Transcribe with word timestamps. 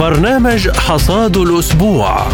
برنامج 0.00 0.68
حصاد 0.70 1.36
الأسبوع. 1.36 2.26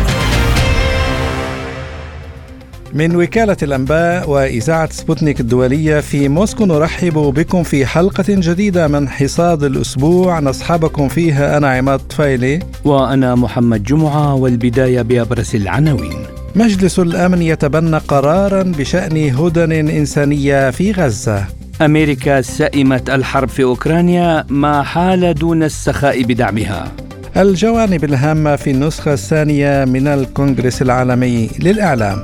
من 2.95 3.17
وكالة 3.17 3.57
الأنباء 3.63 4.31
وإذاعة 4.31 4.93
سبوتنيك 4.93 5.41
الدولية 5.41 6.01
في 6.01 6.29
موسكو 6.29 6.67
نرحب 6.67 7.13
بكم 7.13 7.63
في 7.63 7.87
حلقة 7.87 8.25
جديدة 8.29 8.89
من 8.89 9.09
حصاد 9.09 9.65
الأسبوع. 9.65 10.41
نصحبكم 10.41 11.09
فيها 11.09 11.57
أنا 11.57 11.71
عماد 11.71 11.99
طفيلي. 11.99 12.59
وأنا 12.85 13.35
محمد 13.35 13.83
جمعة 13.83 14.35
والبداية 14.35 15.03
بأبرز 15.03 15.57
العناوين. 15.57 16.27
مجلس 16.55 16.99
الأمن 16.99 17.43
يتبنى 17.43 17.99
قرارا 17.99 18.63
بشأن 18.63 19.35
هدن 19.35 19.73
إنسانية 19.73 20.71
في 20.71 20.93
غزة. 20.93 21.45
أمريكا 21.83 22.41
سئمت 22.41 23.11
الحرب 23.11 23.49
في 23.49 23.63
أوكرانيا 23.63 24.45
ما 24.49 24.83
حال 24.83 25.35
دون 25.35 25.63
السخاء 25.63 26.23
بدعمها. 26.23 26.93
الجوانب 27.37 28.05
الهامة 28.05 28.57
في 28.57 28.71
النسخة 28.71 29.13
الثانية 29.13 29.85
من 29.85 30.07
الكونغرس 30.07 30.83
العالمي 30.83 31.51
للإعلام 31.59 32.23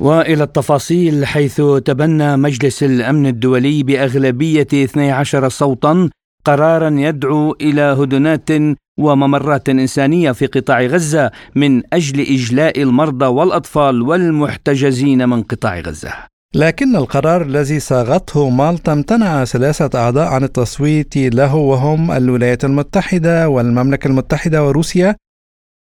وإلى 0.00 0.42
التفاصيل 0.42 1.26
حيث 1.26 1.62
تبنى 1.84 2.36
مجلس 2.36 2.82
الأمن 2.82 3.26
الدولي 3.26 3.82
بأغلبية 3.82 4.68
12 4.72 5.48
صوتا 5.48 6.10
قرارا 6.44 6.90
يدعو 6.90 7.56
إلى 7.60 7.82
هدنات 7.82 8.50
وممرات 8.98 9.68
إنسانية 9.68 10.32
في 10.32 10.46
قطاع 10.46 10.82
غزة 10.82 11.30
من 11.54 11.82
أجل 11.92 12.20
إجلاء 12.20 12.82
المرضى 12.82 13.26
والأطفال 13.26 14.02
والمحتجزين 14.02 15.28
من 15.28 15.42
قطاع 15.42 15.80
غزة. 15.80 16.31
لكن 16.54 16.96
القرار 16.96 17.42
الذي 17.42 17.80
صاغته 17.80 18.50
مالطا 18.50 18.92
امتنع 18.92 19.44
ثلاثة 19.44 19.98
أعضاء 19.98 20.28
عن 20.28 20.44
التصويت 20.44 21.16
له 21.16 21.54
وهم 21.54 22.10
الولايات 22.10 22.64
المتحدة 22.64 23.48
والمملكة 23.48 24.08
المتحدة 24.08 24.64
وروسيا 24.64 25.16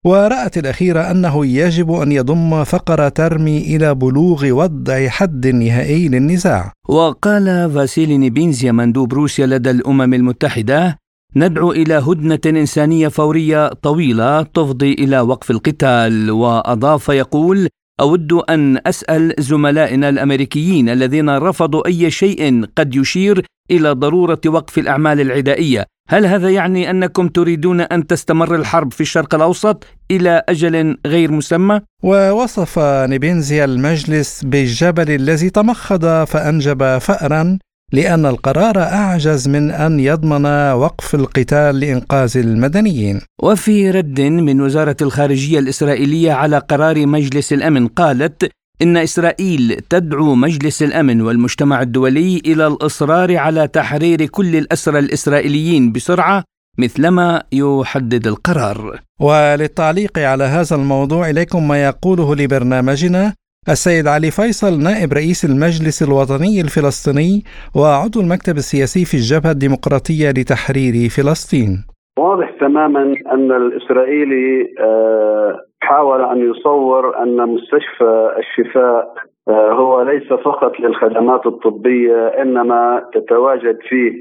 ورأت 0.05 0.59
الأخيرة 0.59 1.11
أنه 1.11 1.47
يجب 1.47 1.93
أن 1.93 2.12
يضم 2.12 2.65
فقرة 2.65 3.09
ترمي 3.09 3.59
إلى 3.77 3.95
بلوغ 3.95 4.51
وضع 4.51 5.09
حد 5.09 5.47
نهائي 5.47 6.09
للنزاع. 6.09 6.73
وقال 6.89 7.71
فاسيلي 7.75 8.19
نيبينزيا 8.19 8.73
مندوب 8.73 9.15
روسيا 9.15 9.47
لدى 9.47 9.71
الأمم 9.71 10.15
المتحدة 10.15 10.99
ندعو 11.37 11.73
إلى 11.73 11.95
هدنة 11.95 12.41
إنسانية 12.47 13.09
فورية 13.09 13.69
طويلة 13.69 14.43
تفضي 14.43 14.93
إلى 14.93 15.21
وقف 15.21 15.51
القتال. 15.51 16.31
وأضاف 16.31 17.09
يقول 17.09 17.69
أود 18.01 18.33
أن 18.33 18.79
أسأل 18.87 19.34
زملائنا 19.39 20.09
الأمريكيين 20.09 20.89
الذين 20.89 21.31
رفضوا 21.31 21.87
أي 21.87 22.11
شيء 22.11 22.65
قد 22.77 22.95
يشير 22.95 23.45
إلى 23.70 23.91
ضرورة 23.93 24.41
وقف 24.47 24.79
الأعمال 24.79 25.20
العدائية 25.20 25.87
هل 26.09 26.27
هذا 26.27 26.51
يعني 26.51 26.91
أنكم 26.91 27.28
تريدون 27.28 27.81
أن 27.81 28.06
تستمر 28.06 28.55
الحرب 28.55 28.93
في 28.93 29.01
الشرق 29.01 29.34
الأوسط 29.34 29.84
إلى 30.11 30.43
أجل 30.48 30.97
غير 31.06 31.33
مسمى؟ 31.33 31.81
ووصف 32.03 32.78
نيبينزيا 32.78 33.65
المجلس 33.65 34.45
بالجبل 34.45 35.11
الذي 35.11 35.51
تمخض 35.51 36.25
فأنجب 36.25 36.98
فأرا 36.98 37.59
لأن 37.93 38.27
القرار 38.27 38.79
أعجز 38.79 39.49
من 39.49 39.71
أن 39.71 40.01
يضمن 40.01 40.47
وقف 40.73 41.15
القتال 41.15 41.81
لإنقاذ 41.81 42.37
المدنيين. 42.37 43.21
وفي 43.43 43.91
رد 43.91 44.21
من 44.21 44.61
وزارة 44.61 44.97
الخارجية 45.03 45.59
الإسرائيلية 45.59 46.33
على 46.33 46.59
قرار 46.59 47.07
مجلس 47.07 47.53
الأمن 47.53 47.89
قالت 47.89 48.51
إن 48.83 48.97
إسرائيل 48.97 49.81
تدعو 49.91 50.35
مجلس 50.35 50.83
الأمن 50.83 51.21
والمجتمع 51.21 51.83
الدولي 51.83 52.43
إلى 52.47 52.67
الإصرار 52.67 53.37
على 53.37 53.69
تحرير 53.69 54.27
كل 54.27 54.57
الأسرى 54.57 54.99
الإسرائيليين 54.99 55.93
بسرعة 55.93 56.45
مثلما 56.79 57.43
يحدد 57.53 58.27
القرار. 58.27 59.00
وللتعليق 59.21 60.19
على 60.19 60.45
هذا 60.45 60.77
الموضوع 60.77 61.31
إليكم 61.31 61.69
ما 61.69 61.84
يقوله 61.84 62.34
لبرنامجنا 62.34 63.34
السيد 63.69 64.06
علي 64.06 64.31
فيصل 64.31 64.72
نائب 64.88 65.12
رئيس 65.12 65.44
المجلس 65.44 66.03
الوطني 66.03 66.60
الفلسطيني 66.60 67.43
وعضو 67.76 68.21
المكتب 68.21 68.56
السياسي 68.56 69.04
في 69.04 69.15
الجبهة 69.15 69.50
الديمقراطية 69.50 70.28
لتحرير 70.31 70.94
فلسطين. 71.16 71.72
واضح 72.19 72.50
تماما 72.60 73.03
أن 73.34 73.53
الإسرائيلي 73.53 74.75
آه، 74.81 75.59
حاول 75.81 76.20
أن 76.22 76.50
يصور 76.50 77.22
أن 77.22 77.37
مستشفى 77.49 78.12
الشفاء 78.38 79.15
آه، 79.49 79.72
هو 79.72 80.03
ليس 80.03 80.28
فقط 80.32 80.72
للخدمات 80.81 81.47
الطبية 81.47 82.26
إنما 82.43 83.03
تتواجد 83.15 83.78
فيه. 83.88 84.12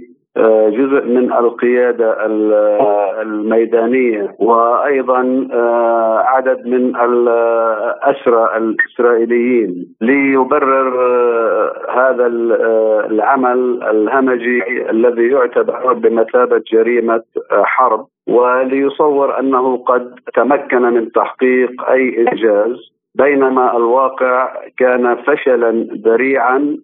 جزء 0.69 1.05
من 1.05 1.33
القيادة 1.33 2.11
آه، 2.11 3.21
الميدانية 3.21 4.35
وأيضا 4.39 5.47
آه، 5.53 6.23
عدد 6.25 6.67
من 6.67 6.95
الاسرى 6.95 8.57
الإسرائيليين 8.57 9.95
ليبرر 10.01 10.99
هذا 11.89 12.27
العمل 13.11 13.83
الهمجي 13.83 14.89
الذي 14.89 15.27
يعتبر 15.27 15.93
بمثابة 15.93 16.61
جريمة 16.71 17.23
حرب 17.51 18.07
وليصور 18.27 19.39
أنه 19.39 19.77
قد 19.77 20.15
تمكن 20.35 20.81
من 20.81 21.11
تحقيق 21.11 21.89
أي 21.91 22.17
إنجاز 22.17 22.99
بينما 23.15 23.77
الواقع 23.77 24.53
كان 24.77 25.15
فشلا 25.15 25.87
ذريعا 26.05 26.77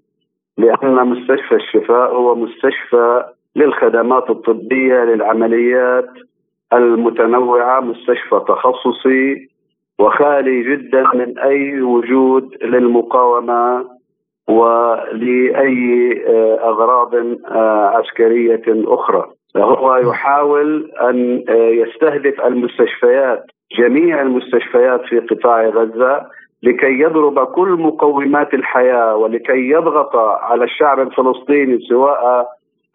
لأن 0.58 1.08
مستشفى 1.08 1.56
الشفاء 1.56 2.14
هو 2.14 2.36
مستشفى 2.36 3.24
للخدمات 3.56 4.30
الطبية 4.30 5.04
للعمليات 5.04 6.10
المتنوعة 6.74 7.80
مستشفى 7.80 8.42
تخصصي 8.48 9.48
وخالي 10.00 10.64
جدا 10.64 11.04
من 11.14 11.40
أي 11.40 11.82
وجود 11.82 12.64
للمقاومة 12.64 13.86
ولأي 14.48 16.14
آه، 16.28 16.70
أغراض 16.70 17.16
آه، 17.16 17.88
عسكرية 17.88 18.64
أخرى. 18.68 19.26
هو 19.58 19.96
يحاول 19.96 20.92
أن 21.02 21.44
آه، 21.50 21.54
يستهدف 21.54 22.42
المستشفيات 22.42 23.44
جميع 23.80 24.22
المستشفيات 24.22 25.02
في 25.02 25.20
قطاع 25.20 25.70
غزة 25.70 26.26
لكي 26.64 27.00
يضرب 27.00 27.48
كل 27.48 27.70
مقومات 27.70 28.54
الحياة 28.54 29.16
ولكي 29.16 29.70
يضغط 29.70 30.16
على 30.16 30.64
الشعب 30.64 31.00
الفلسطيني 31.00 31.80
سواء 31.90 32.48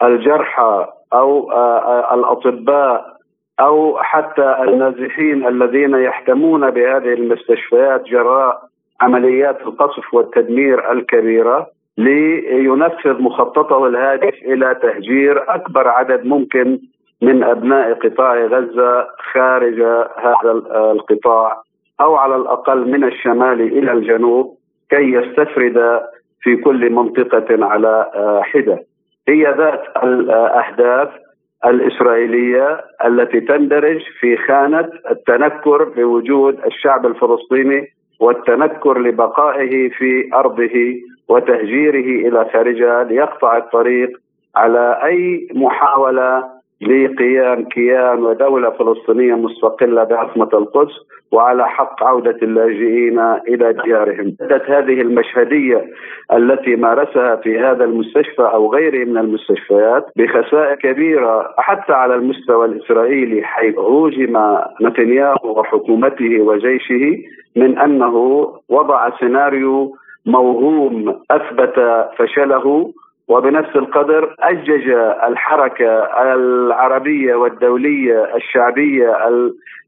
الجرحى 0.02 0.86
أو 1.12 1.52
آه، 1.52 1.78
آه، 1.78 2.14
الأطباء 2.14 3.20
أو 3.60 3.98
حتى 3.98 4.56
النازحين 4.62 5.46
الذين 5.46 5.94
يحتمون 5.94 6.70
بهذه 6.70 7.12
المستشفيات 7.14 8.04
جراء 8.04 8.62
عمليات 9.00 9.60
القصف 9.60 10.14
والتدمير 10.14 10.92
الكبيرة 10.92 11.66
لينفذ 11.98 13.22
مخططه 13.22 13.86
الهادف 13.86 14.34
إلى 14.42 14.74
تهجير 14.82 15.54
أكبر 15.54 15.88
عدد 15.88 16.26
ممكن 16.26 16.78
من 17.22 17.42
أبناء 17.42 17.94
قطاع 17.94 18.44
غزة 18.44 19.06
خارج 19.32 19.82
هذا 20.16 20.50
القطاع 20.92 21.62
أو 22.00 22.16
على 22.16 22.36
الأقل 22.36 22.90
من 22.90 23.04
الشمال 23.04 23.60
إلى 23.60 23.92
الجنوب 23.92 24.56
كي 24.90 25.12
يستفرد 25.12 26.00
في 26.40 26.56
كل 26.56 26.92
منطقة 26.92 27.64
على 27.64 28.10
آه، 28.14 28.42
حدة. 28.42 28.89
هي 29.30 29.54
ذات 29.58 29.82
الأهداف 30.02 31.08
الإسرائيلية 31.66 32.80
التي 33.04 33.40
تندرج 33.40 34.00
في 34.20 34.36
خانة 34.36 34.88
التنكر 35.10 35.84
بوجود 35.84 36.58
الشعب 36.66 37.06
الفلسطيني 37.06 37.88
والتنكر 38.20 38.98
لبقائه 38.98 39.88
في 39.88 40.30
أرضه 40.34 40.94
وتهجيره 41.28 42.28
إلى 42.28 42.50
خارجها 42.52 43.04
ليقطع 43.04 43.56
الطريق 43.56 44.10
على 44.56 45.00
أي 45.04 45.48
محاولة 45.54 46.44
لقيام 46.80 47.64
كيان 47.64 48.22
ودولة 48.22 48.70
فلسطينية 48.70 49.34
مستقلة 49.34 50.04
بعاصمة 50.04 50.48
القدس 50.54 50.92
وعلى 51.32 51.68
حق 51.68 52.04
عودة 52.04 52.38
اللاجئين 52.42 53.18
إلى 53.48 53.72
ديارهم. 53.84 54.36
هذه 54.66 55.00
المشهدية 55.00 55.84
التي 56.32 56.76
مارسها 56.76 57.36
في 57.36 57.58
هذا 57.58 57.84
المستشفى 57.84 58.42
أو 58.42 58.72
غيره 58.74 59.04
من 59.04 59.18
المستشفيات 59.18 60.06
بخسائر 60.16 60.74
كبيرة 60.74 61.54
حتى 61.58 61.92
على 61.92 62.14
المستوى 62.14 62.66
الإسرائيلي 62.66 63.42
حيث 63.42 63.78
هوجم 63.78 64.58
نتنياهو 64.82 65.60
وحكومته 65.60 66.40
وجيشه 66.40 67.22
من 67.56 67.78
أنه 67.78 68.14
وضع 68.68 69.10
سيناريو 69.18 69.96
موهوم 70.26 71.14
أثبت 71.30 72.06
فشله 72.16 72.92
وبنفس 73.30 73.76
القدر 73.76 74.34
أجج 74.40 74.88
الحركة 75.28 75.88
العربية 76.34 77.34
والدولية 77.34 78.36
الشعبية 78.36 79.28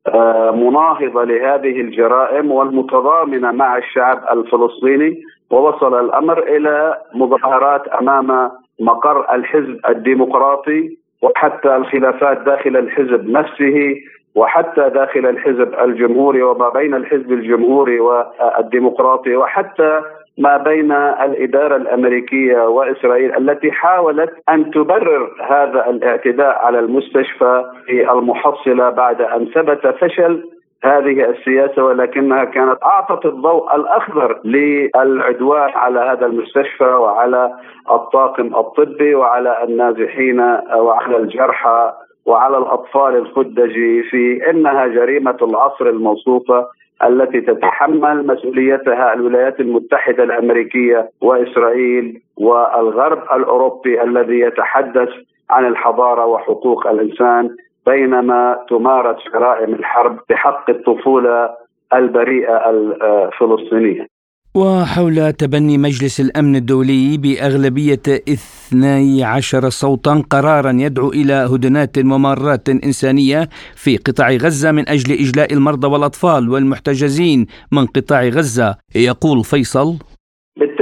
المناهضة 0.08 1.24
لهذه 1.24 1.80
الجرائم 1.80 2.50
والمتضامنة 2.52 3.52
مع 3.52 3.78
الشعب 3.78 4.24
الفلسطيني 4.32 5.22
ووصل 5.50 6.00
الأمر 6.04 6.38
إلى 6.38 6.98
مظاهرات 7.14 7.88
أمام 7.88 8.50
مقر 8.80 9.34
الحزب 9.34 9.80
الديمقراطي 9.88 10.96
وحتى 11.22 11.76
الخلافات 11.76 12.38
داخل 12.38 12.76
الحزب 12.76 13.30
نفسه 13.30 13.94
وحتى 14.34 14.90
داخل 14.90 15.26
الحزب 15.26 15.74
الجمهوري 15.84 16.42
وما 16.42 16.68
بين 16.68 16.94
الحزب 16.94 17.32
الجمهوري 17.32 18.00
والديمقراطي 18.00 19.36
وحتى 19.36 20.00
ما 20.38 20.56
بين 20.56 20.92
الإدارة 20.92 21.76
الأمريكية 21.76 22.58
وإسرائيل 22.68 23.36
التي 23.36 23.72
حاولت 23.72 24.30
أن 24.48 24.70
تبرر 24.70 25.30
هذا 25.50 25.90
الاعتداء 25.90 26.58
على 26.64 26.78
المستشفى 26.78 27.64
في 27.86 28.12
المحصلة 28.12 28.90
بعد 28.90 29.22
أن 29.22 29.46
ثبت 29.54 29.86
فشل 29.86 30.48
هذه 30.84 31.30
السياسة 31.30 31.84
ولكنها 31.84 32.44
كانت 32.44 32.78
أعطت 32.82 33.26
الضوء 33.26 33.76
الأخضر 33.76 34.40
للعدوان 34.44 35.70
على 35.74 36.00
هذا 36.00 36.26
المستشفى 36.26 36.84
وعلى 36.84 37.52
الطاقم 37.90 38.56
الطبي 38.56 39.14
وعلى 39.14 39.64
النازحين 39.64 40.40
وعلى 40.74 41.16
الجرحى 41.16 41.92
وعلى 42.26 42.58
الأطفال 42.58 43.16
الخدج 43.16 43.72
في 44.10 44.50
إنها 44.50 44.86
جريمة 44.86 45.36
العصر 45.42 45.86
الموصوفة 45.86 46.66
التي 47.04 47.40
تتحمل 47.40 48.26
مسؤوليتها 48.26 49.14
الولايات 49.14 49.60
المتحدة 49.60 50.24
الأمريكية 50.24 51.10
وإسرائيل 51.20 52.22
والغرب 52.36 53.22
الأوروبي 53.36 54.02
الذي 54.02 54.40
يتحدث 54.40 55.08
عن 55.50 55.66
الحضارة 55.66 56.26
وحقوق 56.26 56.86
الإنسان 56.86 57.56
بينما 57.86 58.58
تمارس 58.68 59.16
جرائم 59.34 59.74
الحرب 59.74 60.18
بحق 60.30 60.70
الطفولة 60.70 61.50
البريئة 61.94 62.70
الفلسطينية. 62.70 64.11
وحول 64.54 65.32
تبني 65.32 65.78
مجلس 65.78 66.20
الأمن 66.20 66.56
الدولي 66.56 67.16
بأغلبية 67.16 68.02
12 68.06 69.70
صوتا 69.70 70.24
قرارا 70.30 70.72
يدعو 70.72 71.08
إلى 71.12 71.32
هدنات 71.32 71.98
ومارات 71.98 72.68
إنسانية 72.68 73.48
في 73.76 73.96
قطاع 73.96 74.30
غزة 74.30 74.72
من 74.72 74.88
أجل 74.88 75.12
إجلاء 75.12 75.52
المرضى 75.52 75.86
والأطفال 75.86 76.48
والمحتجزين 76.48 77.46
من 77.72 77.86
قطاع 77.86 78.28
غزة. 78.28 78.76
يقول 78.94 79.44
فيصل 79.44 79.98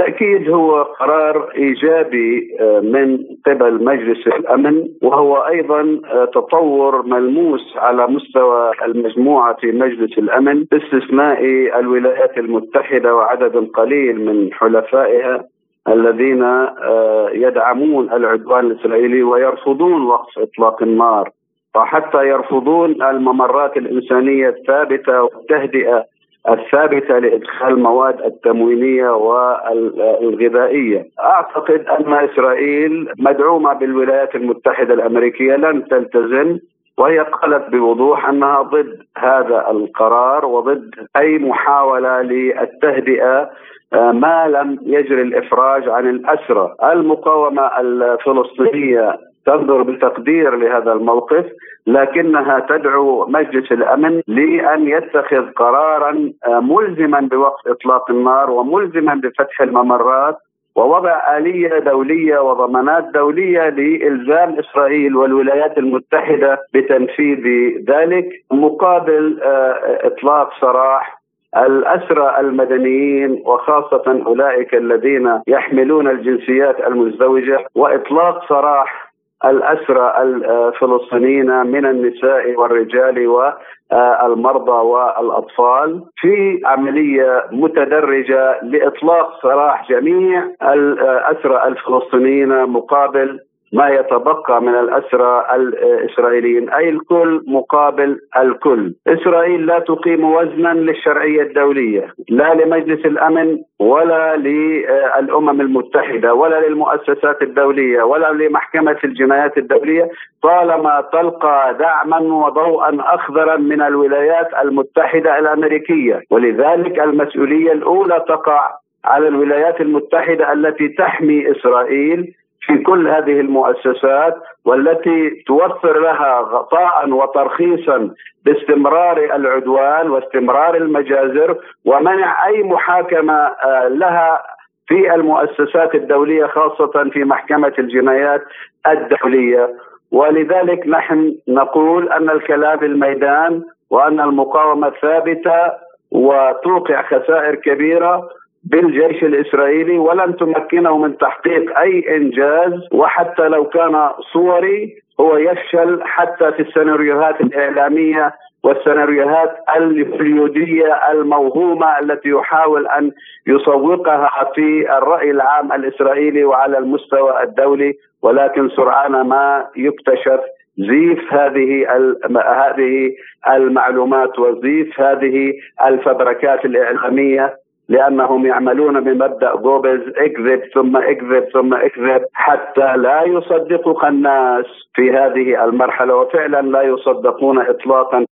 بالتأكيد 0.01 0.49
هو 0.49 0.81
قرار 0.81 1.51
إيجابي 1.55 2.57
آه، 2.59 2.79
من 2.79 3.19
قبل 3.45 3.83
مجلس 3.83 4.27
الأمن 4.27 4.87
وهو 5.01 5.35
أيضا 5.35 6.01
آه، 6.05 6.25
تطور 6.25 7.05
ملموس 7.05 7.77
على 7.77 8.07
مستوى 8.07 8.71
المجموعة 8.85 9.55
في 9.61 9.71
مجلس 9.71 10.17
الأمن 10.17 10.63
باستثناء 10.63 11.43
الولايات 11.79 12.37
المتحدة 12.37 13.15
وعدد 13.15 13.67
قليل 13.73 14.25
من 14.25 14.53
حلفائها 14.53 15.43
الذين 15.87 16.43
آه، 16.43 17.29
يدعمون 17.33 18.13
العدوان 18.13 18.65
الإسرائيلي 18.65 19.23
ويرفضون 19.23 20.05
وقف 20.05 20.39
إطلاق 20.39 20.83
النار 20.83 21.29
وحتى 21.75 22.27
يرفضون 22.27 23.01
الممرات 23.03 23.77
الإنسانية 23.77 24.49
الثابتة 24.49 25.23
والتهدئة 25.23 26.05
الثابتة 26.49 27.19
لإدخال 27.19 27.73
المواد 27.73 28.21
التموينية 28.21 29.09
والغذائية. 29.09 31.07
أعتقد 31.23 31.85
أن 31.85 32.13
إسرائيل 32.13 33.13
مدعومة 33.19 33.73
بالولايات 33.73 34.35
المتحدة 34.35 34.93
الأمريكية 34.93 35.55
لن 35.55 35.87
تلتزم 35.87 36.59
وهي 36.97 37.19
قالت 37.19 37.69
بوضوح 37.69 38.29
أنها 38.29 38.61
ضد 38.61 38.99
هذا 39.17 39.67
القرار 39.71 40.45
وضد 40.45 40.95
أي 41.17 41.37
محاولة 41.37 42.21
للتهدئة 42.21 43.49
آه، 43.93 44.11
ما 44.11 44.47
لم 44.47 44.79
يجري 44.81 45.21
الإفراج 45.21 45.89
عن 45.89 46.09
الأسرى، 46.09 46.75
المقاومة 46.83 47.79
الفلسطينية 47.79 49.17
تنظر 49.45 49.81
بتقدير 49.81 50.55
لهذا 50.55 50.93
الموقف 50.93 51.45
لكنها 51.87 52.59
تدعو 52.59 53.25
مجلس 53.27 53.71
الأمن 53.71 54.21
لأن 54.27 54.87
يتخذ 54.87 55.51
قرارا 55.51 56.31
آه، 56.47 56.59
ملزما 56.59 57.19
بوقف 57.19 57.67
إطلاق 57.67 58.11
النار 58.11 58.51
وملزما 58.51 59.13
بفتح 59.13 59.61
الممرات 59.61 60.37
ووضع 60.75 61.37
آلية 61.37 61.79
دولية 61.79 62.39
وضمانات 62.39 63.03
دولية 63.13 63.69
لإلزام 63.69 64.59
إسرائيل 64.59 65.15
والولايات 65.15 65.77
المتحدة 65.77 66.59
بتنفيذ 66.73 67.45
ذلك 67.89 68.29
مقابل 68.51 69.39
آه، 69.43 69.99
إطلاق 70.07 70.49
سراح 70.61 71.21
الأسرى 71.57 72.39
المدنيين 72.39 73.43
وخاصة 73.45 74.23
أولئك 74.25 74.75
الذين 74.75 75.41
يحملون 75.47 76.07
الجنسيات 76.07 76.79
المزدوجة 76.87 77.65
وإطلاق 77.75 78.49
سراح 78.49 79.10
الأسرى 79.45 80.13
الفلسطينيين 80.21 81.65
من 81.65 81.85
النساء 81.85 82.55
والرجال 82.55 83.27
والمرضى 83.27 84.71
والأطفال 84.71 86.03
في 86.17 86.61
عملية 86.65 87.45
متدرجة 87.51 88.59
لإطلاق 88.63 89.41
سراح 89.41 89.89
جميع 89.89 90.43
الأسرى 90.63 91.67
الفلسطينيين 91.67 92.65
مقابل 92.65 93.39
ما 93.73 93.89
يتبقى 93.89 94.61
من 94.61 94.75
الأسرى 94.75 95.45
الإسرائيليين 95.55 96.69
أي 96.69 96.89
الكل 96.89 97.43
مقابل 97.47 98.19
الكل. 98.37 98.93
إسرائيل 99.07 99.65
لا 99.65 99.79
تقيم 99.79 100.23
وزنا 100.23 100.73
للشرعية 100.73 101.41
الدولية 101.41 102.13
لا 102.29 102.53
لمجلس 102.53 103.05
الأمن 103.05 103.57
ولا 103.79 104.35
للأمم 104.35 105.61
المتحدة 105.61 106.33
ولا 106.33 106.67
للمؤسسات 106.67 107.41
الدولية 107.41 108.03
ولا 108.03 108.31
لمحكمة 108.33 108.97
الجنايات 109.03 109.57
الدولية 109.57 110.09
طالما 110.43 111.03
تلقى 111.13 111.75
دعما 111.79 112.19
وضوءا 112.19 112.97
أخضرا 112.99 113.57
من 113.57 113.81
الولايات 113.81 114.47
المتحدة 114.63 115.39
الأمريكية. 115.39 116.21
ولذلك 116.31 116.99
المسؤولية 116.99 117.71
الأولى 117.71 118.25
تقع 118.27 118.71
على 119.05 119.27
الولايات 119.27 119.81
المتحدة 119.81 120.53
التي 120.53 120.87
تحمي 120.87 121.51
إسرائيل 121.51 122.33
في 122.61 122.77
كل 122.77 123.07
هذه 123.07 123.39
المؤسسات 123.39 124.35
والتي 124.65 125.29
توفر 125.47 125.99
لها 125.99 126.39
غطاء 126.39 127.09
وترخيصا 127.09 128.09
باستمرار 128.45 129.17
العدوان 129.35 130.09
واستمرار 130.09 130.75
المجازر 130.75 131.57
ومنع 131.85 132.47
أي 132.47 132.63
محاكمة 132.63 133.33
آه، 133.33 133.87
لها 133.87 134.43
في 134.87 135.15
المؤسسات 135.15 135.95
الدولية 135.95 136.45
خاصة 136.45 137.09
في 137.13 137.23
محكمة 137.23 137.73
الجنايات 137.79 138.41
الدولية. 138.87 139.69
ولذلك 140.11 140.87
نحن 140.87 141.35
نقول 141.47 142.09
أن 142.09 142.29
الكلام 142.29 142.83
الميدان 142.83 143.63
وأن 143.89 144.19
المقاومة 144.19 144.89
ثابتة 145.01 145.71
وتوقع 146.11 147.01
خسائر 147.01 147.55
كبيرة 147.55 148.29
بالجيش 148.63 149.23
الإسرائيلي 149.23 149.97
ولن 149.97 150.35
تمكنه 150.37 150.97
من 150.97 151.17
تحقيق 151.17 151.79
أي 151.79 152.17
إنجاز 152.17 152.73
وحتى 152.91 153.47
لو 153.47 153.65
كان 153.65 154.09
صوري 154.33 155.01
هو 155.19 155.37
يفشل 155.37 155.99
حتى 156.03 156.51
في 156.51 156.61
السيناريوهات 156.61 157.41
الإعلامية 157.41 158.33
والسيناريوهات 158.63 159.57
الهوليوديه 159.77 161.11
الموهومة 161.11 161.99
التي 161.99 162.29
يحاول 162.29 162.87
أن 162.87 163.11
يسوقها 163.47 164.51
في 164.55 164.97
الرأي 164.97 165.31
العام 165.31 165.71
الإسرائيلي 165.71 166.43
وعلى 166.43 166.77
المستوى 166.77 167.43
الدولي. 167.43 167.93
ولكن 168.21 168.69
سرعان 168.69 169.11
ما 169.11 169.67
يكتشف 169.75 170.39
زيف 170.77 171.33
هذه 171.33 171.87
هذه 172.35 173.11
المعلومات 173.49 174.39
وزيف 174.39 174.99
هذه 174.99 175.53
الفبركات 175.87 176.65
الإعلامية. 176.65 177.60
لأنهم 177.93 178.45
يعملون 178.45 178.95
بمبدأ 179.05 179.55
جوبز 179.55 180.01
اكذب 180.25 180.61
ثم 180.73 180.97
اكذب 180.97 181.43
ثم 181.53 181.73
اكذب 181.73 182.21
حتى 182.33 182.89
لا 183.05 183.19
يصدقك 183.35 184.01
الناس 184.05 184.65
في 184.95 185.01
هذه 185.17 185.63
المرحلة. 185.65 186.15
وفعلا 186.15 186.61
لا 186.61 186.81
يصدقون 186.81 187.57
اطلاقا. 187.59 188.25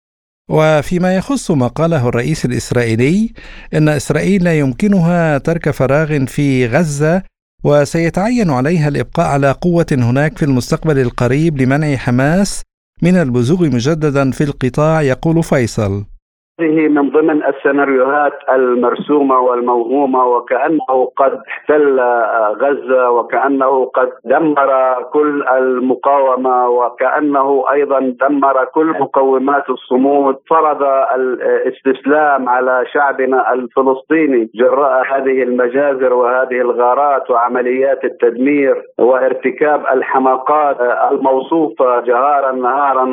وفيما 0.51 1.17
يخص 1.17 1.51
ما 1.51 1.67
قاله 1.67 2.09
الرئيس 2.09 2.45
الإسرائيلي 2.45 3.33
إن 3.75 3.89
إسرائيل 3.89 4.45
لا 4.45 4.59
يمكنها 4.59 5.39
ترك 5.39 5.71
فراغ 5.71 6.11
في 6.27 6.67
غزة 6.67 7.23
وسيتعين 7.65 8.51
عليها 8.51 8.89
الإبقاء 8.89 9.27
على 9.35 9.51
قوة 9.53 9.87
هناك 10.11 10.39
في 10.39 10.45
المستقبل 10.45 10.99
القريب 10.99 11.53
لمنع 11.61 11.97
حماس 11.97 12.63
من 13.03 13.15
البزوغ 13.17 13.61
مجددا 13.65 14.31
في 14.31 14.45
القطاع 14.45 15.03
يقول 15.03 15.43
فيصل. 15.43 16.16
هذه 16.61 16.89
من 16.89 17.11
ضمن 17.11 17.45
السيناريوهات 17.45 18.33
المرسومة 18.53 19.39
والموهومة 19.39 20.25
وكأنه 20.27 21.11
قد 21.17 21.41
احتل 21.49 22.01
غزة 22.63 23.11
وكأنه 23.11 23.85
قد 23.85 24.09
دمر 24.25 25.03
كل 25.13 25.45
المقاومة 25.49 26.69
وكأنه 26.69 27.65
أيضا 27.73 28.15
دمر 28.21 28.65
كل 28.65 28.87
مقومات 28.87 29.71
الصمود. 29.71 30.37
فرض 30.51 30.83
الاستسلام 31.15 32.49
على 32.49 32.85
شعبنا 32.93 33.53
الفلسطيني 33.53 34.51
جراء 34.55 35.03
هذه 35.13 35.43
المجازر 35.43 36.13
وهذه 36.15 36.61
الغارات 36.61 37.31
وعمليات 37.31 38.05
التدمير 38.05 38.83
وارتكاب 38.99 39.85
الحماقات 39.93 40.77
الموصوفة 41.13 42.01
جهارا 42.01 42.53
نهارا 42.53 43.05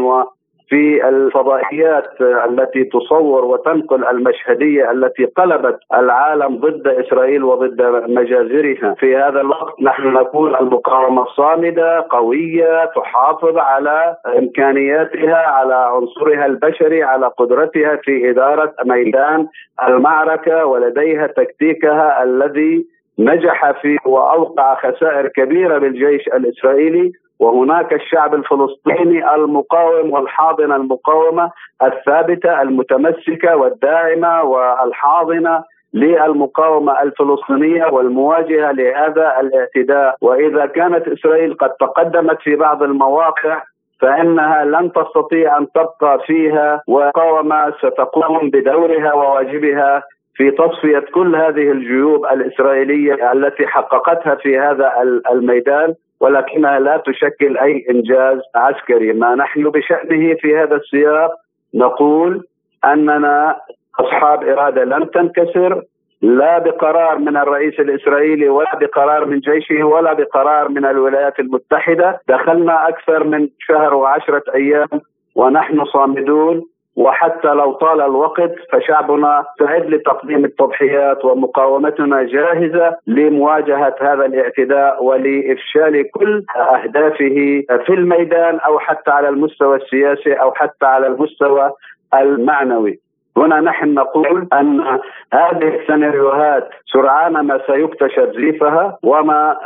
في 0.69 1.09
الفضائيات 1.09 2.21
التي 2.21 2.83
تصور 2.83 3.45
وتنقل 3.45 4.05
المشهدية 4.05 4.91
التي 4.91 5.25
قلبت 5.25 5.79
العالم 5.93 6.57
ضد 6.57 6.87
إسرائيل 6.87 7.43
وضد 7.43 7.81
مجازرها، 8.09 8.93
في 8.93 9.15
هذا 9.15 9.41
الوقت 9.41 9.81
نحن 9.81 10.07
نقول 10.07 10.55
المقاومة 10.55 11.25
صامدة 11.25 12.05
قوية 12.09 12.85
تحافظ 12.85 13.57
على 13.57 14.15
إمكانياتها 14.37 15.35
على 15.35 15.75
عنصرها 15.75 16.45
البشري 16.45 17.03
على 17.03 17.27
قدرتها 17.27 17.95
في 17.95 18.29
إدارة 18.29 18.73
ميدان 18.85 19.47
المعركة 19.87 20.65
ولديها 20.65 21.27
تكتيكها 21.27 22.23
الذي 22.23 22.85
نجح 23.19 23.71
فيه 23.81 23.97
وأوقع 24.05 24.75
خسائر 24.75 25.27
كبيرة 25.27 25.77
بالجيش 25.77 26.27
الإسرائيلي. 26.27 27.11
وهناك 27.43 27.93
الشعب 27.93 28.35
الفلسطيني 28.35 29.35
المقاوم 29.35 30.11
والحاضن 30.11 30.71
المقاومة 30.71 31.51
الثابتة 31.83 32.61
المتمسكة 32.61 33.55
والداعمة 33.55 34.43
والحاضنة 34.43 35.63
للمقاومة 35.93 37.01
الفلسطينية 37.01 37.85
والمواجهة 37.85 38.71
لهذا 38.71 39.39
الاعتداء. 39.39 40.15
وإذا 40.21 40.65
كانت 40.65 41.07
إسرائيل 41.07 41.53
قد 41.53 41.69
تقدمت 41.69 42.41
في 42.41 42.55
بعض 42.55 42.83
المواقع 42.83 43.61
فإنها 44.01 44.65
لن 44.65 44.91
تستطيع 44.91 45.57
أن 45.57 45.67
تبقى 45.75 46.19
فيها 46.25 46.81
وقاومة 46.87 47.71
ستقوم 47.71 48.49
بدورها 48.49 49.13
وواجبها 49.13 50.03
في 50.35 50.51
تصفية 50.51 50.99
كل 50.99 51.35
هذه 51.35 51.71
الجيوب 51.71 52.25
الإسرائيلية 52.25 53.31
التي 53.31 53.67
حققتها 53.67 54.35
في 54.35 54.59
هذا 54.59 54.91
الميدان. 55.31 55.93
ولكنها 56.23 56.79
لا 56.79 56.97
تشكل 56.97 57.57
أي 57.57 57.85
إنجاز 57.89 58.39
عسكري، 58.55 59.13
ما 59.13 59.35
نحن 59.35 59.63
بشأنه 59.69 60.35
في 60.41 60.57
هذا 60.57 60.75
السياق 60.75 61.31
نقول 61.73 62.47
أننا 62.85 63.55
أصحاب 63.99 64.43
إرادة 64.43 64.83
لن 64.83 65.11
تنكسر 65.11 65.81
لا 66.21 66.59
بقرار 66.59 67.17
من 67.17 67.37
الرئيس 67.37 67.79
الإسرائيلي 67.79 68.49
ولا 68.49 68.75
بقرار 68.75 69.25
من 69.25 69.39
جيشه 69.39 69.83
ولا 69.83 70.13
بقرار 70.13 70.69
من 70.69 70.85
الولايات 70.85 71.39
المتحدة، 71.39 72.21
دخلنا 72.27 72.87
أكثر 72.87 73.23
من 73.23 73.47
شهر 73.59 73.93
وعشرة 73.93 74.43
أيام 74.55 74.87
ونحن 75.35 75.85
صامدون 75.85 76.61
وحتى 76.95 77.47
لو 77.47 77.71
طال 77.73 78.01
الوقت 78.01 78.55
فشعبنا 78.71 79.45
سعد 79.59 79.85
لتقديم 79.89 80.45
التضحيات 80.45 81.25
ومقاومتنا 81.25 82.23
جاهزة 82.23 82.95
لمواجهة 83.07 83.95
هذا 84.01 84.25
الاعتداء 84.25 85.03
ولإفشال 85.03 86.11
كل 86.11 86.43
أهدافه 86.55 87.63
في 87.85 87.89
الميدان 87.89 88.59
أو 88.59 88.79
حتى 88.79 89.11
على 89.11 89.29
المستوى 89.29 89.75
السياسي 89.77 90.33
أو 90.33 90.53
حتى 90.53 90.85
على 90.85 91.07
المستوى 91.07 91.71
المعنوي. 92.13 92.99
هنا 93.37 93.61
نحن 93.61 93.93
نقول 93.93 94.47
أن 94.53 94.99
هذه 95.33 95.75
السيناريوهات 95.81 96.69
سرعان 96.93 97.33
ما 97.33 97.61
سيكتشف 97.67 98.29
زيفها 98.35 98.97
وما 99.03 99.57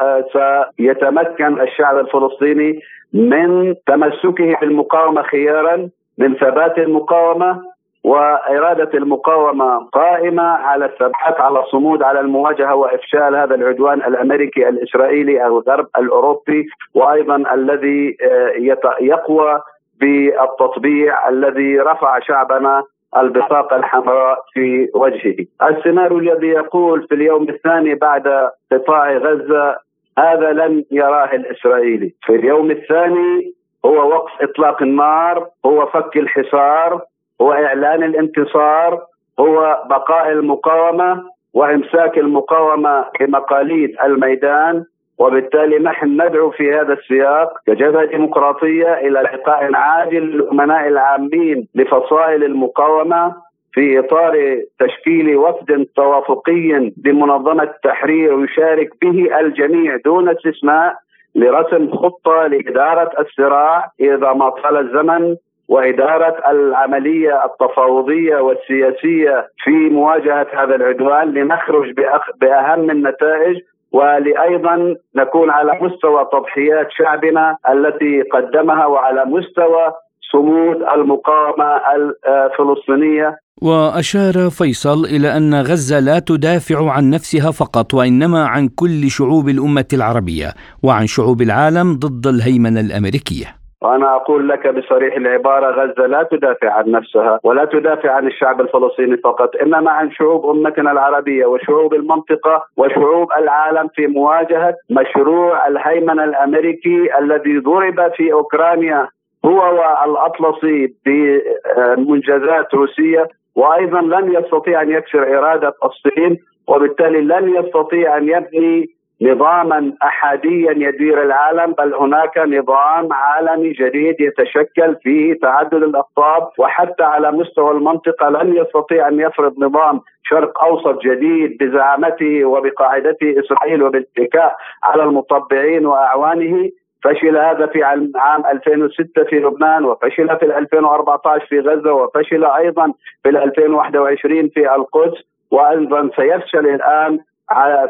سيتمكن 0.78 1.62
الشعب 1.62 1.98
الفلسطيني 1.98 2.80
من 3.14 3.76
تمسكه 3.88 4.58
بالمقاومه 4.62 5.22
خيارا 5.22 5.90
من 6.18 6.36
ثبات 6.36 6.78
المقاومة 6.78 7.62
وإرادة 8.04 8.98
المقاومة 8.98 9.80
قائمة 9.94 10.44
على 10.44 10.86
الثبات 10.86 11.40
على 11.40 11.60
الصمود 11.60 12.04
على 12.04 12.20
المواجهة 12.20 12.76
وإفشال 12.76 13.36
هذا 13.36 13.56
العدوان 13.56 13.98
الأمريكي 14.04 14.70
الإسرائيلي 14.70 15.46
الغرب 15.46 15.88
الأوروبي 15.98 16.68
وأيضا 16.94 17.54
الذي 17.54 18.18
آه، 18.22 18.78
يقوى 19.02 19.62
بالتطبيع 20.00 21.30
الذي 21.30 21.80
رفع 21.80 22.20
شعبنا 22.20 22.84
البطاقة 23.18 23.76
الحمراء 23.76 24.40
في 24.54 24.90
وجهه. 24.96 25.46
السيناريو 25.70 26.20
الذي 26.20 26.48
يقول 26.48 27.08
في 27.08 27.16
اليوم 27.16 27.50
الثاني 27.50 27.96
بعد 27.96 28.50
قطاع 28.72 29.18
غزة 29.18 29.78
هذا 30.18 30.52
لن 30.52 30.84
يراه 30.92 31.36
الإسرائيلي. 31.36 32.14
في 32.26 32.36
اليوم 32.36 32.72
الثاني 32.72 33.54
هو 33.86 34.10
وقف 34.10 34.32
إطلاق 34.42 34.82
النار 34.82 35.48
هو 35.66 35.86
فك 35.86 36.18
الحصار 36.18 37.02
هو 37.42 37.54
إعلان 37.54 38.04
الانتصار 38.04 39.02
هو 39.40 39.84
بقاء 39.90 40.32
المقاومة 40.32 41.24
وإمساك 41.54 42.18
المقاومة 42.18 43.06
بمقاليد 43.20 43.96
الميدان 44.04 44.84
وبالتالي 45.18 45.80
نحن 45.80 46.22
ندعو 46.22 46.52
في 46.52 46.74
هذا 46.74 46.94
السياق 46.94 47.54
كجبهة 47.68 48.06
ديمقراطية 48.06 48.94
إلى 48.94 49.20
لقاء 49.20 49.76
عاجل 49.76 50.24
للأمناء 50.24 50.88
العامين 50.88 51.68
لفصائل 51.76 52.44
المقاومة 52.44 53.36
في 53.74 54.00
إطار 54.00 54.62
تشكيل 54.80 55.36
وفد 55.38 55.86
توافقي 55.96 56.92
بمنظمه 56.98 57.64
التحرير 57.64 58.44
يشارك 58.44 58.90
به 59.02 59.40
الجميع 59.40 59.98
دون 60.06 60.30
استثناء. 60.30 60.96
لرسم 61.38 61.92
خطة 61.92 62.48
لإدارة 62.48 63.12
الصراع 63.20 63.92
إذا 64.00 64.34
ما 64.34 64.50
طال 64.50 64.78
الزمن 64.78 65.36
وإدارة 65.68 66.52
العملية 66.52 67.46
التفاوضية 67.46 68.38
والسياسية 68.38 69.48
في 69.64 69.72
مواجهة 69.72 70.48
هذا 70.54 70.76
العدوان 70.76 71.34
لنخرج 71.34 71.94
بأهم 72.42 72.90
النتائج 72.90 73.58
ولايضا 73.92 74.96
نكون 75.16 75.50
على 75.50 75.80
مستوى 75.82 76.28
تضحيات 76.32 76.88
شعبنا 76.92 77.58
التي 77.70 78.22
قدمها 78.22 78.86
وعلى 78.86 79.26
مستوى 79.26 79.94
صمود 80.32 80.78
المقاومة 80.96 81.70
الفلسطينية. 81.96 83.40
وأشار 83.62 84.34
فيصل 84.50 85.06
إلى 85.06 85.38
أن 85.38 85.54
غزة 85.54 86.00
لا 86.00 86.20
تدافع 86.20 86.92
عن 86.92 87.10
نفسها 87.10 87.52
فقط 87.52 87.94
وإنما 87.94 88.48
عن 88.48 88.68
كل 88.68 89.10
شعوب 89.10 89.50
الأمة 89.50 89.90
العربية 89.94 90.50
وعن 90.84 91.08
شعوب 91.08 91.42
العالم 91.42 91.94
ضد 91.94 92.28
الهيمنة 92.28 92.80
الأمريكية. 92.80 93.58
وأنا 93.82 94.16
أقول 94.16 94.50
لك 94.50 94.68
بصريح 94.68 95.16
العبارة 95.16 95.68
غزة 95.82 96.06
لا 96.08 96.28
تدافع 96.32 96.74
عن 96.74 96.92
نفسها 96.92 97.40
ولا 97.44 97.66
تدافع 97.66 98.12
عن 98.12 98.28
الشعب 98.28 98.62
الفلسطيني 98.62 99.18
فقط 99.18 99.50
إنما 99.62 99.92
عن 99.92 100.12
شعوب 100.12 100.46
أمتنا 100.56 100.92
العربية 100.92 101.46
وشعوب 101.46 101.94
المنطقة 101.94 102.64
وشعوب 102.78 103.28
العالم 103.38 103.88
في 103.96 104.08
مواجهة 104.08 104.76
مشروع 104.90 105.68
الهيمنة 105.68 106.24
الأمريكي 106.24 107.18
الذي 107.20 107.60
ضرب 107.60 108.12
في 108.16 108.34
أوكرانيا. 108.34 109.08
هو 109.48 109.60
والأطلسي 110.04 110.94
بمنجزات 111.06 112.74
روسية 112.74 113.28
وأيضا 113.56 114.02
لن 114.02 114.34
يستطيع 114.34 114.82
أن 114.82 114.92
يكسر 114.92 115.38
إرادة 115.38 115.74
الصين 115.84 116.38
وبالتالي 116.68 117.22
لن 117.22 117.56
يستطيع 117.56 118.18
أن 118.18 118.30
يبني 118.30 118.98
نظاما 119.22 119.94
احاديا 120.04 120.72
يدير 120.72 121.24
العالم 121.24 121.74
بل 121.74 121.94
هناك 121.94 122.38
نظام 122.38 123.14
عالمي 123.14 123.70
جديد 123.70 124.16
يتشكل 124.22 124.96
فيه 125.04 125.34
تعدد 125.42 125.74
الأقطاب 125.74 126.50
وحتى 126.60 127.04
على 127.04 127.32
مستوى 127.32 127.72
المنطقة 127.72 128.30
لن 128.30 128.58
يستطيع 128.58 129.08
أن 129.08 129.20
يفرض 129.20 129.54
نظام 129.60 130.02
شرق 130.24 130.64
أوسط 130.64 131.02
جديد 131.02 131.58
بزعامته 131.60 132.46
وبقاعدته 132.46 133.36
إسرائيل 133.40 133.84
وبالاتكاء 133.84 134.56
على 134.84 135.04
المطبعين 135.04 135.86
وأعوانه. 135.86 136.70
فشل 137.04 137.38
هذا 137.38 137.66
في 137.66 137.84
عام 138.16 138.46
2006 138.46 139.24
في 139.24 139.36
لبنان 139.36 139.86
وفشل 139.86 140.38
في 140.40 140.46
2014 140.58 141.46
في 141.46 141.60
غزة 141.60 141.94
وفشل 141.94 142.46
أيضا 142.46 142.94
في 143.24 143.30
2021 143.30 144.50
في 144.50 144.76
القدس 144.76 145.18
وأيضا 145.52 146.10
سيفشل 146.16 146.68
الآن 146.68 147.20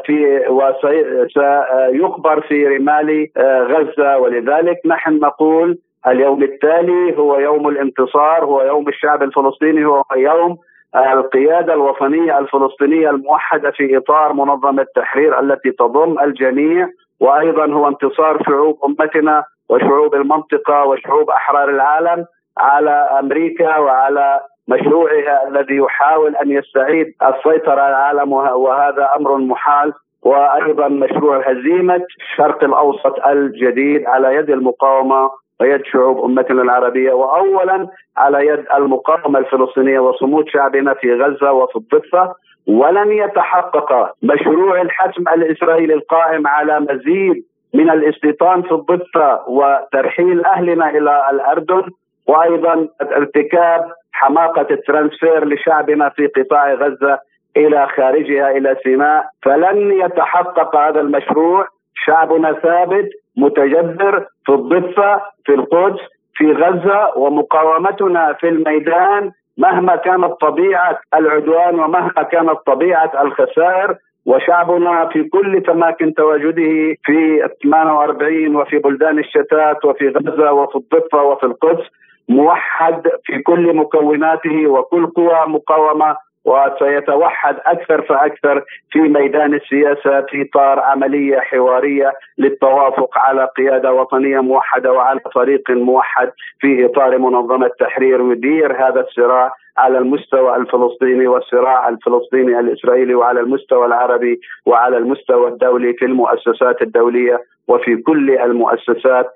في 0.06 0.46
وسيقبر 0.50 2.42
في 2.42 2.68
رمال 2.68 3.28
آه، 3.38 3.64
غزة. 3.64 4.18
ولذلك 4.18 4.78
نحن 4.86 5.20
نقول 5.20 5.78
اليوم 6.08 6.44
التالي 6.44 7.18
هو 7.18 7.40
يوم 7.40 7.68
الانتصار 7.68 8.46
هو 8.46 8.62
يوم 8.62 8.88
الشعب 8.88 9.24
الفلسطيني 9.24 9.86
هو 9.86 10.04
يوم 10.16 10.58
القيادة 10.96 11.74
الوطنية 11.74 12.40
الفلسطينية 12.40 13.10
الموحدة 13.10 13.72
في 13.72 13.98
إطار 13.98 14.34
منظمة 14.34 14.82
التحرير 14.82 15.40
التي 15.40 15.72
تضم 15.72 16.20
الجميع. 16.20 16.90
وأيضا 17.20 17.74
هو 17.74 17.88
انتصار 17.88 18.44
شعوب 18.46 18.80
أمتنا 18.86 19.44
وشعوب 19.70 20.16
المنطقة 20.16 20.86
وشعوب 20.86 21.30
أحرار 21.30 21.70
العالم 21.70 22.26
على 22.58 23.10
أمريكا 23.20 23.78
وعلى 23.78 24.40
مشروعها 24.68 25.48
الذي 25.48 25.76
يحاول 25.76 26.36
أن 26.36 26.52
يستعيد 26.52 27.14
السيطرة 27.24 27.82
على 27.82 27.90
العالم 27.90 28.34
وهذا 28.34 29.10
أمر 29.18 29.38
محال. 29.38 29.94
وأيضا 30.24 30.88
مشروع 30.88 31.50
هزيمة 31.52 32.06
الشرق 32.20 32.64
الأوسط 32.64 33.26
الجديد 33.28 34.06
على 34.06 34.36
يد 34.36 34.50
المقاومة 34.50 35.30
ويد 35.62 35.86
شعوب 35.86 36.26
أمتنا 36.26 36.62
العربية 36.62 37.14
واولا 37.14 37.88
على 38.18 38.48
يد 38.48 38.66
المقاومة 38.76 39.40
الفلسطينية 39.40 40.00
وصمود 40.00 40.50
شعبنا 40.50 40.94
في 40.94 41.14
غزة 41.14 41.52
وفي 41.52 41.76
الضفة 41.76 42.34
ولن 42.68 43.12
يتحقق 43.12 44.14
مشروع 44.24 44.82
الحسم 44.82 45.24
الإسرائيلي 45.34 45.94
القائم 45.94 46.48
على 46.48 46.80
مزيد 46.80 47.44
من 47.74 47.90
الاستيطان 47.90 48.62
في 48.62 48.72
الضفة 48.72 49.50
وترحيل 49.50 50.46
أهلنا 50.46 50.90
إلى 50.90 51.24
الأردن 51.32 51.84
وأيضا 52.28 52.88
ارتكاب 53.02 53.92
حماقة 54.12 54.68
الترانسفير 54.72 55.46
لشعبنا 55.46 56.10
في 56.10 56.28
قطاع 56.28 56.74
غزة 56.74 57.20
إلى 57.58 57.88
خارجها 57.88 58.52
إلى 58.52 58.78
سيناء 58.84 59.26
فلن 59.44 59.92
يتحقق 59.92 60.76
هذا 60.76 61.00
المشروع. 61.02 61.68
شعبنا 62.06 62.54
ثابت 62.54 63.10
متجذر 63.38 64.26
في 64.46 64.52
الضفة 64.52 65.22
في 65.46 65.54
القدس 65.54 66.00
في 66.36 66.52
غزة 66.52 67.18
ومقاومتنا 67.18 68.34
في 68.34 68.50
الميدان 68.50 69.32
مهما 69.58 69.96
كانت 69.96 70.32
طبيعة 70.42 71.00
العدوان 71.14 71.80
ومهما 71.80 72.24
كانت 72.32 72.58
طبيعة 72.66 73.12
الخسائر. 73.22 73.96
وشعبنا 74.28 75.06
في 75.06 75.24
كل 75.24 75.64
تماكن 75.68 76.14
تواجده 76.14 76.96
في 77.04 77.50
48 77.64 78.56
وفي 78.56 78.78
بلدان 78.78 79.20
الشتات 79.20 79.86
وفي 79.86 80.10
غزة 80.10 80.52
وفي 80.52 80.76
الضفة 80.76 81.24
وفي 81.24 81.44
القدس 81.46 81.86
موحد 82.30 83.08
في 83.26 83.40
كل 83.40 83.76
مكوناته 83.76 84.68
وكل 84.68 85.08
قوى 85.08 85.40
مقاومة 85.48 86.18
وسيتوحد 86.48 87.56
أكثر 87.66 88.02
فأكثر 88.02 88.64
في 88.92 89.00
ميدان 89.00 89.54
السياسة 89.54 90.22
في 90.22 90.42
إطار 90.42 90.80
عملية 90.80 91.40
حوارية 91.40 92.14
للتوافق 92.38 93.18
على 93.18 93.48
قيادة 93.58 93.94
وطنية 93.94 94.40
موحدة 94.40 94.94
وعلى 94.94 95.20
طريق 95.20 95.72
موحد 95.72 96.32
في 96.60 96.86
إطار 96.86 97.18
منظمة 97.18 97.72
تحرير 97.80 98.32
يدير 98.32 98.88
هذا 98.88 99.02
الصراع 99.02 99.54
على 99.78 99.98
المستوى 99.98 100.56
الفلسطيني 100.56 101.28
والصراع 101.28 101.90
الفلسطيني 101.90 102.60
الإسرائيلي 102.60 103.16
وعلى 103.16 103.40
المستوى 103.40 103.86
العربي 103.86 104.40
وعلى 104.66 104.98
المستوى 104.98 105.48
الدولي 105.48 105.94
في 105.94 106.06
المؤسسات 106.06 106.82
الدولية 106.82 107.44
وفي 107.68 107.96
كل 107.96 108.32
المؤسسات 108.32 109.34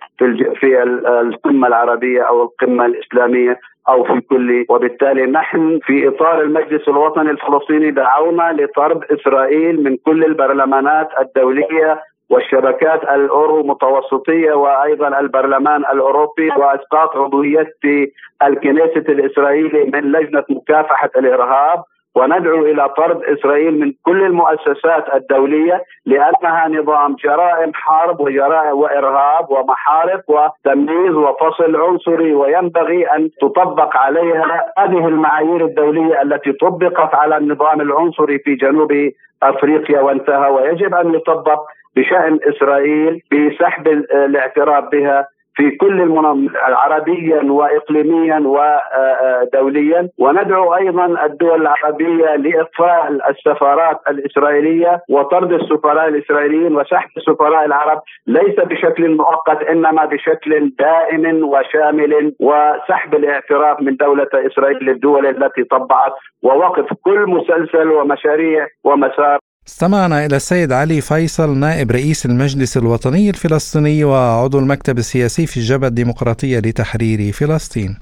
في 0.60 0.84
القمة 1.22 1.68
العربية 1.68 2.22
أو 2.22 2.44
القمة 2.44 2.86
الإسلامية 2.86 3.60
أو 3.90 4.04
في 4.04 4.22
كل 4.22 4.66
وبالتالي 4.70 5.26
نحن 5.26 5.80
في 5.84 6.08
إطار 6.08 6.42
المجلس 6.42 6.88
الوطني 6.88 7.32
الفلسطيني 7.32 7.92
دعونا 7.92 8.54
لطرد 8.54 9.04
إسرائيل 9.04 9.84
من 9.84 9.98
كل 9.98 10.24
البرلمانات 10.24 11.10
الدولية 11.20 12.00
والشبكات 12.30 13.04
الاورو 13.04 13.64
متوسطيه 13.64 14.54
وأيضا 14.54 15.20
البرلمان 15.20 15.82
الأوروبي 15.82 16.50
وأسقاط 16.58 17.18
عضوية 17.18 17.74
الكنيسة 18.44 19.06
الإسرائيلي 19.10 19.84
من 19.84 20.12
لجنة 20.12 20.44
مكافحة 20.50 21.10
الإرهاب. 21.18 21.84
وندعو 22.16 22.66
إلى 22.66 22.90
طرد 22.90 23.24
إسرائيل 23.24 23.80
من 23.80 23.94
كل 24.04 24.24
المؤسسات 24.24 25.14
الدولية 25.16 25.84
لأنها 26.06 26.68
نظام 26.68 27.16
جرائم 27.24 27.72
حرب 27.74 28.20
وجرائم 28.22 28.78
وإرهاب 28.78 29.52
ومحارق 29.52 30.22
وتمييز 30.28 31.16
وفصل 31.16 31.76
عنصري 31.76 32.34
وينبغي 32.34 33.06
أن 33.06 33.30
تطبق 33.42 33.98
عليها 33.98 34.66
هذه 34.78 35.08
المعايير 35.08 35.66
الدولية 35.66 36.22
التي 36.22 36.52
طبقت 36.52 37.16
على 37.16 37.38
النظام 37.38 37.82
العنصري 37.82 38.40
في 38.40 38.56
جنوب 38.56 38.92
أفريقيا 39.44 40.02
وانتهى. 40.02 40.52
ويجب 40.52 40.96
أن 40.96 41.14
يطبق 41.14 41.60
بشأن 41.96 42.40
إسرائيل 42.44 43.22
بسحب 43.32 43.88
الاعتراف 43.88 44.84
بها 44.92 45.28
في 45.56 45.72
كل 45.72 46.02
المنظم 46.02 46.48
عربيا 46.56 47.52
واقليميا 47.52 48.40
ودوليا. 48.40 50.10
وندعو 50.20 50.76
أيضا 50.76 51.26
الدول 51.26 51.62
العربية 51.62 52.36
لإقفال 52.36 53.22
السفارات 53.30 54.00
الإسرائيلية 54.10 55.02
وطرد 55.10 55.54
السفراء 55.54 56.08
الإسرائيليين 56.08 56.76
وسحب 56.76 57.10
السفراء 57.18 57.66
العرب. 57.66 58.02
ليس 58.28 58.56
بشكل 58.60 59.16
مؤقت 59.16 59.64
إنما 59.64 60.06
بشكل 60.06 60.72
دائم 60.80 61.44
وشامل 61.44 62.34
وسحب 62.40 63.16
الاعتراف 63.16 63.82
من 63.82 63.96
دولة 63.96 64.28
إسرائيل 64.34 64.78
للدول 64.78 65.26
التي 65.26 65.64
طبعت. 65.64 66.14
ووقف 66.44 66.94
كل 67.04 67.20
مسلسل 67.20 67.88
ومشاريع 67.88 68.68
ومسار 68.84 69.40
استمعنا 69.68 70.26
إلى 70.26 70.36
السيد 70.36 70.72
علي 70.72 71.02
فيصل 71.02 71.58
نائب 71.58 71.92
رئيس 71.92 72.26
المجلس 72.26 72.78
الوطني 72.78 73.30
الفلسطيني 73.30 74.04
وعضو 74.04 74.60
المكتب 74.60 74.98
السياسي 74.98 75.46
في 75.46 75.58
الجبهة 75.58 75.88
الديمقراطية 75.88 76.60
لتحرير 76.60 77.32
فلسطين. 77.32 77.98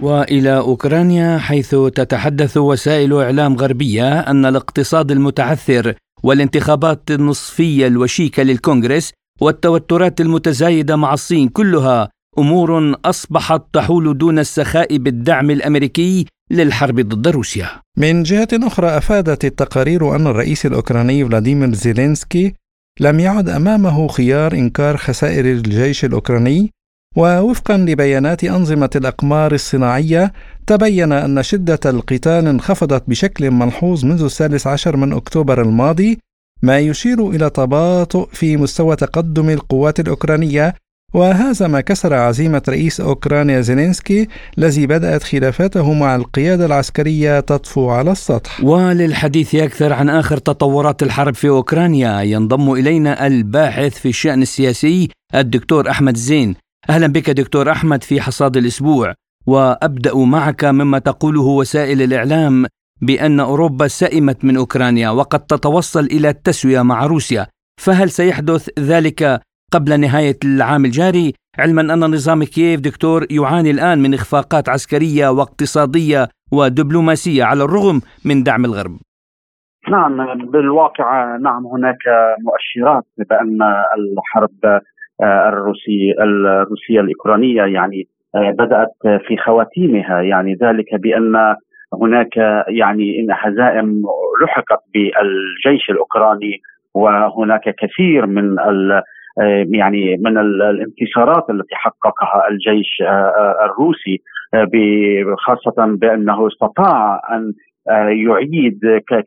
وإلى 0.00 0.56
أوكرانيا 0.56 1.38
حيث 1.38 1.70
تتحدث 1.70 2.56
وسائل 2.56 3.14
إعلام 3.14 3.56
غربية 3.56 4.20
أن 4.20 4.46
الاقتصاد 4.46 5.10
المتعثر 5.10 5.94
والانتخابات 6.22 7.10
النصفية 7.10 7.86
الوشيكة 7.86 8.42
للكونغرس 8.42 9.12
والتوترات 9.40 10.20
المتزايدة 10.20 10.96
مع 10.96 11.14
الصين 11.14 11.48
كلها 11.48 12.08
أمور 12.38 12.94
أصبحت 13.04 13.62
تحول 13.72 14.18
دون 14.18 14.38
السخاء 14.38 14.96
بالدعم 14.96 15.50
الأمريكي 15.50 16.26
للحرب 16.50 17.00
ضد 17.00 17.28
روسيا. 17.28 17.68
من 17.96 18.22
جهة 18.22 18.48
أخرى 18.54 18.88
أفادت 18.88 19.44
التقارير 19.44 20.16
أن 20.16 20.26
الرئيس 20.26 20.66
الأوكراني 20.66 21.24
فلاديمير 21.24 21.74
زيلينسكي 21.74 22.54
لم 23.00 23.20
يعد 23.20 23.48
أمامه 23.48 24.08
خيار 24.08 24.52
إنكار 24.52 24.96
خسائر 24.96 25.44
الجيش 25.44 26.04
الأوكراني 26.04 26.70
ووفقا 27.16 27.76
لبيانات 27.76 28.44
أنظمة 28.44 28.90
الأقمار 28.96 29.54
الصناعية 29.54 30.32
تبين 30.66 31.12
أن 31.12 31.42
شدة 31.42 31.80
القتال 31.86 32.46
انخفضت 32.46 33.04
بشكل 33.08 33.50
ملحوظ 33.50 34.04
منذ 34.04 34.22
الثالث 34.24 34.66
عشر 34.66 34.96
من 34.96 35.12
أكتوبر 35.12 35.62
الماضي 35.62 36.18
ما 36.62 36.78
يشير 36.78 37.30
إلى 37.30 37.50
تباطؤ 37.50 38.28
في 38.32 38.56
مستوى 38.56 38.96
تقدم 38.96 39.50
القوات 39.50 40.00
الأوكرانية 40.00 40.74
وهذا 41.14 41.66
ما 41.66 41.80
كسر 41.80 42.14
عزيمة 42.14 42.62
رئيس 42.68 43.00
أوكرانيا 43.00 43.60
زيلينسكي 43.60 44.28
الذي 44.58 44.86
بدأت 44.86 45.22
خلافاته 45.22 45.92
مع 45.92 46.16
القيادة 46.16 46.66
العسكرية 46.66 47.40
تطفو 47.40 47.90
على 47.90 48.12
السطح. 48.12 48.64
وللحديث 48.64 49.54
أكثر 49.54 49.92
عن 49.92 50.08
آخر 50.08 50.36
تطورات 50.36 51.02
الحرب 51.02 51.34
في 51.34 51.48
أوكرانيا 51.48 52.22
ينضم 52.22 52.72
إلينا 52.72 53.26
الباحث 53.26 53.98
في 53.98 54.08
الشأن 54.08 54.42
السياسي 54.42 55.08
الدكتور 55.34 55.90
أحمد 55.90 56.16
زين. 56.16 56.54
أهلا 56.90 57.06
بك 57.06 57.30
دكتور 57.30 57.72
أحمد 57.72 58.04
في 58.04 58.20
حصاد 58.20 58.56
الأسبوع. 58.56 59.14
وأبدأ 59.46 60.14
معك 60.14 60.64
مما 60.64 60.98
تقوله 60.98 61.42
وسائل 61.42 62.02
الإعلام 62.02 62.66
بأن 63.02 63.40
أوروبا 63.40 63.88
سئمت 63.88 64.44
من 64.44 64.56
أوكرانيا 64.56 65.10
وقد 65.10 65.40
تتوصل 65.40 66.04
إلى 66.04 66.28
التسوية 66.28 66.82
مع 66.82 67.06
روسيا. 67.06 67.46
فهل 67.80 68.10
سيحدث 68.10 68.68
ذلك 68.78 69.40
قبل 69.74 70.00
نهاية 70.00 70.38
العام 70.44 70.84
الجاري 70.84 71.32
علما 71.58 71.80
أن 71.80 72.00
نظام 72.00 72.44
كييف 72.44 72.80
دكتور 72.80 73.20
يعاني 73.30 73.70
الآن 73.70 73.98
من 73.98 74.14
إخفاقات 74.14 74.68
عسكرية 74.68 75.28
واقتصادية 75.28 76.28
ودبلوماسية 76.52 77.44
على 77.44 77.64
الرغم 77.64 78.00
من 78.24 78.42
دعم 78.42 78.64
الغرب. 78.64 78.96
نعم 79.90 80.16
بالواقع 80.50 81.36
نعم 81.36 81.66
هناك 81.66 82.02
مؤشرات 82.46 83.04
بأن 83.18 83.58
الحرب 83.98 84.80
الروسي 85.22 86.14
الروسية 86.20 87.00
الأوكرانية 87.00 87.62
يعني 87.62 88.08
بدأت 88.34 88.94
في 89.26 89.36
خواتيمها. 89.36 90.22
يعني 90.22 90.54
ذلك 90.54 90.94
بأن 90.94 91.56
هناك 92.02 92.36
يعني 92.68 93.20
إن 93.20 93.28
هزائم 93.30 94.02
لحقت 94.42 94.82
بالجيش 94.94 95.90
الأوكراني 95.90 96.60
وهناك 96.94 97.74
كثير 97.78 98.26
من 98.26 98.56
يعني 99.68 100.16
من 100.16 100.38
الانتصارات 100.38 101.50
التي 101.50 101.74
حققها 101.74 102.48
الجيش 102.50 103.02
آه، 103.02 103.06
آه، 103.06 103.64
الروسي 103.64 104.18
خاصة 105.38 105.96
بأنه 106.00 106.46
استطاع 106.46 107.20
أن 107.32 107.52
آه، 107.90 108.08
يعيد 108.08 108.80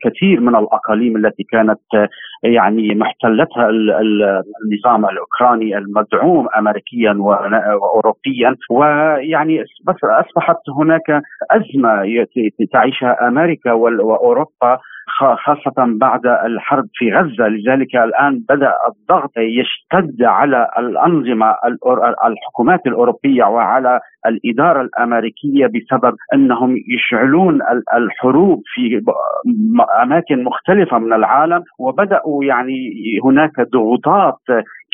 كثير 0.04 0.40
من 0.40 0.56
الأقاليم 0.56 1.16
التي 1.16 1.42
كانت 1.42 1.80
آه، 1.94 2.08
يعني 2.42 2.94
محتلتها 2.94 3.68
النظام 3.68 5.04
الأوكراني 5.04 5.78
المدعوم 5.78 6.48
امريكيا 6.58 7.12
واوروبيا. 7.18 8.56
ويعني 8.70 9.64
اصبحت 10.02 10.56
هناك 10.78 11.22
أزمة 11.50 12.24
تعيشها 12.72 13.28
أمريكا 13.28 13.72
وأوروبا 13.72 14.78
خاصة 15.16 15.98
بعد 16.00 16.26
الحرب 16.26 16.84
في 16.94 17.12
غزة. 17.12 17.48
لذلك 17.48 17.96
الآن 17.96 18.42
بدأ 18.48 18.72
الضغط 18.88 19.32
يشتد 19.36 20.22
على 20.22 20.68
الأنظمة 20.78 21.54
الحكومات 22.26 22.80
الأوروبية 22.86 23.44
وعلى 23.44 24.00
الإدارة 24.26 24.80
الأمريكية 24.80 25.66
بسبب 25.66 26.14
أنهم 26.34 26.76
يشعلون 26.94 27.60
الحروب 27.94 28.62
في 28.74 29.02
أماكن 30.02 30.44
مختلفة 30.44 30.98
من 30.98 31.12
العالم. 31.12 31.62
وبدأوا 31.78 32.44
يعني 32.44 32.90
هناك 33.24 33.60
ضغوطات 33.72 34.38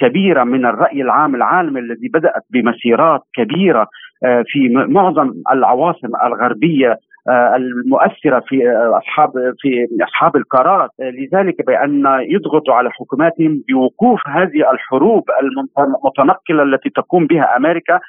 كبيرة 0.01 0.45
من 0.45 0.67
الرأي 0.67 1.03
العام 1.03 1.35
العالمي 1.35 1.81
الذي 1.81 2.09
بدأت 2.15 2.43
بمسيرات 2.51 3.21
كبيرة 3.35 3.87
آه، 4.25 4.45
في 4.47 4.69
معظم 4.69 5.33
العواصم 5.53 6.09
الغربية 6.27 6.97
المؤثرة 7.29 8.43
في 8.47 8.71
آه، 8.71 8.99
أصحاب 8.99 9.31
في 9.59 9.87
أصحاب 10.03 10.37
القرار. 10.37 10.89
آه، 11.01 11.11
لذلك 11.11 11.67
بأن 11.67 12.05
يضغطوا 12.21 12.75
على 12.75 12.91
حكوماتهم 12.91 13.63
بوقوف 13.69 14.21
هذه 14.29 14.71
الحروب 14.73 15.25
المتنقلة 15.43 16.63
التي 16.63 16.91
تقوم 16.91 17.27
بها 17.27 17.57
أمريكا 17.57 18.01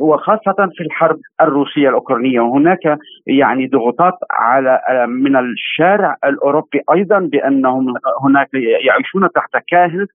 وخاصه 0.00 0.68
في 0.76 0.84
الحرب 0.84 1.18
الروسية 1.40 1.88
الأوكرانية. 1.88 2.40
وهناك 2.40 2.98
يعني 3.26 3.66
ضغوطات 3.66 4.14
على 4.30 4.80
من 5.08 5.36
الشارع 5.36 6.16
الأوروبي 6.24 6.80
أيضا 6.94 7.18
بأنهم 7.18 7.94
هناك 8.24 8.48
يعيشون 8.86 9.28
تحت 9.34 9.64
كاهل 9.68 10.06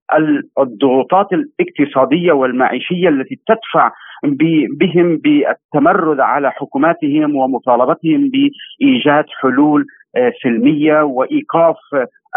الضغوطات 0.59 1.27
الاقتصادية 1.33 2.31
والمعيشية 2.31 3.09
التي 3.09 3.39
تدفع 3.47 3.91
بهم 4.79 5.17
بالتمرد 5.17 6.19
على 6.19 6.51
حكوماتهم 6.51 7.35
ومطالبتهم 7.35 8.29
بإيجاد 8.29 9.25
حلول 9.41 9.85
آه، 10.15 10.31
سلمية 10.43 11.01
وإيقاف 11.01 11.75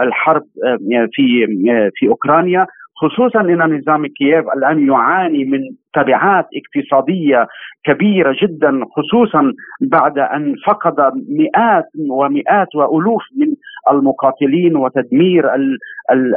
الحرب 0.01 0.43
آه، 0.65 1.09
في 1.13 1.45
آه، 1.71 1.91
في 1.95 2.09
أوكرانيا 2.09 2.67
خصوصا 3.03 3.41
إن 3.41 3.79
نظام 3.79 4.07
كييف 4.07 4.45
الآن 4.57 4.87
يعاني 4.89 5.45
من 5.45 5.61
تبعات 5.95 6.47
اقتصادية 6.55 7.47
كبيرة 7.85 8.37
جدا 8.43 8.81
خصوصا 8.97 9.53
بعد 9.81 10.19
أن 10.19 10.55
فقد 10.67 10.95
مئات 11.29 11.85
ومئات 12.11 12.69
وألوف 12.75 13.23
من 13.37 13.55
المقاتلين 13.91 14.77
وتدمير 14.77 15.55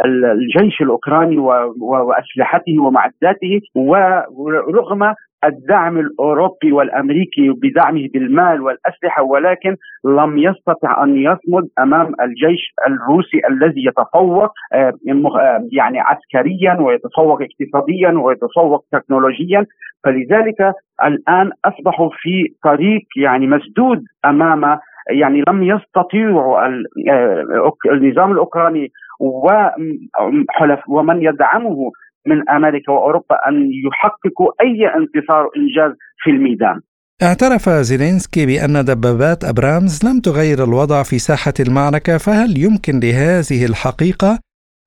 الجيش 0.06 0.82
الأوكراني 0.82 1.38
وأسلحته 1.80 2.80
ومعداته 2.80 3.62
ورغم 3.76 5.14
الدعم 5.46 5.98
الأوروبي 5.98 6.72
والأمريكي 6.72 7.50
بدعمه 7.50 8.08
بالمال 8.14 8.62
والأسلحة 8.62 9.24
ولكن 9.24 9.76
لم 10.06 10.38
يستطع 10.38 11.04
أن 11.04 11.18
يصمد 11.18 11.68
أمام 11.80 12.14
الجيش 12.22 12.74
الروسي 12.88 13.42
الذي 13.50 13.86
يتفوق 13.86 14.52
آه، 14.74 14.94
آه، 15.40 15.68
يعني 15.72 16.00
عسكريا 16.00 16.74
ويتفوق 16.82 17.40
اقتصاديا 17.42 18.12
ويتفوق 18.12 18.86
تكنولوجيا. 18.92 19.66
فلذلك 20.04 20.74
الآن 21.04 21.52
اصبحوا 21.66 22.10
في 22.14 22.44
طريق 22.64 23.02
يعني 23.18 23.48
مسدود 23.48 24.04
أمام 24.26 24.80
يعني 25.10 25.44
لم 25.48 25.64
يستطيعوا 25.64 26.66
آه، 26.66 27.72
النظام 27.92 28.32
الأوكراني 28.32 28.92
وحلف 29.20 30.90
ومن 30.90 31.24
يدعمه 31.24 31.92
من 32.28 32.50
أمريكا 32.50 32.92
وأوروبا 32.92 33.36
أن 33.48 33.70
يحققوا 33.88 34.52
أي 34.62 34.88
انتصار 34.98 35.50
انجاز 35.58 35.98
في 36.24 36.30
الميدان. 36.30 36.82
اعترف 37.24 37.70
زيلينسكي 37.70 38.46
بأن 38.46 38.86
دبابات 38.86 39.44
أبرامز 39.44 40.06
لم 40.06 40.20
تغير 40.20 40.64
الوضع 40.64 41.04
في 41.04 41.20
ساحة 41.20 41.54
المعركة 41.60 42.18
فهل 42.18 42.58
يمكن 42.58 43.00
لهذه 43.00 43.66
الحقيقة 43.66 44.40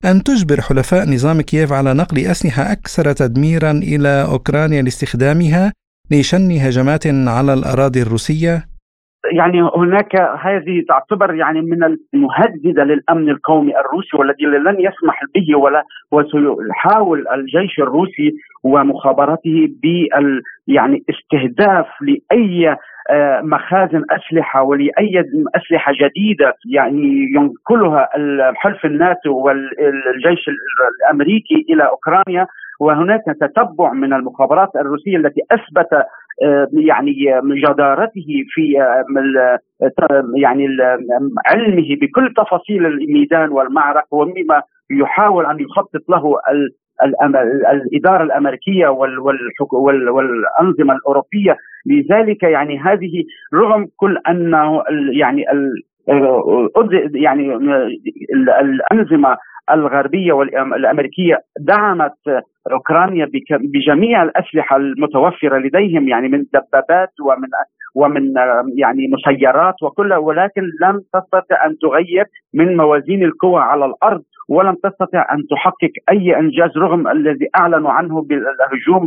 أن 0.05 0.23
تجبر 0.23 0.61
حلفاء 0.61 1.11
نظام 1.15 1.41
كييف 1.41 1.73
على 1.73 1.95
نقل 1.95 2.19
أسلحة 2.19 2.73
أكثر 2.73 3.13
تدميرا 3.13 3.71
إلى 3.71 4.27
أوكرانيا 4.33 4.83
لاستخدامها 4.83 5.73
لشن 6.11 6.51
هجمات 6.53 7.07
على 7.07 7.55
الأراضي 7.55 8.03
الروسية؟ 8.03 8.68
يعني 9.33 9.63
هناك 9.77 10.17
هذه 10.17 10.85
تعتبر 10.89 11.35
يعني 11.35 11.61
من 11.61 11.97
المهددة 12.15 12.85
للأمن 12.85 13.31
القومي 13.31 13.79
الروسي 13.79 14.17
والذي 14.17 14.45
لن 14.45 14.81
يسمح 14.81 15.21
به 15.35 15.59
ولا 15.59 15.83
وسيحاول 16.13 17.25
الجيش 17.29 17.79
الروسي 17.79 18.33
ومخابراته 18.65 19.69
بال 19.83 20.43
يعني 20.67 21.03
استهداف 21.11 21.87
لأي 22.01 22.77
آه، 23.11 23.41
مخازن 23.41 24.03
أسلحة 24.11 24.63
ولأي 24.63 25.25
أسلحة 25.55 25.93
جديدة 25.93 26.55
يعني 26.73 27.27
ينقلها 27.35 28.09
حلف 28.55 28.85
الناتو 28.85 29.33
والجيش 29.33 30.49
الأمريكي 31.05 31.67
إلى 31.71 31.89
أوكرانيا. 31.89 32.47
وهناك 32.81 33.25
تتبع 33.41 33.93
من 33.93 34.13
المخابرات 34.13 34.77
الروسية 34.77 35.17
التي 35.17 35.41
أثبت 35.51 35.89
يعني 36.73 37.13
جدارته 37.45 38.27
في 38.49 38.81
آه، 38.81 40.25
يعني 40.37 40.67
علمه 41.47 41.97
بكل 42.01 42.35
تفاصيل 42.37 42.87
الميدان 42.87 43.49
والمعركة 43.51 44.07
ومما 44.11 44.63
يحاول 44.91 45.47
أن 45.47 45.61
يخطط 45.61 46.09
له 46.09 46.35
الإدارة 47.73 48.23
الأمريكية 48.23 48.89
والأنظمة 49.73 50.95
الأوروبية. 50.95 51.57
لذلك 51.87 52.43
يعني 52.43 52.79
هذه 52.79 53.25
رغم 53.55 53.87
كل 53.97 54.19
أنه 54.29 54.83
يعني 55.13 55.45
يعني 57.15 57.55
الأنظمة 58.61 59.37
الغربية 59.71 60.33
والامريكيه 60.33 61.39
دعمت 61.61 62.13
أوكرانيا 62.73 63.29
بجميع 63.51 64.23
الأسلحة 64.23 64.77
المتوفرة 64.77 65.59
لديهم 65.59 66.09
يعني 66.09 66.29
من 66.29 66.45
دبابات 66.53 67.13
ومن 67.21 67.49
ومن 67.95 68.35
يعني 68.77 69.09
مسيرات 69.09 69.75
وكل 69.83 70.13
ولكن 70.13 70.63
لم 70.83 71.01
تستطع 71.15 71.67
أن 71.67 71.79
تغير 71.83 72.25
من 72.55 72.77
موازين 72.77 73.25
القوى 73.25 73.61
على 73.61 73.85
الأرض 73.85 74.23
ولم 74.49 74.75
تستطع 74.75 75.27
أن 75.33 75.39
تحقق 75.51 75.93
أي 76.11 76.39
إنجاز 76.39 76.79
رغم 76.79 77.09
الذي 77.09 77.49
اعلنوا 77.57 77.91
عنه 77.91 78.23
بالهجوم 78.23 79.07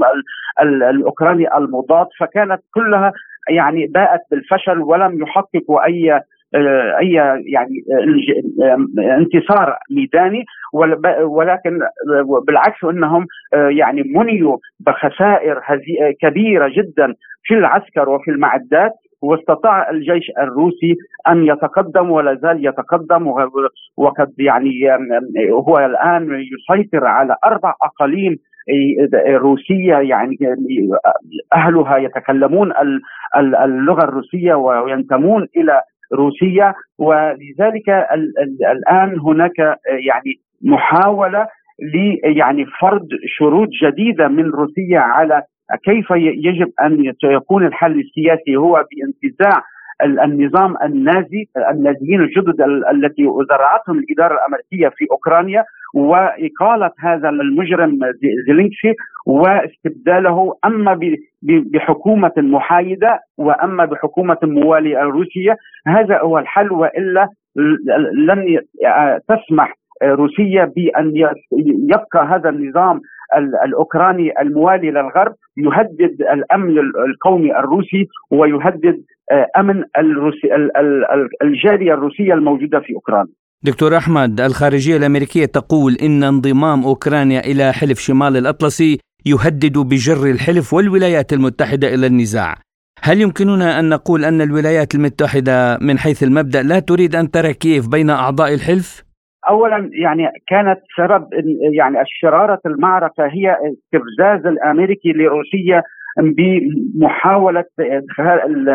الأوكراني 0.62 1.58
المضاد 1.58 2.08
فكانت 2.20 2.62
كلها 2.74 3.14
يعني 3.50 3.88
باءت 3.88 4.22
بالفشل 4.32 4.80
ولم 4.80 5.22
يحققوا 5.22 5.86
أي 5.86 6.22
أي 7.00 7.12
يعني 7.46 7.84
آه، 8.64 9.18
انتصار 9.18 9.78
ميداني 9.92 10.46
ولكن 11.24 11.80
بالعكس 12.48 12.84
إنهم 12.84 13.26
آه، 13.54 13.70
يعني 13.70 14.04
منيوا 14.16 14.58
بخسائر 14.80 15.62
كبيرة 16.22 16.68
جدا 16.68 17.14
في 17.44 17.54
العسكر 17.54 18.10
وفي 18.10 18.32
المعدات 18.32 18.92
واستطاع 19.22 19.90
الجيش 19.90 20.32
الروسي 20.42 20.96
أن 21.28 21.46
يتقدم 21.46 22.12
ولا 22.12 22.36
زال 22.36 22.66
يتقدم 22.66 23.28
وقد 23.98 24.34
يعني 24.40 24.72
هو 25.52 25.80
الآن 25.80 26.28
يسيطر 26.32 27.06
على 27.06 27.36
أربع 27.46 27.74
أقاليم 27.84 28.38
روسية 29.28 29.96
يعني 29.96 30.38
أهلها 31.54 31.98
يتكلمون 31.98 32.74
اللغة 33.64 34.04
الروسية 34.04 34.54
وينتمون 34.54 35.48
إلى 35.58 35.82
روسيا 36.14 36.74
ولذلك 37.00 37.90
الآن 38.72 39.20
هناك 39.20 39.60
يعني 39.88 40.40
محاولة 40.62 41.48
ل 41.82 42.18
يعني 42.38 42.66
فرض 42.82 43.08
شروط 43.38 43.68
جديدة 43.84 44.28
من 44.28 44.46
روسيا 44.46 45.00
على 45.00 45.44
كيف 45.86 46.08
يجب 46.46 46.72
أن 46.84 47.14
يكون 47.24 47.66
الحل 47.66 48.00
السياسي 48.00 48.56
هو 48.56 48.86
بانتزاع 48.92 49.62
النظام 50.04 50.76
النازي 50.84 51.48
النازيين 51.72 52.22
الجدد 52.22 52.62
التي 52.92 53.24
زرعتهم 53.50 54.00
الإدارة 54.00 54.34
الأمريكية 54.34 54.90
في 54.98 55.06
أوكرانيا 55.12 55.64
وإقالة 55.94 56.92
هذا 57.00 57.30
المجرم 57.30 58.00
زيلينسكي 58.48 58.96
واستبداله 59.26 60.54
أما 60.66 61.00
بحكومة 61.44 62.32
محايدة 62.38 63.20
وأما 63.38 63.86
بحكومة 63.86 64.38
مواليه 64.44 64.98
روسيه 65.00 65.56
هذا 65.88 66.20
هو 66.20 66.40
الحل 66.40 66.72
وإلا 66.72 67.28
لن 68.28 68.60
تسمح 69.30 69.74
روسيا 70.04 70.66
بأن 70.66 71.12
يبقى 71.92 72.26
هذا 72.30 72.50
النظام 72.50 73.02
الأوكراني 73.66 74.42
الموالي 74.42 74.92
للغرب 74.92 75.36
يهدد 75.58 76.22
الأمن 76.34 76.80
القومي 77.10 77.60
الروسي 77.60 78.08
ويهدد 78.32 79.04
أمن 79.58 79.84
الروسي 79.98 80.48
الجالية 81.44 81.94
الروسية 81.94 82.34
الموجودة 82.34 82.80
في 82.80 82.94
أوكرانيا. 82.96 83.34
دكتور 83.64 83.98
أحمد 83.98 84.42
الخارجية 84.42 84.98
الأمريكية 84.98 85.46
تقول 85.46 85.94
إن 85.94 86.24
انضمام 86.24 86.84
أوكرانيا 86.84 87.40
إلى 87.40 87.74
حلف 87.74 88.00
شمال 88.00 88.38
الأطلسي 88.38 89.00
يهدد 89.26 89.78
بجر 89.78 90.32
الحلف 90.32 90.74
والولايات 90.74 91.34
المتحدة 91.34 91.94
إلى 91.94 92.08
النزاع. 92.08 92.56
هل 93.04 93.22
يمكننا 93.22 93.80
أن 93.80 93.90
نقول 93.90 94.26
أن 94.26 94.42
الولايات 94.42 94.96
المتحدة 94.96 95.78
من 95.82 96.00
حيث 96.00 96.24
المبدأ 96.24 96.62
لا 96.62 96.80
تريد 96.80 97.16
أن 97.16 97.32
ترى 97.32 97.54
كيف 97.54 97.88
بين 97.88 98.10
أعضاء 98.10 98.54
الحلف؟ 98.54 99.04
اولا 99.50 99.90
يعني 99.94 100.30
كانت 100.48 100.80
سبب 100.98 101.28
يعني 101.74 101.98
شراره 102.06 102.60
المعركة 102.66 103.26
هي 103.26 103.58
استفزاز 103.74 104.46
الأمريكي 104.46 105.12
لروسيا 105.12 105.84
بمحاوله 106.18 107.66
إدخال 107.80 108.68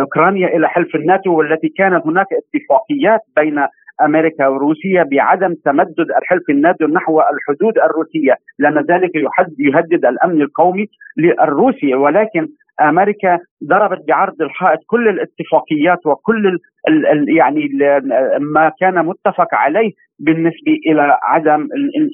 اوكرانيا 0.00 0.48
إلى 0.56 0.68
حلف 0.68 0.94
الناتو 0.94 1.34
والتي 1.34 1.68
كانت 1.68 2.06
هناك 2.06 2.26
اتفاقيات 2.32 3.20
بين 3.36 3.66
أمريكا 4.04 4.46
وروسيا 4.46 5.02
بعدم 5.02 5.54
تمدد 5.64 6.10
الحلف 6.18 6.50
الناتو 6.50 6.86
نحو 6.86 7.20
الحدود 7.20 7.78
الروسية. 7.78 8.34
لأن 8.58 8.78
ذلك 8.78 9.10
يهدد 9.58 10.04
الأمن 10.06 10.42
القومي 10.42 10.86
للروسي 11.16 11.94
ولكن 11.94 12.48
أمريكا 12.88 13.38
ضربت 13.64 14.08
بعرض 14.08 14.42
الحائط 14.42 14.78
كل 14.86 15.08
الاتفاقيات 15.08 16.06
وكل 16.06 16.46
ال 16.88 17.06
ال 17.06 17.36
يعني 17.36 17.68
ما 18.40 18.72
كان 18.80 19.06
متفق 19.06 19.54
عليه 19.54 19.90
بالنسبة 20.18 20.72
إلى 20.86 21.18
عدم 21.22 21.68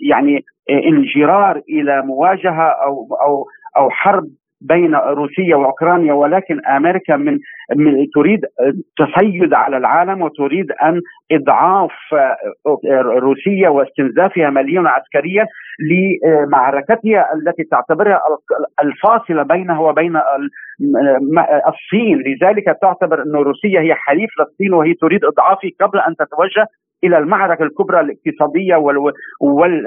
يعني 0.08 0.44
انجرار 0.70 1.62
إلى 1.68 2.02
مواجهة 2.02 2.68
أو 2.68 3.06
أو 3.22 3.44
أو 3.76 3.90
حرب 3.90 4.24
بين 4.60 4.94
روسيا 4.94 5.56
وأوكرانيا 5.56 6.12
ولكن 6.12 6.66
أمريكا 6.66 7.16
من 7.16 7.38
تريد 8.14 8.40
تسيد 8.98 9.54
على 9.54 9.76
العالم 9.76 10.22
وتريد 10.22 10.72
أن 10.72 11.00
إضعاف 11.32 11.90
روسيا 13.18 13.68
واستنزافها 13.68 14.50
مليون 14.50 14.86
عسكريا 14.86 15.46
لمعركتها 15.90 17.26
التي 17.34 17.64
تعتبرها 17.70 18.20
الفاصلة 18.82 19.42
بينها 19.42 19.78
وبين 19.80 20.16
الصين. 21.68 22.18
لذلك 22.26 22.64
تعتبر 22.82 23.22
أن 23.22 23.32
روسيا 23.32 23.80
هي 23.80 23.94
حليف 23.94 24.30
للصين 24.40 24.72
وهي 24.72 24.94
تريد 24.94 25.24
إضعافه 25.24 25.70
قبل 25.80 25.98
أن 25.98 26.16
تتوجه 26.16 26.66
إلى 27.04 27.18
المعركة 27.18 27.62
الكبرى 27.62 28.00
الاقتصادية 28.00 28.76
وال, 28.76 28.98
وال... 29.40 29.86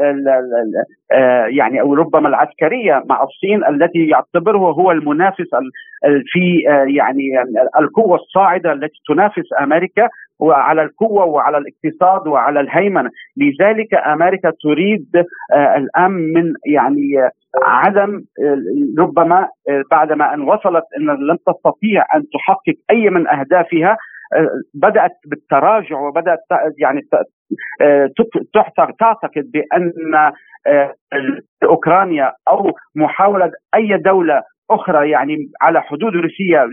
آه، 1.12 1.46
يعني 1.46 1.82
أو 1.82 1.94
ربما 1.94 2.30
العسكرية 2.30 3.04
مع 3.10 3.24
الصين 3.24 3.66
التي 3.66 4.08
يعتبره 4.08 4.72
هو 4.72 4.92
المنافس 4.92 5.50
في 6.26 6.70
آه، 6.70 6.86
يعني 6.88 7.24
القوة 7.80 8.16
الصاعدة 8.16 8.74
التي 8.74 9.00
تنافس 9.08 9.50
أمريكا 9.62 10.10
وعلى 10.40 10.82
القوة 10.82 11.26
وعلى 11.26 11.58
الاقتصاد 11.58 12.28
وعلى 12.28 12.60
الهيمنة. 12.60 13.10
لذلك 13.38 13.94
أمريكا 13.94 14.52
تريد 14.64 15.08
آه، 15.54 15.78
الآن 15.78 16.12
من 16.12 16.54
يعني 16.66 17.30
عدم 17.64 18.22
ربما 19.00 19.48
بعدما 19.92 20.34
أن 20.34 20.42
وصلت 20.42 20.84
أن 20.98 21.06
لم 21.06 21.38
تستطيع 21.48 22.06
أن 22.16 22.24
تحقق 22.34 22.76
أي 22.92 23.10
من 23.10 23.28
أهدافها 23.28 23.98
بدأت 24.74 25.12
بالتراجع 25.26 26.00
وبدأت 26.00 26.40
يعني 26.80 27.02
تعتقد 29.00 29.52
بأن 29.52 29.92
آه، 30.68 30.94
أوكرانيا 31.64 32.34
أو 32.48 32.72
محاولة 32.96 33.52
أي 33.76 33.98
دولة 33.98 34.44
أخرى 34.76 35.10
يعني 35.10 35.38
على 35.62 35.82
حدود 35.82 36.16
روسيا 36.16 36.68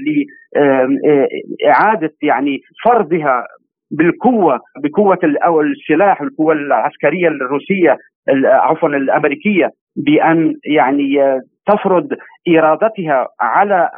لاعاده 1.65 2.13
يعني 2.23 2.59
فرضها 2.85 3.47
بالقوة 3.91 4.61
بقوة 4.83 5.19
أو 5.45 5.61
السلاح 5.61 6.23
القوة 6.23 6.53
العسكرية 6.53 7.29
الروسية 7.29 7.97
عفوا 8.45 8.89
الأمريكية 8.89 9.71
بأن 9.97 10.55
يعني 10.65 11.41
تفرض 11.67 12.09
إرادتها 12.49 13.29
على 13.41 13.91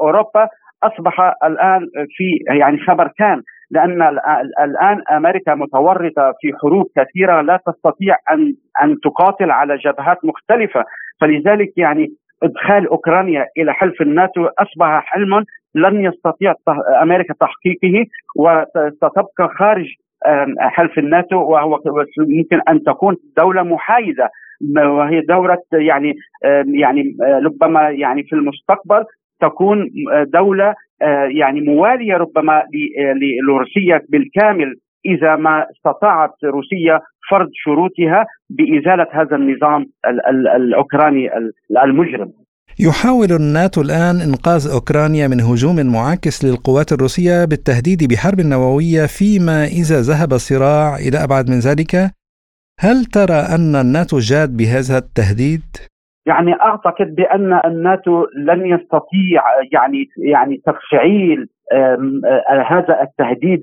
أوروبا. 0.00 0.48
أصبح 0.82 1.34
الآن 1.44 1.80
في 2.16 2.54
يعني 2.58 2.78
خبر 2.78 3.08
كان 3.18 3.42
لأن 3.70 4.02
الآن 4.64 5.02
أمريكا 5.16 5.54
متورطة 5.54 6.34
في 6.40 6.52
حروب 6.62 6.86
كثيرة 6.96 7.40
لا 7.40 7.60
تستطيع 7.66 8.16
ان 8.32 8.54
أن 8.82 8.96
تقاتل 9.04 9.50
على 9.50 9.76
جبهات 9.76 10.18
مختلفة. 10.24 10.84
فلذلك 11.20 11.72
يعني 11.76 12.08
إدخال 12.42 12.88
أوكرانيا 12.88 13.46
إلى 13.58 13.72
حلف 13.74 14.02
الناتو 14.02 14.46
أصبح 14.58 15.02
حلما 15.04 15.44
لن 15.74 16.04
يستطيع 16.04 16.54
أمريكا 17.02 17.34
تحقيقه 17.40 18.06
وستبقى 18.36 19.48
خارج 19.58 19.86
حلف 20.58 20.98
الناتو 20.98 21.36
وهو 21.36 21.80
ممكن 22.18 22.60
أن 22.68 22.82
تكون 22.82 23.16
دولة 23.38 23.62
محايدة 23.62 24.30
وهي 24.76 25.20
دوله 25.20 25.58
يعني 25.72 26.14
يعني 26.74 27.16
ربما 27.44 27.90
يعني 27.90 28.22
في 28.22 28.32
المستقبل 28.32 29.04
تكون 29.40 29.90
دولة 30.24 30.74
آه، 31.02 31.28
يعني 31.34 31.60
موالية 31.60 32.14
ربما 32.14 32.58
آه، 32.58 33.14
لروسيا 33.48 34.00
بالكامل. 34.08 34.74
إذا 35.06 35.36
ما 35.36 35.66
استطاعت 35.70 36.34
روسيا 36.44 37.00
فرض 37.30 37.48
شروطها 37.52 38.26
بإزالة 38.50 39.06
هذا 39.12 39.36
النظام 39.36 39.86
الأوكراني 40.56 41.30
المجرم 41.84 42.32
يحاول 42.80 43.32
الناتو 43.32 43.80
الآن 43.80 44.16
إنقاذ 44.28 44.70
أوكرانيا 44.74 45.28
من 45.28 45.40
هجوم 45.40 45.76
معاكس 45.92 46.44
للقوات 46.44 46.92
الروسية 46.92 47.44
بالتهديد 47.44 48.12
بحرب 48.12 48.40
نووية 48.40 49.06
فيما 49.18 49.64
إذا 49.64 50.00
ذهب 50.00 50.32
الصراع 50.32 50.96
إلى 50.96 51.24
أبعد 51.24 51.50
من 51.50 51.58
ذلك 51.58 51.94
هل 52.80 53.04
ترى 53.04 53.40
أن 53.54 53.76
الناتو 53.76 54.18
جاد 54.18 54.56
بهذا 54.56 54.98
التهديد؟ 54.98 55.62
يعني 56.26 56.52
أعتقد 56.52 57.14
بأن 57.14 57.60
الناتو 57.64 58.26
لن 58.36 58.66
يستطيع 58.66 59.42
يعني 59.72 60.08
يعني 60.18 60.62
تفعيل 60.66 61.48
هذا 62.66 63.02
التهديد 63.02 63.60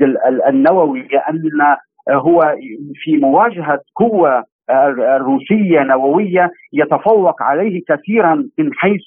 النووي 0.48 1.08
لأن 1.12 1.78
هو 2.10 2.56
في 2.96 3.18
مواجهة 3.18 3.80
قوة 3.96 4.44
روسيه 5.18 5.84
نووية 5.84 6.52
يتفوق 6.74 7.42
عليه 7.42 7.82
كثيرا 7.88 8.36
من 8.60 8.74
حيث 8.74 9.02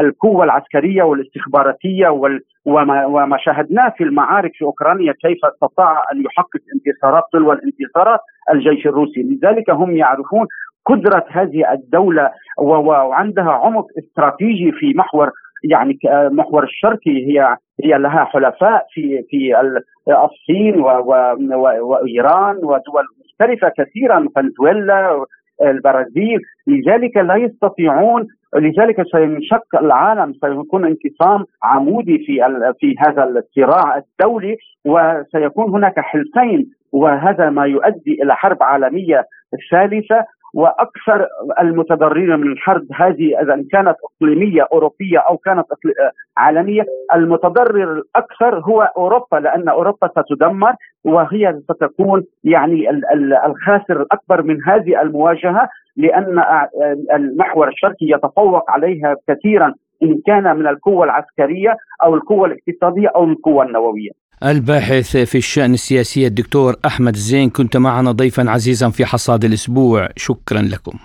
القوة 0.00 0.44
العسكرية 0.44 1.02
والاستخباراتية 1.02 2.08
وما 2.66 3.36
شاهدناه 3.38 3.88
في 3.96 4.04
المعارك 4.04 4.50
في 4.54 4.64
أوكرانيا 4.64 5.12
كيف 5.12 5.38
استطاع 5.44 6.04
أن 6.12 6.20
يحقق 6.24 6.60
انتصارات 6.74 7.22
تلو 7.32 7.52
الانتصارات 7.52 8.20
الجيش 8.52 8.86
الروسي، 8.86 9.22
لذلك 9.22 9.70
هم 9.70 9.96
يعرفون 9.96 10.46
قدرة 10.86 11.24
هذه 11.30 11.72
الدولة 11.72 12.30
وعندها 12.58 13.52
عمق 13.52 13.86
استراتيجي 13.98 14.72
في 14.72 14.92
محور 14.96 15.30
يعني 15.64 15.98
محور 16.30 16.64
الشرقي 16.64 17.26
هي 17.26 17.56
هي 17.84 17.98
لها 17.98 18.24
حلفاء 18.24 18.86
في 18.92 19.22
في 19.30 19.56
الصين 20.08 20.80
وإيران 21.82 22.56
ودول 22.56 23.04
مختلفة 23.24 23.72
كثيرا 23.78 24.26
فنزويلا 24.36 25.24
البرازيل. 25.62 26.40
لذلك 26.66 27.16
لا 27.16 27.36
يستطيعون 27.36 28.26
لذلك 28.56 29.02
سينشق 29.12 29.76
العالم 29.80 30.32
سيكون 30.32 30.84
انقسام 30.84 31.44
عمودي 31.62 32.18
في 32.18 32.40
في 32.80 32.94
هذا 32.98 33.24
الصراع 33.24 33.96
الدولي 33.96 34.56
وسيكون 34.84 35.70
هناك 35.70 36.00
حلفين 36.00 36.70
وهذا 36.92 37.50
ما 37.50 37.66
يؤدي 37.66 38.22
إلى 38.22 38.36
حرب 38.36 38.62
عالمية 38.62 39.24
ثالثة. 39.70 40.24
وأكثر 40.54 41.26
المتضررين 41.60 42.40
من 42.40 42.52
الحرب 42.52 42.86
هذه 42.94 43.40
إذا 43.42 43.64
كانت 43.72 43.96
إقليمية 44.04 44.66
أوروبية 44.72 45.18
أو 45.18 45.36
كانت 45.36 45.66
عالمية 46.36 46.82
المتضرر 47.14 47.92
الأكثر 47.92 48.58
هو 48.60 48.82
أوروبا 48.82 49.36
لأن 49.36 49.68
أوروبا 49.68 50.08
ستدمر 50.08 50.74
وهي 51.04 51.60
ستكون 51.64 52.24
يعني 52.44 52.90
الخاسر 53.46 54.02
الأكبر 54.02 54.42
من 54.42 54.58
هذه 54.66 55.02
المواجهة 55.02 55.68
لأن 55.96 56.42
المحور 57.14 57.68
الشرقي 57.68 58.06
يتفوق 58.06 58.70
عليها 58.70 59.16
كثيرا 59.28 59.74
إن 60.02 60.20
كان 60.26 60.56
من 60.56 60.66
القوة 60.66 61.04
العسكرية 61.04 61.76
أو 62.02 62.14
القوة 62.14 62.46
الاقتصادية 62.46 63.08
أو 63.08 63.24
القوة 63.24 63.64
النووية. 63.64 64.21
الباحث 64.44 65.16
في 65.16 65.38
الشأن 65.38 65.74
السياسي 65.74 66.26
الدكتور 66.26 66.76
أحمد 66.86 67.16
زين 67.16 67.50
كنت 67.50 67.76
معنا 67.76 68.12
ضيفا 68.12 68.50
عزيزا 68.50 68.90
في 68.90 69.06
حصاد 69.06 69.44
الأسبوع. 69.44 70.08
شكرا 70.16 70.62
لكم. 70.62 70.98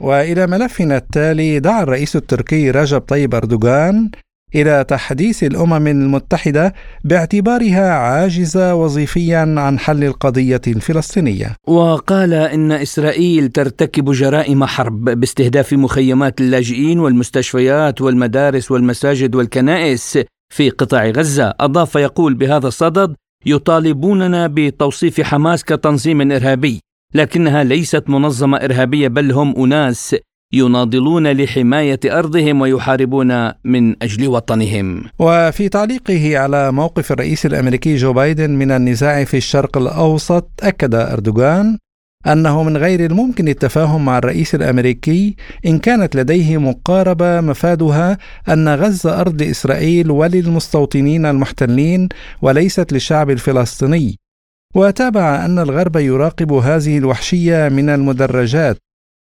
وإلى 0.00 0.46
ملفنا 0.46 0.96
التالي 0.96 1.60
دعا 1.60 1.82
الرئيس 1.82 2.16
التركي 2.16 2.70
رجب 2.70 3.00
طيب 3.00 3.34
أردوغان 3.34 4.10
إلى 4.54 4.84
تحديث 4.88 5.44
الأمم 5.44 5.86
المتحدة 5.86 6.74
باعتبارها 7.04 7.90
عاجزة 7.90 8.74
وظيفيا 8.74 9.54
عن 9.58 9.78
حل 9.78 10.04
القضية 10.04 10.60
الفلسطينية. 10.66 11.56
وقال 11.66 12.34
إن 12.34 12.72
إسرائيل 12.72 13.48
ترتكب 13.48 14.10
جرائم 14.10 14.64
حرب 14.64 15.04
باستهداف 15.04 15.72
مخيمات 15.72 16.40
اللاجئين 16.40 17.00
والمستشفيات 17.00 18.00
والمدارس 18.00 18.70
والمساجد 18.70 19.34
والكنائس 19.34 20.18
في 20.54 20.70
قطاع 20.70 21.08
غزة، 21.10 21.54
أضاف 21.60 21.94
يقول 21.94 22.34
بهذا 22.34 22.68
الصدد 22.68 23.14
يطالبوننا 23.46 24.46
بتوصيف 24.46 25.20
حماس 25.20 25.64
كتنظيم 25.64 26.32
إرهابي، 26.32 26.80
لكنها 27.14 27.64
ليست 27.64 28.04
منظمة 28.08 28.58
إرهابية 28.58 29.08
بل 29.08 29.32
هم 29.32 29.64
أناس 29.64 30.16
يناضلون 30.52 31.26
لحماية 31.26 32.00
أرضهم 32.06 32.60
ويحاربون 32.60 33.52
من 33.64 34.02
أجل 34.02 34.28
وطنهم. 34.28 35.04
وفي 35.18 35.68
تعليقه 35.68 36.38
على 36.38 36.72
موقف 36.72 37.12
الرئيس 37.12 37.46
الأمريكي 37.46 37.96
جو 37.96 38.12
بايدن 38.12 38.50
من 38.50 38.70
النزاع 38.70 39.24
في 39.24 39.36
الشرق 39.36 39.76
الأوسط 39.76 40.50
أكد 40.62 40.94
أردوغان 40.94 41.78
أنه 42.26 42.62
من 42.62 42.76
غير 42.76 43.06
الممكن 43.06 43.48
التفاهم 43.48 44.04
مع 44.04 44.18
الرئيس 44.18 44.54
الأمريكي 44.54 45.36
إن 45.66 45.78
كانت 45.78 46.16
لديه 46.16 46.58
مقاربة 46.58 47.40
مفادها 47.40 48.18
أن 48.48 48.68
غزه 48.68 49.20
أرض 49.20 49.42
لاسرائيل 49.42 50.10
وللمستوطنين 50.10 51.26
المحتلين 51.26 52.08
وليست 52.42 52.92
للشعب 52.92 53.30
الفلسطيني. 53.30 54.18
وتابع 54.74 55.44
أن 55.44 55.58
الغرب 55.58 55.96
يراقب 55.96 56.52
هذه 56.52 56.98
الوحشية 56.98 57.68
من 57.68 57.88
المدرجات 57.88 58.78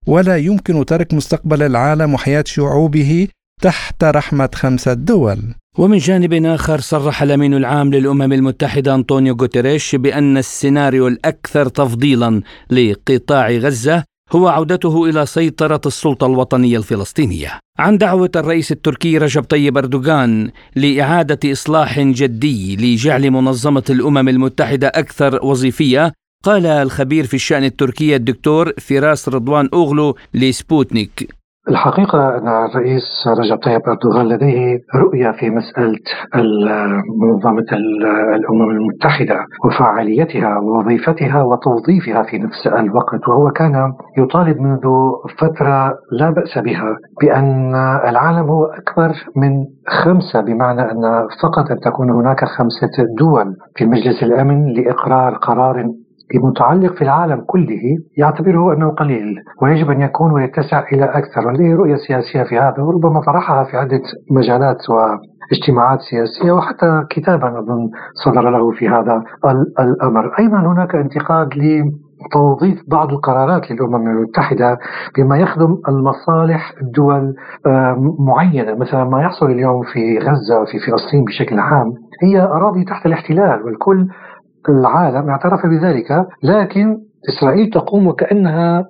ولا 0.07 0.37
يمكن 0.37 0.85
ترك 0.85 1.13
مستقبل 1.13 1.63
العالم 1.63 2.13
وحياة 2.13 2.43
شعوبه 2.47 3.27
تحت 3.61 4.03
رحمة 4.03 4.49
خمسة 4.55 4.93
دول 4.93 5.39
ومن 5.77 5.97
جانب 5.97 6.33
آخر 6.45 6.79
صرح 6.79 7.23
الأمين 7.23 7.53
العام 7.53 7.93
للأمم 7.93 8.33
المتحدة 8.33 8.95
أنطونيو 8.95 9.35
غوتيريش 9.41 9.95
بأن 9.95 10.37
السيناريو 10.37 11.07
الأكثر 11.07 11.67
تفضيلا 11.67 12.41
لقطاع 12.69 13.51
غزة 13.51 14.03
هو 14.31 14.47
عودته 14.47 15.05
إلى 15.05 15.25
سيطرة 15.25 15.81
السلطة 15.85 16.27
الوطنية 16.27 16.77
الفلسطينية. 16.77 17.59
عن 17.79 17.97
دعوة 17.97 18.31
الرئيس 18.35 18.71
التركي 18.71 19.17
رجب 19.17 19.43
طيب 19.43 19.77
أردوغان 19.77 20.51
لإعادة 20.75 21.51
إصلاح 21.51 21.99
جدي 21.99 22.75
لجعل 22.75 23.31
منظمة 23.31 23.83
الأمم 23.89 24.29
المتحدة 24.29 24.87
أكثر 24.87 25.45
وظيفية 25.45 26.13
قال 26.43 26.65
الخبير 26.65 27.23
في 27.23 27.34
الشأن 27.34 27.63
التركي 27.63 28.15
الدكتور 28.15 28.71
فراس 28.89 29.30
رضوان 29.30 29.69
أوغلو 29.73 30.15
لسبوتنيك. 30.34 31.41
الحقيقة 31.69 32.38
أن 32.38 32.47
الرئيس 32.47 33.27
رجب 33.27 33.58
طيب 33.58 33.82
أردوغان 33.88 34.27
لديه 34.30 34.80
رؤية 34.95 35.32
في 35.32 35.49
مسألة 35.49 35.99
منظمة 37.21 37.65
الأمم 38.36 38.69
المتحدة 38.71 39.36
وفعاليتها 39.65 40.58
ووظيفتها 40.58 41.43
وتوظيفها 41.43 42.23
في 42.23 42.38
نفس 42.38 42.67
الوقت 42.67 43.27
وهو 43.27 43.51
كان 43.51 43.93
يطالب 44.17 44.58
منذ 44.62 44.82
فترة 45.39 45.93
لا 46.12 46.30
بأس 46.30 46.58
بها 46.58 46.97
بأن 47.21 47.75
العالم 48.10 48.49
هو 48.49 48.65
أكبر 48.65 49.12
من 49.36 49.51
خمسة 50.04 50.41
بمعنى 50.41 50.82
أن 50.82 51.27
فقط 51.43 51.71
أن 51.71 51.80
تكون 51.80 52.10
هناك 52.10 52.45
خمسة 52.45 53.06
دول 53.19 53.56
في 53.75 53.86
مجلس 53.86 54.23
الأمن 54.23 54.73
لإقرار 54.73 55.36
قرار 55.36 55.86
المتعلق 56.37 56.93
في 56.93 57.01
العالم 57.01 57.43
كله 57.47 57.81
يعتبره 58.17 58.73
أنه 58.73 58.89
قليل 58.89 59.35
ويجب 59.61 59.91
أن 59.91 60.01
يكون 60.01 60.31
ويتسع 60.31 60.83
إلى 60.93 61.05
أكثر. 61.05 61.47
ولديه 61.47 61.75
رؤية 61.75 61.95
سياسية 61.95 62.43
في 62.43 62.59
هذا 62.59 62.83
وربما 62.83 63.21
طرحها 63.21 63.63
في 63.63 63.77
عدة 63.77 64.01
مجالات 64.31 64.77
واجتماعات 64.89 65.99
سياسية 65.99 66.51
وحتى 66.51 67.03
كتابا 67.09 67.59
أظن 67.59 67.89
صدر 68.25 68.49
له 68.49 68.71
في 68.71 68.89
هذا 68.89 69.23
الأمر، 69.79 70.31
أيضا 70.39 70.57
هناك 70.57 70.95
انتقاد 70.95 71.49
توظيف 72.31 72.79
بعض 72.87 73.09
القرارات 73.11 73.71
للأمم 73.71 74.07
المتحدة 74.07 74.77
بما 75.17 75.37
يخدم 75.37 75.77
المصالح 75.89 76.73
الدول 76.81 77.35
معينة، 78.19 78.75
مثلا 78.75 79.03
ما 79.03 79.21
يحصل 79.21 79.45
اليوم 79.45 79.81
في 79.93 80.19
غزة 80.19 80.61
وفي 80.61 80.79
فلسطين 80.79 81.23
بشكل 81.23 81.59
عام 81.59 81.93
هي 82.23 82.41
أراضي 82.41 82.83
تحت 82.83 83.05
الاحتلال 83.05 83.63
والكل 83.63 84.07
العالم 84.69 85.30
اعترف 85.30 85.65
بذلك 85.65 86.26
لكن 86.43 86.97
إسرائيل 87.30 87.69
تقوم 87.69 88.08
وكأنها 88.08 88.86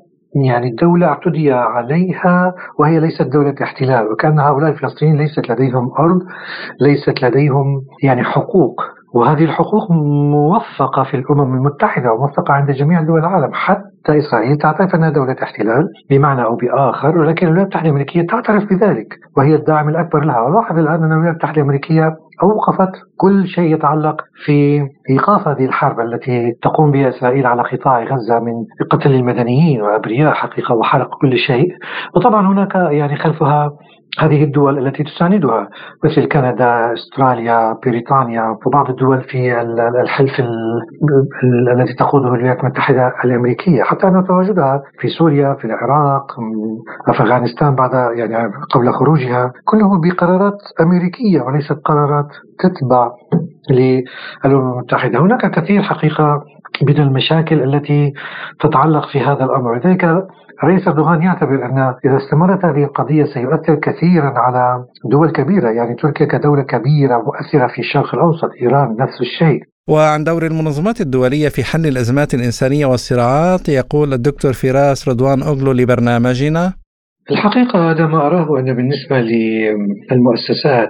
يعني 0.45 0.67
الدولة 0.69 1.07
اعتدي 1.07 1.51
عليها 1.51 2.53
وهي 2.79 2.99
ليست 2.99 3.21
دولة 3.21 3.55
احتلال 3.63 4.11
وكأن 4.11 4.39
هؤلاء 4.39 4.69
الفلسطينيين 4.71 5.17
ليست 5.17 5.49
لديهم 5.51 5.91
أرض 5.99 6.19
ليست 6.81 7.23
لديهم 7.23 7.81
يعني 8.03 8.23
حقوق. 8.23 8.81
وهذه 9.13 9.43
الحقوق 9.43 9.91
موفقة 10.31 11.03
في 11.03 11.17
الأمم 11.17 11.53
المتحدة 11.55 12.13
وموفقة 12.13 12.53
عند 12.53 12.71
جميع 12.71 13.01
دول 13.01 13.19
العالم 13.19 13.49
حتى 13.53 14.17
إسرائيل 14.17 14.57
تعترف 14.57 14.95
أنها 14.95 15.09
دولة 15.09 15.35
احتلال 15.43 15.87
بمعنى 16.09 16.43
أو 16.43 16.55
بآخر 16.55 17.17
ولكن 17.17 17.45
الولايات 17.47 17.65
المتحدة 17.67 17.85
الأمريكية 17.85 18.27
تعترف 18.27 18.63
بذلك 18.69 19.07
وهي 19.37 19.55
الداعم 19.55 19.89
الأكبر 19.89 20.23
لها. 20.23 20.41
ولاحظ 20.41 20.77
الآن 20.77 21.03
أن 21.03 21.11
الولايات 21.11 21.31
المتحدة 21.33 21.57
الأمريكية 21.57 22.15
أوقفت 22.43 22.91
كل 23.17 23.47
شيء 23.47 23.73
يتعلق 23.73 24.21
في 24.45 24.81
إيقاف 25.09 25.47
هذه 25.47 25.65
الحرب 25.65 25.99
التي 25.99 26.51
تقوم 26.61 26.91
بها 26.91 27.09
إسرائيل 27.09 27.45
على 27.45 27.61
قطاع 27.61 28.03
غزة 28.03 28.39
من 28.39 28.53
قتل 28.91 29.13
المدنيين 29.13 29.81
وأبرياء 29.81 30.33
حقيقة 30.33 30.75
وحرق 30.75 31.09
كل 31.21 31.37
شيء. 31.37 31.67
وطبعا 32.15 32.47
هناك 32.47 32.75
يعني 32.75 33.15
خلفها 33.15 33.71
هذه 34.19 34.43
الدول 34.43 34.87
التي 34.87 35.03
تساندها 35.03 35.69
مثل 36.05 36.27
كندا، 36.27 36.93
استراليا، 36.93 37.77
بريطانيا 37.85 38.57
وبعض 38.65 38.89
الدول 38.89 39.21
في 39.21 39.61
الحلف 40.03 40.39
الذي 41.73 41.93
تقوده 41.93 42.27
الولايات 42.27 42.59
المتحدة 42.59 43.13
الأمريكية 43.25 43.83
حتى 43.83 44.07
أن 44.07 44.23
تواجدها 44.27 44.81
في 44.99 45.07
سوريا 45.07 45.53
في 45.53 45.65
العراق 45.65 46.31
أفغانستان 47.09 47.75
بعد 47.75 48.17
يعني 48.17 48.51
قبل 48.73 48.91
خروجها. 48.91 49.53
كله 49.65 50.01
بقرارات 50.01 50.57
أمريكية 50.81 51.41
وليست 51.41 51.81
قرارات 51.85 52.27
تتبع 52.59 53.11
للأمم 53.69 54.73
المتحدة. 54.73 55.19
هناك 55.19 55.51
كثير 55.51 55.81
حقيقة 55.81 56.43
من 56.87 56.97
المشاكل 56.99 57.63
التي 57.63 58.13
تتعلق 58.59 59.07
في 59.07 59.19
هذا 59.19 59.43
الأمر. 59.43 59.77
لذلك 59.77 60.27
الرئيس 60.63 60.87
أردوغان 60.87 61.21
يعتبر 61.21 61.65
أن 61.65 61.77
إذا 62.05 62.17
استمرت 62.17 62.65
هذه 62.65 62.83
القضية 62.83 63.23
سيؤثر 63.23 63.75
كثيرا 63.75 64.33
على 64.39 64.85
دول 65.11 65.31
كبيرة 65.31 65.69
يعني 65.69 65.95
تركيا 65.95 66.25
كدولة 66.25 66.63
كبيرة 66.63 67.17
مؤثرة 67.17 67.67
في 67.67 67.79
الشرق 67.79 68.15
الأوسط 68.15 68.49
إيران 68.61 68.95
نفس 68.99 69.21
الشيء. 69.21 69.61
وعن 69.89 70.23
دور 70.23 70.45
المنظمات 70.45 71.01
الدولية 71.01 71.49
في 71.49 71.63
حل 71.63 71.85
الأزمات 71.85 72.33
الإنسانية 72.33 72.85
والصراعات 72.85 73.69
يقول 73.69 74.13
الدكتور 74.13 74.53
فراس 74.53 75.09
رضوان 75.09 75.41
أوغلو 75.43 75.71
لبرنامجنا. 75.71 76.73
الحقيقة 77.31 77.91
أنا 77.91 78.07
ما 78.07 78.27
أراه 78.27 78.59
أن 78.59 78.73
بالنسبة 78.75 79.19
للمؤسسات 79.19 80.89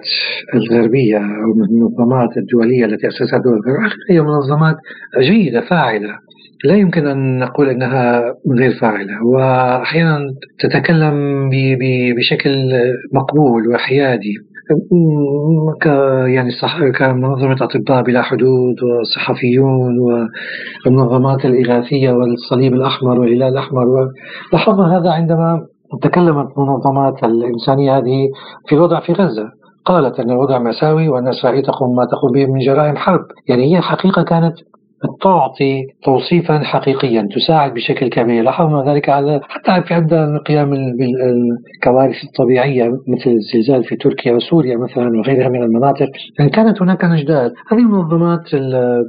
الغربية 0.55 1.17
أو 1.17 1.51
المنظمات 1.69 2.37
الدولية 2.37 2.85
التي 2.85 3.07
أسسها 3.07 3.39
دول 3.39 3.53
الغرب 3.53 3.91
هي 4.09 4.21
منظمات 4.21 4.75
جيدة 5.19 5.61
فاعلة. 5.61 6.13
لا 6.65 6.75
يمكن 6.75 7.07
أن 7.07 7.37
نقول 7.39 7.69
أنها 7.69 8.21
غير 8.59 8.71
فاعلة 8.81 9.25
وأحيانا 9.25 10.19
تتكلم 10.59 11.49
بشكل 12.17 12.51
مقبول 13.13 13.67
وحيادي. 13.73 14.33
ك 15.81 15.85
يعني 16.25 16.51
صح 16.51 16.79
كمنظمة 16.87 17.57
أطباء 17.61 18.03
بلا 18.03 18.21
حدود 18.21 18.75
وصحفيون 18.83 19.99
والمنظمات 20.85 21.45
الإغاثية 21.45 22.11
والصليب 22.11 22.73
الأحمر 22.73 23.19
والهلال 23.19 23.53
الأحمر. 23.53 23.85
لاحظنا 24.53 24.97
هذا 24.97 25.11
عندما 25.11 25.61
تكلمت 26.01 26.47
منظمات 26.57 27.23
الإنسانية 27.23 27.97
هذه 27.97 28.29
في 28.67 28.75
الوضع 28.75 28.99
في 28.99 29.13
غزة. 29.13 29.45
قالت 29.85 30.19
أن 30.19 30.31
الوضع 30.31 30.59
مساوي 30.59 31.09
وأن 31.09 31.27
إسرائيل 31.27 31.63
تقوم 31.63 31.95
ما 31.95 32.05
تقوم 32.05 32.31
به 32.31 32.45
من 32.45 32.59
جرائم 32.65 32.95
حرب. 32.95 33.25
يعني 33.47 33.75
هي 33.75 33.81
حقيقة 33.81 34.23
كانت 34.23 34.53
تعطي 35.21 35.81
توصيفا 36.03 36.59
حقيقيا 36.59 37.27
تساعد 37.35 37.73
بشكل 37.73 38.07
كبير 38.07 38.43
لاحظنا 38.43 38.93
ذلك 38.93 39.09
على 39.09 39.41
حتى 39.43 39.87
في 39.87 39.93
عند 39.93 40.13
القيام 40.13 40.69
بالكوارث 40.69 42.23
الطبيعية 42.23 42.89
مثل 43.07 43.31
الزلزال 43.31 43.83
في 43.83 43.95
تركيا 43.95 44.33
وسوريا 44.33 44.77
مثلا 44.77 45.09
وغيرها 45.19 45.49
من 45.49 45.63
المناطق. 45.63 46.07
يعني 46.39 46.51
كانت 46.51 46.81
هناك 46.81 47.05
نجدات 47.05 47.51
هذه 47.71 47.79
المنظمات 47.79 48.55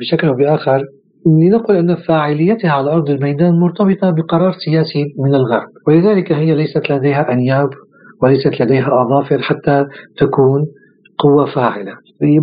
بشكل 0.01 0.29
أو 0.29 0.35
بآخر 0.35 0.83
لنقل 1.27 1.77
أن 1.77 1.95
فاعليتها 1.95 2.71
على 2.71 2.93
أرض 2.93 3.11
الميدان 3.11 3.61
مرتبطة 3.61 4.11
بقرار 4.11 4.53
سياسي 4.53 5.05
من 5.19 5.35
الغرب. 5.35 5.69
ولذلك 5.89 6.33
هي 6.33 6.55
ليست 6.55 6.91
لديها 6.91 7.33
أنياب 7.33 7.69
وليست 8.23 8.61
لديها 8.61 9.03
أظافر 9.03 9.43
حتى 9.43 9.85
تكون 10.17 10.67
قوة 11.19 11.47
فاعلة. 11.55 11.93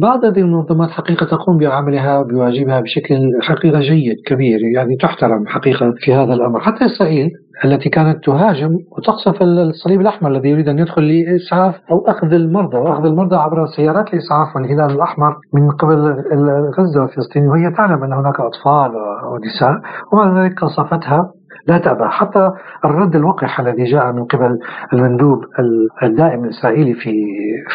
بعض 0.02 0.26
هذه 0.26 0.39
المنظمات 0.39 0.89
حقيقة 0.89 1.26
تقوم 1.26 1.58
بعملها 1.58 2.22
بواجبها 2.22 2.80
بشكل 2.80 3.20
حقيقة 3.42 3.80
جيد 3.80 4.15
كبير 4.26 4.60
يعني 4.76 4.96
تحترم 4.96 5.48
حقيقة 5.48 5.94
في 5.98 6.13
هذا 6.13 6.34
الأمر. 6.34 6.60
حتى 6.60 6.86
إسرائيل 6.86 7.30
التي 7.65 7.89
كانت 7.89 8.26
تهاجم 8.26 8.70
وتقصف 8.98 9.42
الصليب 9.42 10.02
الأحمر 10.02 10.32
الذي 10.32 10.50
يريد 10.50 10.68
أن 10.68 10.80
يدخل 10.80 11.02
لإسعاف 11.02 11.76
أو 11.92 12.06
أخذ 12.08 12.34
المرضى. 12.34 12.78
وأخذ 12.78 13.06
المرضى 13.06 13.36
عبر 13.36 13.65
سيارات 13.76 14.13
الإسعاف 14.13 14.56
والهلال 14.56 14.96
الأحمر 14.96 15.36
من 15.54 15.72
قبل 15.72 15.98
غزة 16.80 17.04
وفلسطين 17.04 17.48
وهي 17.48 17.72
تعلم 17.78 18.04
أن 18.04 18.13
هناك 18.13 18.39
أطفال 18.39 18.92
ونساء 19.32 19.74
ومع 20.13 20.44
ذلك 20.44 20.60
قصفتها 20.60 21.32
لا 21.70 21.78
تأبى. 21.78 22.04
حتى 22.10 22.52
الرد 22.86 23.15
الوقح 23.15 23.60
الذي 23.60 23.84
جاء 23.84 24.12
من 24.12 24.26
قبل 24.26 24.60
المندوب 24.94 25.46
الدائم 26.04 26.44
الإسرائيلي 26.44 26.94
في 26.94 27.12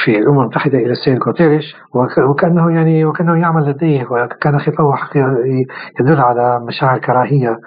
في 0.04 0.18
الأمم 0.18 0.40
المتحدة 0.40 0.78
إلى 0.78 0.92
السيد 0.92 1.18
غوتيريش 1.22 1.64
وكأنه 2.28 2.70
يعني 2.70 3.04
وكأنه 3.04 3.36
يعمل 3.36 3.70
لديه 3.70 4.02
وكان 4.10 4.58
خطابه 4.58 4.94
يدل 6.00 6.20
على 6.20 6.60
مشاعر 6.68 6.98
كراهية 6.98 7.58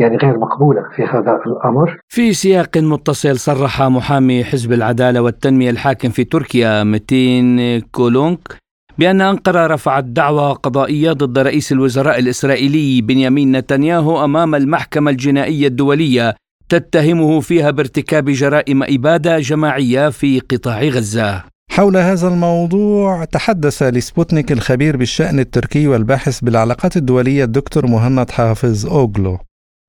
يعني 0.00 0.16
غير 0.16 0.38
مقبولة 0.38 0.82
في 0.96 1.02
هذا 1.04 1.40
الأمر. 1.46 1.96
في 2.08 2.32
سياق 2.32 2.76
متصل 2.76 3.36
صرح 3.36 3.82
محامي 3.82 4.44
حزب 4.44 4.72
العدالة 4.72 5.22
والتنمية 5.22 5.70
الحاكم 5.70 6.08
في 6.08 6.24
تركيا 6.24 6.84
متين 6.84 7.80
كولونك 7.80 8.38
بأن 9.00 9.20
أنقرة 9.20 9.66
رفعت 9.66 10.04
دعوى 10.04 10.52
قضائية 10.52 11.12
ضد 11.12 11.38
رئيس 11.38 11.72
الوزراء 11.72 12.18
الإسرائيلي 12.18 13.00
بنيامين 13.00 13.56
نتنياهو 13.56 14.24
أمام 14.24 14.54
المحكمة 14.54 15.10
الجنائية 15.10 15.66
الدولية 15.66 16.34
تتهمه 16.68 17.40
فيها 17.40 17.70
بارتكاب 17.70 18.30
جرائم 18.30 18.82
إبادة 18.82 19.38
جماعية 19.38 20.08
في 20.08 20.40
قطاع 20.40 20.82
غزة. 20.82 21.42
حول 21.70 21.96
هذا 21.96 22.28
الموضوع 22.28 23.24
تحدث 23.24 23.82
لسبوتنيك 23.82 24.52
الخبير 24.52 24.96
بالشأن 24.96 25.38
التركي 25.38 25.88
والباحث 25.88 26.40
بالعلاقات 26.40 26.96
الدولية 26.96 27.44
الدكتور 27.44 27.86
مهند 27.86 28.30
حافظ 28.30 28.86
أوغلو 28.86 29.38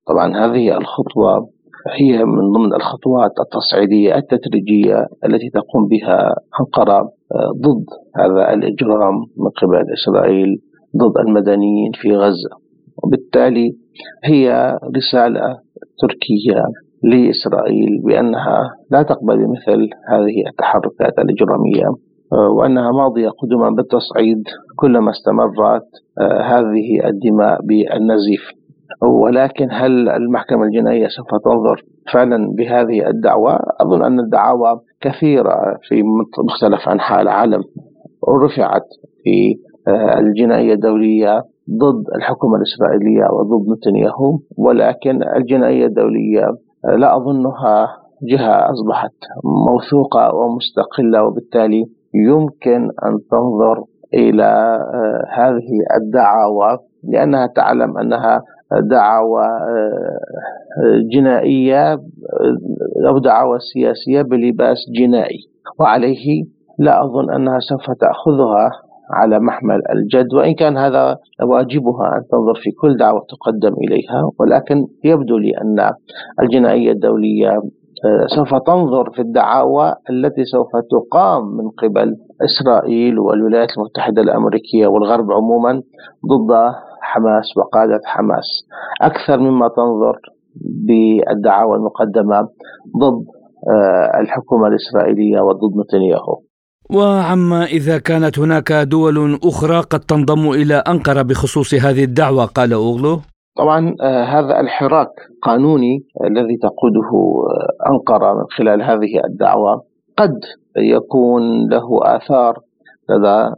طبعا 0.08 0.28
هذه 0.28 0.78
الخطوة 0.78 1.51
هي 1.90 2.24
من 2.24 2.52
ضمن 2.52 2.74
الخطوات 2.74 3.30
التصعيدية 3.40 4.16
التدريجية 4.16 5.06
التي 5.24 5.50
تقوم 5.54 5.88
بها 5.88 6.34
أنقرة 6.60 6.98
آه، 7.34 7.52
ضد 7.60 7.84
هذا 8.16 8.54
الإجرام 8.54 9.14
من 9.36 9.50
قبل 9.62 9.84
إسرائيل 9.92 10.58
ضد 10.96 11.18
المدنيين 11.26 11.92
في 11.94 12.16
غزة. 12.16 12.50
وبالتالي 13.04 13.76
هي 14.24 14.78
رسالة 14.96 15.58
تركية 15.98 16.62
لإسرائيل 17.02 18.02
بأنها 18.04 18.70
لا 18.90 19.02
تقبل 19.02 19.36
مثل 19.36 19.88
هذه 20.08 20.48
التحركات 20.50 21.18
الإجرامية 21.18 21.86
آه، 22.32 22.48
وأنها 22.50 22.90
ماضية 22.92 23.28
قدما 23.28 23.70
بالتصعيد 23.70 24.42
كلما 24.76 25.10
استمرت 25.10 25.88
آه، 26.20 26.40
هذه 26.42 27.08
الدماء 27.08 27.60
بالنزيف. 27.62 28.61
ولكن 29.02 29.68
هل 29.70 30.08
المحكمة 30.08 30.62
الجنائية 30.62 31.06
سوف 31.08 31.26
تنظر 31.44 31.84
فعلا 32.12 32.52
بهذه 32.54 33.08
الدعوة؟ 33.08 33.58
أظن 33.80 34.04
أن 34.04 34.20
الدعاوى 34.20 34.80
كثيرة 35.00 35.78
في 35.88 36.02
مختلف 36.44 36.88
أنحاء 36.88 37.22
العالم 37.22 37.62
رفعت 38.28 38.86
في 39.24 39.56
آه، 39.88 40.18
الجنائية 40.18 40.74
الدولية 40.74 41.42
ضد 41.70 42.04
الحكومة 42.14 42.56
الإسرائيلية 42.56 43.24
وضد 43.32 43.68
نتنياهو 43.68 44.38
ولكن 44.56 45.22
الجنائية 45.36 45.86
الدولية 45.86 46.44
آه، 46.84 46.96
لا 46.96 47.16
أظنها 47.16 47.88
جهة 48.22 48.70
أصبحت 48.70 49.14
موثوقة 49.44 50.34
ومستقلة 50.34 51.24
وبالتالي 51.24 51.84
يمكن 52.14 52.82
أن 52.82 53.18
تنظر 53.30 53.84
إلى 54.14 54.44
آه، 54.94 55.24
هذه 55.34 55.96
الدعاوى 55.96 56.78
لأنها 57.04 57.46
تعلم 57.46 57.98
أنها 57.98 58.42
دعوى 58.80 59.44
آه، 59.44 60.18
جنائية 61.12 61.92
أو 63.08 63.18
دعوى 63.18 63.58
سياسية 63.72 64.22
بلباس 64.22 64.78
جنائي. 64.98 65.38
وعليه 65.80 66.44
لا 66.78 67.04
أظن 67.04 67.30
أنها 67.34 67.58
سوف 67.58 67.90
تأخذها 68.00 68.70
على 69.10 69.40
محمل 69.40 69.82
الجد. 69.94 70.34
وإن 70.34 70.54
كان 70.54 70.76
هذا 70.76 71.18
واجبها 71.42 72.06
أن 72.16 72.22
تنظر 72.32 72.54
في 72.54 72.70
كل 72.70 72.96
دعوة 72.96 73.26
تقدم 73.28 73.74
إليها. 73.74 74.30
ولكن 74.40 74.86
يبدو 75.04 75.38
لي 75.38 75.50
أن 75.60 75.92
الجنائية 76.42 76.92
الدولية 76.92 77.58
آه، 78.04 78.26
سوف 78.26 78.54
تنظر 78.54 79.10
في 79.10 79.22
الدعاوى 79.22 79.94
التي 80.10 80.44
سوف 80.44 80.70
تقام 80.90 81.56
من 81.56 81.70
قبل 81.70 82.16
إسرائيل 82.44 83.18
والولايات 83.18 83.68
المتحدة 83.78 84.22
الأمريكية 84.22 84.86
والغرب 84.86 85.32
عموما 85.32 85.82
ضد 86.26 86.72
حماس 87.02 87.56
وقادة 87.56 88.00
حماس. 88.04 88.48
أكثر 89.02 89.38
مما 89.38 89.68
تنظر 89.68 90.18
بالدعاوى 90.86 91.76
المقدمة 91.76 92.48
ضد 92.98 93.24
آه، 93.70 94.20
الحكومة 94.20 94.66
الإسرائيلية 94.66 95.40
وضد 95.40 95.76
نتنياهو. 95.84 96.42
وعما 96.94 97.64
إذا 97.64 97.98
كانت 97.98 98.38
هناك 98.38 98.72
دول 98.72 99.38
أخرى 99.44 99.80
قد 99.80 100.00
تنضم 100.00 100.50
إلى 100.50 100.74
أنقرة 100.74 101.22
بخصوص 101.22 101.74
هذه 101.74 102.04
الدعوة 102.04 102.44
قال 102.44 102.72
أوغلو. 102.72 103.18
طبعا 103.56 103.94
آه، 104.02 104.24
هذا 104.24 104.60
الحراك 104.60 105.08
قانوني 105.42 106.04
الذي 106.24 106.56
تقوده 106.56 107.10
آه، 107.10 107.90
أنقرة 107.90 108.34
من 108.34 108.44
خلال 108.56 108.82
هذه 108.82 109.24
الدعوة 109.24 109.82
قد 110.18 110.34
يكون 110.76 111.42
له 111.70 112.16
آثار 112.16 112.58
لدى 113.10 113.50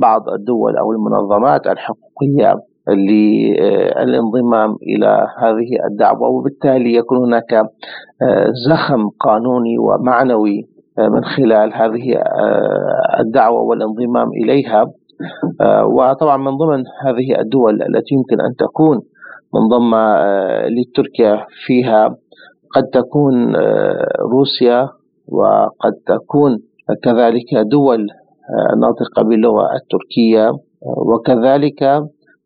بعض 0.00 0.28
الدول 0.28 0.76
أو 0.76 0.92
المنظمات 0.92 1.66
الحقوقية 1.66 2.54
للانضمام 2.88 4.76
إلى 4.82 5.26
هذه 5.38 5.86
الدعوة 5.90 6.28
وبالتالي 6.28 6.94
يكون 6.94 7.18
هناك 7.18 7.54
آه، 8.22 8.46
زخم 8.68 9.08
قانوني 9.20 9.78
ومعنوي 9.78 10.68
آه، 10.98 11.08
من 11.08 11.24
خلال 11.24 11.74
هذه 11.74 12.16
آه، 12.16 13.20
الدعوة 13.20 13.62
والانضمام 13.62 14.28
إليها. 14.42 14.86
وطبعا 15.84 16.36
من 16.36 16.56
ضمن 16.56 16.84
هذه 17.04 17.40
الدول 17.40 17.74
التي 17.82 18.14
يمكن 18.14 18.40
أن 18.40 18.54
تكون 18.58 19.00
منضمه 19.54 20.16
لتركيا 20.68 21.46
فيها 21.66 22.08
قد 22.74 22.82
تكون 22.92 23.56
روسيا 24.32 24.88
وقد 25.28 25.92
تكون 26.06 26.58
كذلك 27.02 27.54
دول 27.70 28.06
ناطقة 28.80 29.22
باللغة 29.22 29.68
التركية 29.74 30.52
وكذلك 30.82 31.82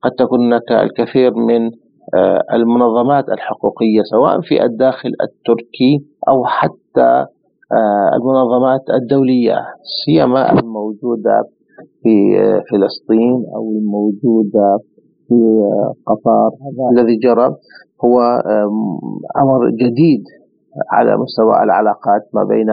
قد 0.03 0.11
تكون 0.11 0.47
هناك 0.47 0.73
الكثير 0.73 1.35
من 1.35 1.71
آه، 2.15 2.43
المنظمات 2.53 3.29
الحقوقية 3.29 4.03
سواء 4.03 4.41
في 4.41 4.65
الداخل 4.65 5.11
التركي 5.23 6.05
أو 6.29 6.45
حتى 6.45 7.27
آه، 7.73 8.11
المنظمات 8.15 8.81
الدولية 8.91 9.57
سيما 10.05 10.53
الموجودة 10.53 11.43
في 12.03 12.39
آه، 12.39 12.63
فلسطين 12.71 13.45
أو 13.57 13.71
الموجودة 13.71 14.79
في 15.29 15.63
قطر. 16.07 16.51
الذي 16.93 17.17
جرى 17.17 17.57
هو 18.05 18.21
أمر 19.37 19.71
جديد 19.71 20.25
على 20.93 21.17
مستوى 21.17 21.63
العلاقات 21.63 22.23
ما 22.35 22.45
بين 22.45 22.67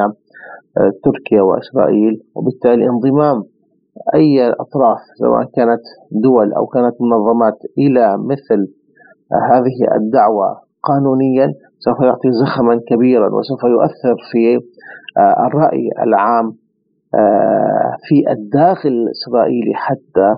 تركيا 1.03 1.41
وإسرائيل 1.41 2.21
وبالتالي 2.35 2.85
انضمام 2.89 3.43
أي 4.15 4.51
أطراف 4.51 4.99
سواء 5.19 5.43
كانت 5.55 5.81
دول 6.11 6.53
أو 6.53 6.65
كانت 6.65 6.95
منظمات 7.01 7.57
إلى 7.77 8.17
مثل 8.17 8.67
هذه 9.51 9.95
الدعوة 9.95 10.67
قانونيا 10.83 11.53
سوف 11.79 11.99
يعطي 11.99 12.31
زخما 12.31 12.81
كبيرا 12.87 13.35
وسوف 13.35 13.63
يؤثر 13.63 14.15
في 14.31 14.59
آه، 15.17 15.47
الرأي 15.47 15.89
العام 16.03 16.53
آه، 17.15 17.95
في 18.07 18.31
الداخل 18.31 18.89
الإسرائيلي 18.89 19.73
حتى 19.73 20.35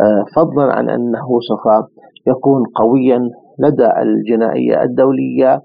آه، 0.00 0.24
فضلا 0.36 0.72
عن 0.72 0.90
أنه 0.90 1.28
سوف 1.48 1.88
يكون 2.26 2.62
قويا 2.74 3.30
لدى 3.58 3.88
الجنائية 4.02 4.82
الدولية 4.82 5.60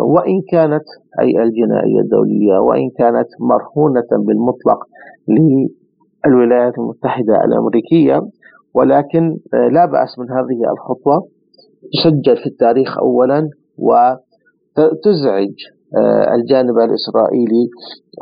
وإن 0.00 0.42
كانت 0.50 0.84
أي 1.20 1.42
الجنائية 1.42 2.00
الدولية 2.00 2.58
وإن 2.58 2.90
كانت 2.98 3.28
مرهونة 3.40 4.26
بالمطلق 4.26 4.78
الولايات 6.26 6.78
المتحدة 6.78 7.44
الأمريكية 7.44 8.20
ولكن 8.74 9.36
آه، 9.54 9.68
لا 9.68 9.86
بأس 9.86 10.18
من 10.18 10.30
هذه 10.30 10.72
الخطوة. 10.72 11.28
تسجل 11.92 12.36
في 12.36 12.46
التاريخ 12.46 12.98
أولا 12.98 13.48
وتزعج 13.78 15.54
آه، 15.96 16.34
الجانب 16.34 16.78
الإسرائيلي 16.78 17.68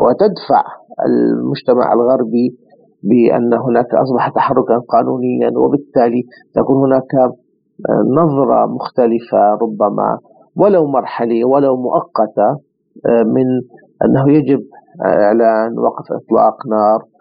وتدفع 0.01 0.63
المجتمع 1.07 1.93
الغربي 1.93 2.57
بأن 3.03 3.55
هناك 3.55 3.95
أصبح 3.95 4.29
تحركا 4.29 4.79
قانونيا 4.89 5.51
وبالتالي 5.57 6.23
تكون 6.55 6.77
هناك 6.77 7.15
آه، 7.15 8.03
نظرة 8.11 8.67
مختلفة 8.67 9.55
ربما 9.63 10.19
ولو 10.57 10.87
مرحلية 10.87 11.45
ولو 11.45 11.77
مؤقتة 11.77 12.59
من 13.27 13.47
أنه 14.05 14.31
يجب 14.31 14.61
إعلان 15.05 15.79
وقف 15.79 16.13
إطلاق 16.13 16.67
نار 16.67 17.14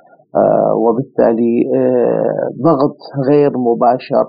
وبالتالي 0.76 1.70
آه، 1.76 2.50
ضغط 2.62 2.98
غير 3.30 3.58
مباشر 3.58 4.26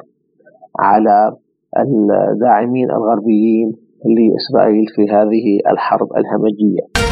على 0.79 1.37
الداعمين 1.79 2.91
الغربيين 2.91 3.73
لإسرائيل 4.05 4.85
في 4.97 5.03
هذه 5.11 5.73
الحرب 5.73 6.09
الهمجية. 6.17 7.05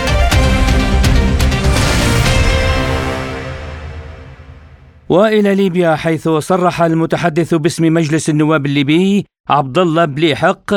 وإلى 5.09 5.55
ليبيا 5.55 5.95
حيث 5.95 6.29
صرح 6.29 6.83
المتحدث 6.83 7.55
باسم 7.55 7.95
مجلس 7.95 8.31
النواب 8.31 8.67
الليبي 8.67 9.25
عبد 9.49 9.79
الله 9.79 10.05
بليحق 10.05 10.75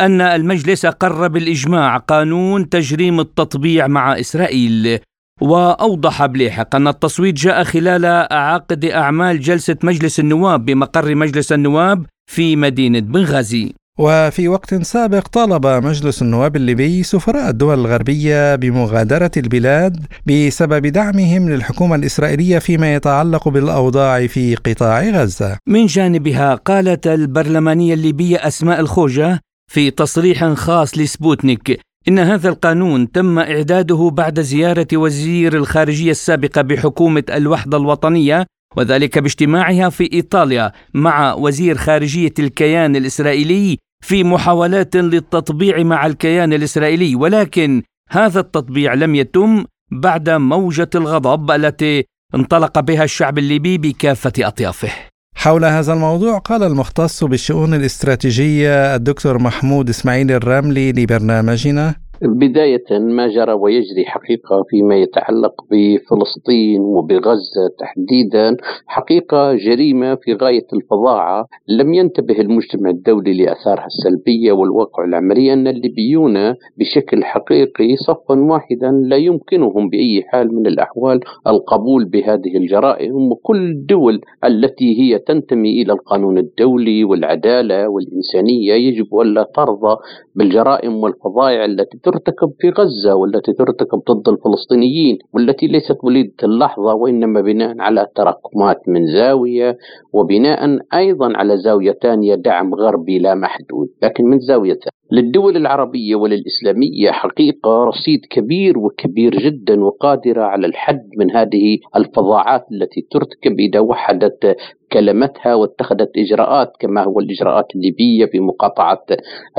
أن 0.00 0.20
المجلس 0.20 0.84
اقر 0.84 1.28
بالاجماع 1.28 1.96
قانون 1.96 2.68
تجريم 2.68 3.20
التطبيع 3.20 3.86
مع 3.86 4.20
إسرائيل. 4.20 5.00
وأوضح 5.40 6.26
بليحق 6.26 6.76
أن 6.76 6.88
التصويت 6.88 7.34
جاء 7.34 7.64
خلال 7.64 8.06
عقد 8.32 8.84
أعمال 8.84 9.40
جلسة 9.40 9.76
مجلس 9.82 10.20
النواب 10.20 10.64
بمقر 10.64 11.14
مجلس 11.14 11.52
النواب 11.52 12.06
في 12.30 12.56
مدينة 12.56 13.00
بنغازي 13.00 13.74
وفي 13.98 14.48
وقت 14.48 14.74
سابق 14.74 15.28
طالب 15.28 15.66
مجلس 15.66 16.22
النواب 16.22 16.56
الليبي 16.56 17.02
سفراء 17.02 17.48
الدول 17.50 17.78
الغربية 17.78 18.54
بمغادرة 18.54 19.30
البلاد 19.36 20.06
بسبب 20.26 20.86
دعمهم 20.86 21.48
للحكومة 21.48 21.94
الإسرائيلية 21.94 22.58
فيما 22.58 22.94
يتعلق 22.94 23.48
بالأوضاع 23.48 24.26
في 24.26 24.54
قطاع 24.54 25.02
غزة. 25.02 25.58
من 25.68 25.86
جانبها 25.86 26.54
قالت 26.54 27.06
البرلمانية 27.06 27.94
الليبية 27.94 28.36
أسماء 28.36 28.80
الخوجة 28.80 29.40
في 29.72 29.90
تصريح 29.90 30.44
خاص 30.44 30.98
لسبوتنيك 30.98 31.80
إن 32.08 32.18
هذا 32.18 32.48
القانون 32.48 33.12
تم 33.12 33.38
إعداده 33.38 34.10
بعد 34.12 34.40
زيارة 34.40 34.86
وزير 34.94 35.56
الخارجية 35.56 36.10
السابقة 36.10 36.62
بحكومة 36.62 37.24
الوحدة 37.30 37.76
الوطنية 37.76 38.46
وذلك 38.76 39.18
باجتماعها 39.18 39.88
في 39.88 40.12
إيطاليا 40.12 40.72
مع 40.94 41.34
وزير 41.34 41.76
خارجية 41.76 42.34
الكيان 42.38 42.96
الإسرائيلي 42.96 43.78
في 44.04 44.24
محاولات 44.24 44.96
للتطبيع 44.96 45.82
مع 45.82 46.06
الكيان 46.06 46.52
الإسرائيلي 46.52 47.14
ولكن 47.14 47.82
هذا 48.10 48.40
التطبيع 48.40 48.94
لم 48.94 49.14
يتم 49.14 49.64
بعد 49.92 50.30
موجة 50.30 50.90
الغضب 50.94 51.50
التي 51.50 52.04
انطلق 52.34 52.80
بها 52.80 53.04
الشعب 53.04 53.38
الليبي 53.38 53.78
بكافة 53.78 54.32
أطيافه. 54.38 54.90
حول 55.34 55.64
هذا 55.64 55.92
الموضوع 55.92 56.38
قال 56.38 56.62
المختص 56.62 57.24
بالشؤون 57.24 57.74
الاستراتيجية 57.74 58.94
الدكتور 58.94 59.38
محمود 59.38 59.88
إسماعيل 59.88 60.30
الرملي 60.32 60.92
لبرنامجنا. 60.92 62.03
بداية 62.26 62.84
ما 62.90 63.28
جرى 63.28 63.52
ويجري 63.52 64.04
حقيقة 64.06 64.62
فيما 64.70 64.96
يتعلق 64.96 65.54
بفلسطين 65.70 66.80
وبغزة 66.80 67.68
تحديدا. 67.78 68.56
حقيقة 68.86 69.54
جريمة 69.54 70.14
في 70.14 70.34
غاية 70.34 70.66
الفظاعة. 70.72 71.46
لم 71.68 71.94
ينتبه 71.94 72.40
المجتمع 72.40 72.90
الدولي 72.90 73.32
لأثارها 73.44 73.86
السلبية 73.86 74.52
والواقع 74.52 75.04
العملي 75.04 75.52
أن 75.52 75.66
الليبيون 75.68 76.54
بشكل 76.78 77.24
حقيقي 77.24 77.96
صفا 77.96 78.40
واحدا 78.40 78.90
لا 78.90 79.16
يمكنهم 79.16 79.88
بأي 79.88 80.22
حال 80.22 80.54
من 80.54 80.66
الأحوال 80.66 81.20
القبول 81.46 82.04
بهذه 82.04 82.56
الجرائم. 82.56 83.14
وكل 83.32 83.70
الدول 83.70 84.20
التي 84.44 85.00
هي 85.00 85.18
تنتمي 85.18 85.82
إلى 85.82 85.92
القانون 85.92 86.38
الدولي 86.38 87.04
والعدالة 87.04 87.88
والإنسانية 87.88 88.72
يجب 88.72 89.20
ألا 89.20 89.42
ترضى 89.54 89.96
بالجرائم 90.34 90.94
والفظائع 90.96 91.64
التي 91.64 91.98
ترتكب 92.14 92.52
في 92.58 92.68
غزة 92.70 93.14
والتي 93.14 93.52
ترتكب 93.52 93.98
ضد 94.10 94.28
الفلسطينيين 94.28 95.18
والتي 95.32 95.66
ليست 95.66 95.96
وليدة 96.02 96.34
اللحظة 96.42 96.94
وإنما 96.94 97.40
بناء 97.40 97.80
على 97.80 98.06
تراكمات 98.14 98.80
من 98.88 99.06
زاوية 99.06 99.76
وبناء 100.12 100.78
أيضا 100.94 101.36
على 101.36 101.56
زاوية 101.56 101.92
ثانية 102.02 102.34
دعم 102.34 102.74
غربي 102.74 103.18
لا 103.18 103.34
محدود 103.34 103.88
لكن 104.02 104.24
من 104.24 104.38
زاوية 104.38 104.78
للدول 105.14 105.56
العربية 105.56 106.16
وللإسلامية 106.16 107.10
حقيقة 107.10 107.84
رصيد 107.84 108.20
كبير 108.30 108.78
وكبير 108.78 109.38
جدا 109.38 109.84
وقادرة 109.84 110.42
على 110.42 110.66
الحد 110.66 111.08
من 111.18 111.30
هذه 111.30 111.78
الفظاعات 111.96 112.64
التي 112.72 113.06
ترتكب 113.10 113.60
إذا 113.60 113.80
وحدت 113.80 114.56
كلمتها 114.92 115.54
واتخذت 115.54 116.10
إجراءات 116.16 116.72
كما 116.80 117.04
هو 117.04 117.20
الإجراءات 117.20 117.66
الليبية 117.76 118.26
في 118.26 118.40
مقاطعة 118.40 119.04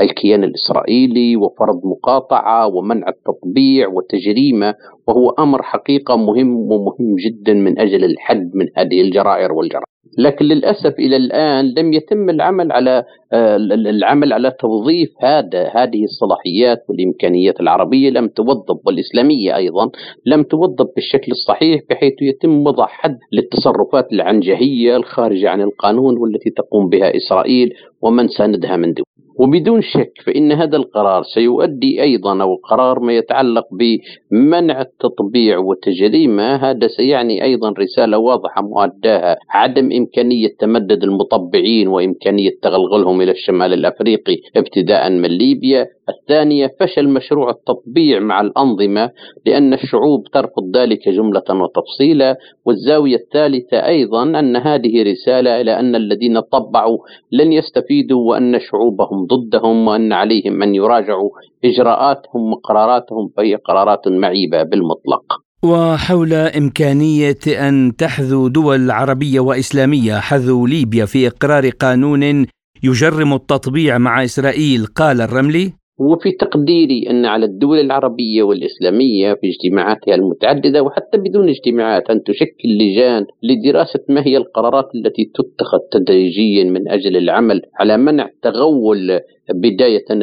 الكيان 0.00 0.44
الإسرائيلي 0.44 1.36
وفرض 1.36 1.80
مقاطعة 1.84 2.66
ومنع 2.66 3.08
التطبيع 3.08 3.88
وتجريمة 3.88 4.74
وهو 5.08 5.30
أمر 5.30 5.62
حقيقة 5.62 6.16
مهم 6.16 6.56
ومهم 6.56 7.16
جدا 7.26 7.54
من 7.54 7.78
أجل 7.78 8.04
الحد 8.04 8.50
من 8.54 8.66
هذه 8.76 9.00
الجرائر 9.00 9.52
والجرائم. 9.52 9.95
لكن 10.18 10.44
للأسف 10.44 10.98
إلى 10.98 11.16
الآن 11.16 11.74
لم 11.78 11.92
يتم 11.92 12.30
العمل 12.30 12.72
على 12.72 13.04
آه، 13.32 13.56
العمل 13.56 14.32
على 14.32 14.50
توظيف 14.50 15.10
هذا 15.20 15.68
هذه 15.74 16.04
الصلاحيات 16.04 16.84
والإمكانيات 16.88 17.60
العربية 17.60 18.10
لم 18.10 18.28
توظف 18.28 18.86
والإسلامية 18.86 19.56
أيضا 19.56 19.90
لم 20.26 20.42
توظف 20.42 20.86
بالشكل 20.96 21.32
الصحيح 21.32 21.80
بحيث 21.90 22.22
يتم 22.22 22.66
وضع 22.66 22.86
حد 22.86 23.18
للتصرفات 23.32 24.12
العنجهية 24.12 24.96
الخارجة 24.96 25.50
عن 25.50 25.60
القانون 25.60 26.18
والتي 26.18 26.50
تقوم 26.50 26.88
بها 26.88 27.16
إسرائيل 27.16 27.74
ومن 28.02 28.28
ساندها 28.28 28.76
من 28.76 28.94
دول. 28.94 29.06
وبدون 29.38 29.82
شك 29.82 30.12
فإن 30.26 30.52
هذا 30.52 30.76
القرار 30.76 31.22
سيؤدي 31.22 32.02
أيضا 32.02 32.42
أو 32.42 32.54
قرار 32.54 33.00
ما 33.00 33.12
يتعلق 33.12 33.66
بمنع 33.72 34.80
التطبيع 34.80 35.58
وتجريمه 35.58 36.56
هذا 36.56 36.86
سيعني 36.88 37.42
أيضا 37.44 37.74
رسالة 37.78 38.18
واضحة 38.18 38.62
مؤداها 38.62 39.36
عدم 39.50 39.92
إمكانية 39.92 40.48
تمدد 40.58 41.02
المطبعين 41.02 41.88
وإمكانية 41.88 42.50
تغلغلهم 42.62 43.20
إلى 43.20 43.30
الشمال 43.30 43.72
الأفريقي 43.72 44.36
ابتداء 44.56 45.10
من 45.10 45.28
ليبيا 45.28 45.86
الثانية 46.08 46.74
فشل 46.80 47.08
مشروع 47.08 47.50
التطبيع 47.50 48.20
مع 48.20 48.40
الأنظمة 48.40 49.10
لأن 49.46 49.72
الشعوب 49.74 50.24
ترفض 50.34 50.76
ذلك 50.76 51.08
جملة 51.08 51.42
وتفصيلا. 51.50 52.36
والزاوية 52.66 53.16
الثالثة 53.16 53.86
أيضا 53.86 54.22
أن 54.22 54.56
هذه 54.56 55.02
رسالة 55.12 55.60
إلى 55.60 55.80
أن 55.80 55.94
الذين 55.94 56.40
طبعوا 56.40 56.98
لن 57.32 57.52
يستفيدوا 57.52 58.30
وأن 58.30 58.60
شعوبهم 58.60 59.26
ضدهم 59.26 59.88
وأن 59.88 60.12
عليهم 60.12 60.62
أن 60.62 60.74
يراجعوا 60.74 61.30
إجراءاتهم 61.64 62.52
وقراراتهم 62.52 63.30
فهي 63.36 63.54
قرارات 63.54 64.08
معيبة 64.08 64.62
بالمطلق. 64.62 65.24
وحول 65.62 66.32
إمكانية 66.32 67.68
أن 67.68 67.96
تحذو 67.98 68.48
دول 68.48 68.90
عربية 68.90 69.40
وإسلامية 69.40 70.14
حذو 70.14 70.66
ليبيا 70.66 71.04
في 71.04 71.26
إقرار 71.26 71.68
قانون 71.68 72.46
يجرم 72.82 73.34
التطبيع 73.34 73.98
مع 73.98 74.24
إسرائيل 74.24 74.86
قال 74.86 75.20
الرملي. 75.20 75.72
وفي 75.98 76.32
تقديري 76.32 77.10
أن 77.10 77.24
على 77.24 77.44
الدول 77.46 77.80
العربية 77.80 78.42
والإسلامية 78.42 79.34
في 79.34 79.48
اجتماعاتها 79.48 80.14
المتعددة 80.14 80.82
وحتى 80.82 81.18
بدون 81.18 81.48
اجتماعات 81.48 82.10
أن 82.10 82.22
تشكل 82.22 82.68
لجان 82.68 83.26
لدراسة 83.42 84.00
ما 84.08 84.26
هي 84.26 84.36
القرارات 84.36 84.94
التي 84.94 85.30
تتخذ 85.34 85.78
تدريجيا 85.92 86.64
من 86.64 86.88
أجل 86.88 87.16
العمل 87.16 87.62
على 87.80 87.96
منع 87.96 88.30
تغول 88.42 89.20
بداية 89.54 90.04
ال 90.10 90.22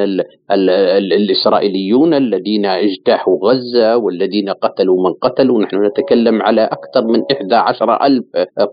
ال 0.51 0.69
ال 0.69 1.13
الإسرائيليون 1.13 2.13
الذين 2.13 2.65
اجتاحوا 2.65 3.37
غزة 3.47 3.97
والذين 3.97 4.49
قتلوا 4.49 5.03
من 5.07 5.13
قتلوا. 5.13 5.63
نحن 5.63 5.85
نتكلم 5.85 6.41
على 6.41 6.61
أكثر 6.61 7.07
من 7.07 7.23
11 7.31 8.05
ألف 8.05 8.25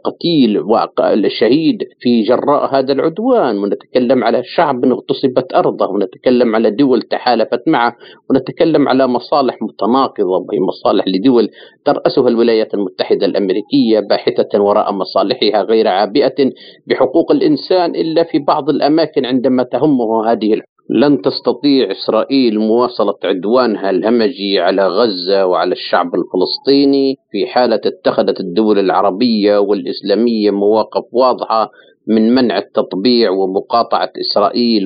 قتيل 0.05 0.59
وشهيد 0.59 1.79
في 2.01 2.23
جراء 2.23 2.75
هذا 2.75 2.93
العدوان. 2.93 3.59
ونتكلم 3.59 4.25
على 4.25 4.43
شعب 4.45 4.85
اغتصبت 4.85 5.55
أرضه. 5.55 5.87
ونتكلم 5.87 6.55
على 6.55 6.71
دول 6.71 7.03
تحالفت 7.03 7.69
معه. 7.69 7.97
ونتكلم 8.31 8.89
على 8.89 9.07
مصالح 9.07 9.57
متناقضة. 9.63 10.47
مصالح 10.69 11.05
لدول 11.09 11.49
ترأسها 11.85 12.29
الولايات 12.29 12.75
المتحدة 12.75 13.27
الأمريكية 13.27 14.01
باحثة 14.01 14.61
وراء 14.63 14.93
مصالحها 14.93 15.63
غير 15.63 15.89
عابئة 15.89 16.53
بحقوق 16.87 17.33
الإنسان 17.33 17.95
إلا 17.95 18.23
في 18.25 18.39
بعض 18.39 18.69
الأماكن 18.69 19.25
عندما 19.27 19.63
تهمه 19.63 20.33
هذه 20.33 20.61
لن 20.91 21.23
تستطيع 21.23 21.91
إسرائيل 21.91 22.59
مواصلة 22.59 23.15
عدوانها 23.25 23.91
الهمجي 23.91 24.61
على 24.61 24.89
غزة 24.89 25.47
وعلى 25.47 25.73
الشعب 25.73 26.07
الفلسطيني 26.15 27.17
في 27.31 27.47
حالة 27.47 27.81
اتخذت 27.87 28.41
الدول 28.41 28.79
العربية 28.79 29.59
والإسلامية 29.59 30.51
مواقف 30.51 31.05
واضحة 31.13 31.71
من 32.07 32.35
منع 32.35 32.59
التطبيع 32.59 33.31
ومقاطعة 33.31 34.13
إسرائيل 34.21 34.85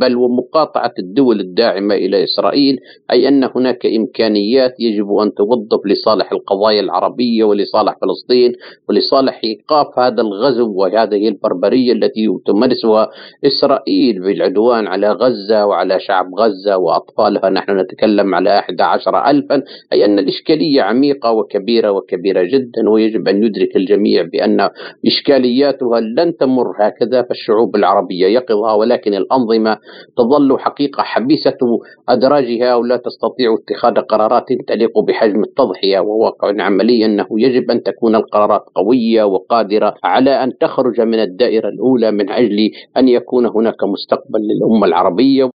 بل 0.00 0.16
ومقاطعة 0.16 0.92
الدول 0.98 1.40
الداعمة 1.40 1.94
إلى 1.94 2.24
إسرائيل 2.24 2.78
أي 3.10 3.28
أن 3.28 3.44
هناك 3.54 3.86
إمكانيات 3.86 4.74
يجب 4.80 5.12
أن 5.12 5.34
توظف 5.34 5.86
لصالح 5.86 6.32
القضايا 6.32 6.80
العربية 6.80 7.44
ولصالح 7.44 7.96
فلسطين 8.02 8.52
ولصالح 8.88 9.40
إيقاف 9.44 9.98
هذا 9.98 10.22
الغزو 10.22 10.72
وهذه 10.74 11.28
البربرية 11.28 11.92
التي 11.92 12.26
تمارسها 12.46 13.10
إسرائيل 13.46 14.20
بالعدوان 14.20 14.86
على 14.86 15.12
غزة 15.12 15.66
وعلى 15.66 16.00
شعب 16.00 16.26
غزة 16.34 16.76
وأطفالها. 16.76 17.50
نحن 17.50 17.80
نتكلم 17.80 18.34
على 18.34 18.58
11 18.58 19.30
ألفا. 19.30 19.62
أي 19.92 20.04
أن 20.04 20.18
الإشكالية 20.18 20.82
عميقة 20.82 21.32
وكبيرة 21.32 21.90
وكبيرة 21.90 22.42
جدا 22.42 22.90
ويجب 22.90 23.28
أن 23.28 23.42
يدرك 23.44 23.76
الجميع 23.76 24.22
بأن 24.32 24.68
إشكالياتها 25.06 26.00
لن 26.00 26.36
تستمر 26.46 26.72
هكذا 26.80 27.22
فالشعوب 27.22 27.76
العربية 27.76 28.26
يقظة 28.26 28.74
ولكن 28.74 29.14
الأنظمة 29.14 29.78
تظل 30.16 30.58
حقيقة 30.58 31.02
حبيسة 31.02 31.58
أدراجها 32.08 32.74
ولا 32.74 32.96
تستطيع 32.96 33.54
اتخاذ 33.54 34.00
قرارات 34.00 34.44
تليق 34.68 34.98
بحجم 34.98 35.42
التضحية 35.42 35.98
وواقع 36.00 36.62
عملي 36.62 37.04
أنه 37.04 37.26
يجب 37.38 37.70
أن 37.70 37.82
تكون 37.82 38.14
القرارات 38.14 38.62
قوية 38.74 39.24
وقادرة 39.24 39.94
على 40.04 40.30
أن 40.44 40.58
تخرج 40.60 41.00
من 41.00 41.18
الدائرة 41.22 41.68
الأولى 41.68 42.10
من 42.10 42.30
أجل 42.30 42.70
أن 42.96 43.08
يكون 43.08 43.46
هناك 43.46 43.84
مستقبل 43.84 44.40
للأمة 44.40 44.86
العربية. 44.86 45.50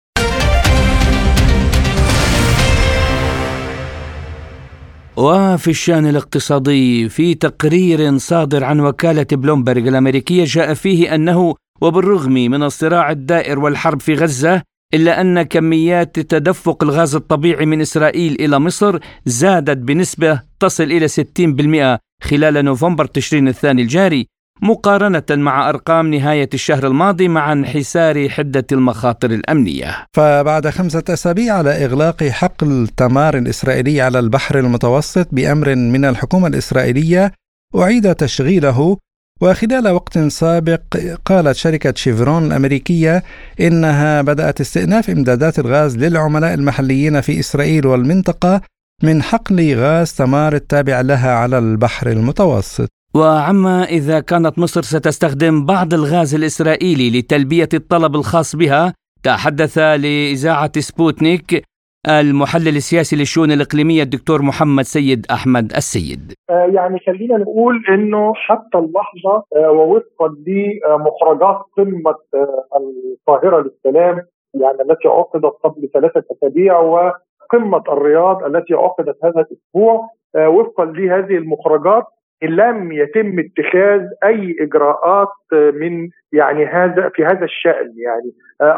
وفي 5.17 5.69
الشان 5.69 6.05
الاقتصادي 6.07 7.09
في 7.09 7.35
تقرير 7.35 8.17
صادر 8.17 8.63
عن 8.63 8.79
وكالة 8.79 9.27
بلومبرغ 9.31 9.87
الأمريكية 9.87 10.43
جاء 10.43 10.73
فيه 10.73 11.15
أنه 11.15 11.55
وبالرغم 11.81 12.33
من 12.33 12.63
الصراع 12.63 13.11
الدائر 13.11 13.59
والحرب 13.59 14.01
في 14.01 14.13
غزة 14.13 14.61
إلا 14.93 15.21
أن 15.21 15.41
كميات 15.41 16.19
تدفق 16.19 16.83
الغاز 16.83 17.15
الطبيعي 17.15 17.65
من 17.65 17.81
إسرائيل 17.81 18.37
إلى 18.39 18.59
مصر 18.59 18.99
زادت 19.25 19.77
بنسبة 19.77 20.41
تصل 20.59 20.83
إلى 20.83 21.07
60% 21.07 21.99
خلال 22.23 22.65
نوفمبر 22.65 23.05
تشرين 23.05 23.47
الثاني 23.47 23.81
الجاري. 23.81 24.27
مقارنة 24.61 25.23
مع 25.31 25.69
أرقام 25.69 26.13
نهاية 26.13 26.49
الشهر 26.53 26.87
الماضي 26.87 27.27
مع 27.27 27.51
انحسار 27.51 28.29
حدة 28.29 28.65
المخاطر 28.71 29.31
الأمنية. 29.31 30.05
فبعد 30.13 30.69
خمسة 30.69 31.03
أسابيع 31.09 31.53
على 31.53 31.85
إغلاق 31.85 32.23
حقل 32.23 32.87
تمار 32.97 33.37
الإسرائيلي 33.37 34.01
على 34.01 34.19
البحر 34.19 34.59
المتوسط 34.59 35.27
بأمر 35.31 35.75
من 35.75 36.05
الحكومة 36.05 36.47
الإسرائيلية 36.47 37.31
أعيد 37.75 38.15
تشغيله. 38.15 38.97
وخلال 39.41 39.87
وقت 39.87 40.19
سابق 40.19 40.81
قالت 41.25 41.55
شركة 41.55 41.93
شيفرون 41.95 42.45
الأمريكية 42.45 43.23
إنها 43.59 44.21
بدأت 44.21 44.61
استئناف 44.61 45.09
إمدادات 45.09 45.59
الغاز 45.59 45.97
للعملاء 45.97 46.53
المحليين 46.53 47.21
في 47.21 47.39
إسرائيل 47.39 47.87
والمنطقة 47.87 48.61
من 49.03 49.23
حقل 49.23 49.75
غاز 49.75 50.13
تمار 50.13 50.55
التابع 50.55 51.01
لها 51.01 51.31
على 51.31 51.57
البحر 51.57 52.09
المتوسط. 52.11 52.98
وعما 53.15 53.83
إذا 53.83 54.19
كانت 54.19 54.59
مصر 54.59 54.81
ستستخدم 54.81 55.65
بعض 55.65 55.93
الغاز 55.93 56.35
الإسرائيلي 56.35 57.19
لتلبية 57.19 57.69
الطلب 57.73 58.15
الخاص 58.15 58.55
بها 58.55 58.93
تحدث 59.23 59.77
لإذاعة 59.77 60.71
سبوتنيك 60.79 61.63
المحلل 62.07 62.75
السياسي 62.75 63.15
للشؤون 63.15 63.51
الإقليمية 63.51 64.03
الدكتور 64.03 64.41
محمد 64.41 64.83
سيد 64.83 65.25
أحمد 65.31 65.71
السيد. 65.71 66.33
آه، 66.49 66.69
يعني 66.73 66.99
خلينا 66.99 67.37
نقول 67.37 67.83
أنه 67.89 68.33
حتى 68.33 68.77
اللحظة 68.77 69.43
آه، 69.55 69.71
ووفقا 69.71 70.35
لمخرجات 70.47 71.59
قمة 71.77 72.15
آه، 72.33 72.65
القاهرة 72.77 73.61
للسلام 73.61 74.25
يعني 74.53 74.81
التي 74.81 75.07
عقدت 75.07 75.53
قبل 75.63 75.89
ثلاثة 75.93 76.23
أسابيع 76.31 76.79
وقمة 76.79 77.83
الرياض 77.89 78.43
التي 78.43 78.73
عقدت 78.73 79.17
هذا 79.23 79.41
الأسبوع 79.41 80.09
وفقا 80.37 80.85
لهذه 80.85 81.37
المخرجات 81.37 82.03
لم 82.43 82.91
يتم 82.91 83.39
اتخاذ 83.39 84.01
أي 84.23 84.55
إجراءات 84.59 85.27
من 85.51 86.09
يعني 86.33 86.65
هذا 86.65 87.09
في 87.15 87.25
هذا 87.25 87.43
الشأن. 87.45 87.93
يعني 87.97 88.31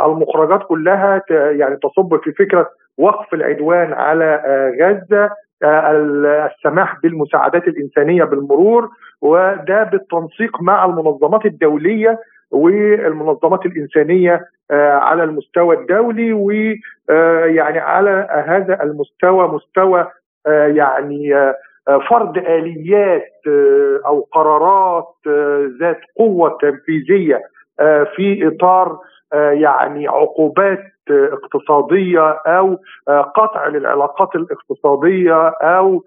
المخرجات 0.05 0.63
كلها 0.63 1.23
يعني 1.29 1.77
تصب 1.83 2.19
في 2.23 2.31
فكرة 2.31 2.69
وقف 2.97 3.33
العدوان 3.33 3.93
على 3.93 4.41
غزة 4.81 5.29
السماح 5.63 6.99
بالمساعدات 7.03 7.67
الإنسانية 7.67 8.23
بالمرور 8.23 8.89
وده 9.21 9.83
بالتنسيق 9.83 10.61
مع 10.61 10.85
المنظمات 10.85 11.45
الدولية 11.45 12.19
والمنظمات 12.51 13.65
الإنسانية 13.65 14.45
على 14.71 15.23
المستوى 15.23 15.75
الدولي 15.75 16.33
ويعني 16.33 17.79
على 17.79 18.27
هذا 18.47 18.83
المستوى 18.83 19.47
مستوى 19.47 20.07
يعني 20.47 21.53
فرض 22.09 22.37
آليات 22.37 23.31
أو 24.05 24.27
قرارات 24.31 25.13
ذات 25.79 25.99
قوة 26.17 26.57
تنفيذية 26.61 27.41
في 28.15 28.47
إطار 28.47 28.97
يعني 29.33 30.07
عقوبات 30.07 30.79
اقتصادية 31.09 32.29
أو 32.29 32.77
قطع 33.07 33.67
للعلاقات 33.67 34.35
الاقتصادية 34.35 35.47
أو 35.47 36.03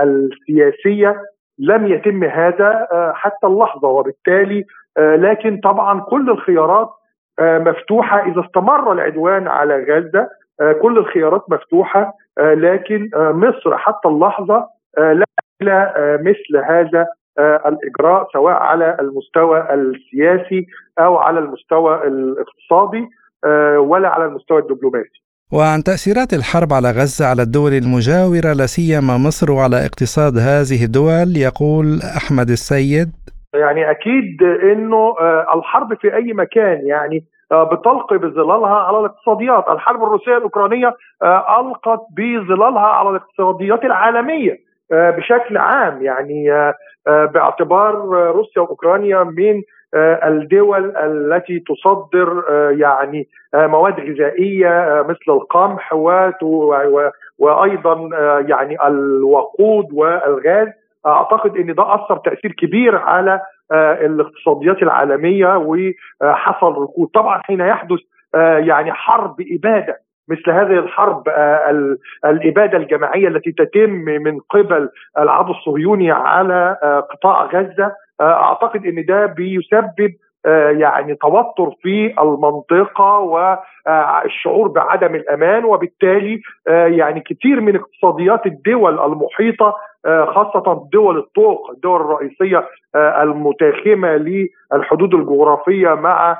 السياسية. 0.00 1.22
لم 1.58 1.86
يتم 1.86 2.24
هذا 2.24 2.88
حتى 3.14 3.46
اللحظة 3.46 3.88
وبالتالي 3.88 4.64
لكن 4.98 5.60
طبعا 5.60 6.00
كل 6.00 6.30
الخيارات 6.30 6.88
مفتوحة 7.40 8.26
إذا 8.26 8.40
استمر 8.40 8.92
العدوان 8.92 9.48
على 9.48 9.84
غزة. 9.84 10.28
كل 10.82 10.98
الخيارات 10.98 11.44
مفتوحة 11.50 12.14
لكن 12.38 13.10
مصر 13.14 13.78
حتى 13.78 14.08
اللحظة 14.08 14.66
لا 14.98 15.24
إلى 15.62 15.94
مثل 16.20 16.64
هذا 16.68 17.06
الإجراء 17.38 18.28
سواء 18.32 18.54
على 18.54 18.96
المستوى 19.00 19.66
السياسي 19.74 20.66
أو 20.98 21.16
على 21.16 21.38
المستوى 21.38 22.06
الاقتصادي 22.06 23.08
ولا 23.78 24.08
على 24.08 24.24
المستوى 24.24 24.58
الدبلوماسي. 24.58 25.22
وعن 25.52 25.82
تأثيرات 25.82 26.32
الحرب 26.32 26.72
على 26.72 26.88
غزة 26.90 27.26
على 27.26 27.42
الدول 27.42 27.72
المجاورة 27.72 28.52
لا 28.58 28.66
سيما 28.66 29.18
مصر 29.18 29.52
وعلى 29.52 29.86
اقتصاد 29.86 30.38
هذه 30.38 30.84
الدول 30.84 31.36
يقول 31.36 31.86
أحمد 32.16 32.50
السيد 32.50 33.08
يعني 33.54 33.90
أكيد 33.90 34.42
إنه 34.72 35.14
الحرب 35.54 35.94
في 36.00 36.14
أي 36.14 36.32
مكان 36.32 36.86
يعني 36.86 37.24
بتلقي 37.52 38.18
بظلالها 38.18 38.74
على 38.76 38.98
الاقتصاديات، 38.98 39.68
الحرب 39.68 40.02
الروسية 40.02 40.36
الأوكرانية 40.36 40.94
ألقت 41.60 42.00
بظلالها 42.16 42.86
على 42.86 43.10
الاقتصاديات 43.10 43.84
العالمية 43.84 44.58
بشكل 44.90 45.56
عام. 45.56 46.02
يعني 46.02 46.72
باعتبار 47.06 47.94
روسيا 48.34 48.62
وأوكرانيا 48.62 49.22
من 49.24 49.62
الدول 50.24 50.96
التي 50.96 51.64
تصدر 51.68 52.44
يعني 52.70 53.28
مواد 53.54 54.00
غذائية 54.00 55.04
مثل 55.08 55.24
القمح 55.28 55.92
وأيضا 57.38 58.08
يعني 58.48 58.86
الوقود 58.86 59.86
والغاز. 59.92 60.68
أعتقد 61.06 61.56
إن 61.56 61.74
ده 61.74 61.94
أثر 61.94 62.16
تأثير 62.16 62.52
كبير 62.52 62.96
على 62.96 63.40
الاقتصاديات 63.72 64.82
العالمية 64.82 65.56
وحصل 65.56 66.72
ركود. 66.82 67.08
طبعا 67.14 67.40
حين 67.44 67.60
يحدث 67.60 67.98
يعني 68.58 68.92
حرب 68.92 69.36
إبادة 69.52 69.96
مثل 70.28 70.50
هذه 70.50 70.78
الحرب 70.78 71.28
الإبادة 72.24 72.78
الجماعية 72.78 73.28
التي 73.28 73.52
تتم 73.52 73.90
من 74.04 74.38
قبل 74.50 74.88
العدو 75.18 75.52
الصهيوني 75.52 76.10
على 76.10 76.76
قطاع 77.10 77.44
غزة. 77.44 77.92
أعتقد 78.20 78.86
إن 78.86 79.04
ده 79.08 79.26
بيسبب 79.26 80.14
يعني 80.70 81.14
توتر 81.14 81.70
في 81.82 82.14
المنطقة 82.22 83.18
والشعور 83.18 84.68
بعدم 84.68 85.14
الأمان 85.14 85.64
وبالتالي 85.64 86.40
يعني 86.66 87.20
كثير 87.20 87.60
من 87.60 87.76
اقتصاديات 87.76 88.46
الدول 88.46 88.98
المحيطة 89.00 89.76
خاصة 90.06 90.88
دول 90.92 91.18
الطوق 91.18 91.70
الدول 91.70 92.00
الرئيسية 92.00 92.64
المتاخمة 92.96 94.08
للحدود 94.08 95.14
الجغرافية 95.14 95.88
مع 95.94 96.38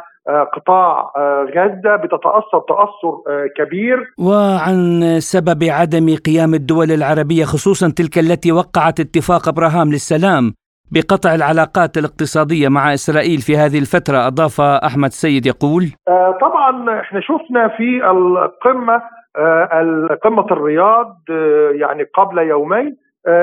قطاع 0.55 1.13
غزة 1.57 1.97
بتتأثر 1.97 2.61
تأثر 2.69 3.21
كبير. 3.57 3.99
وعن 4.19 5.01
سبب 5.19 5.65
عدم 5.65 6.17
قيام 6.27 6.55
الدول 6.55 6.91
العربية 6.91 7.45
خصوصا 7.45 7.93
تلك 7.97 8.19
التي 8.19 8.53
وقعت 8.53 9.01
اتفاق 9.01 9.49
إبراهام 9.49 9.89
للسلام 9.89 10.53
بقطع 10.93 11.35
العلاقات 11.35 11.99
الاقتصادية 11.99 12.69
مع 12.69 12.95
إسرائيل 12.95 13.39
في 13.39 13.57
هذه 13.57 13.79
الفترة 13.79 14.27
أضاف 14.27 14.61
أحمد 14.61 15.11
سيد 15.11 15.47
يقول. 15.47 15.85
طبعا 16.41 17.01
إحنا 17.01 17.21
شفنا 17.21 17.69
في 17.69 18.11
القمة 18.11 19.03
قمة 20.25 20.47
الرياض 20.51 21.17
يعني 21.73 22.03
قبل 22.15 22.39
يومين 22.39 22.97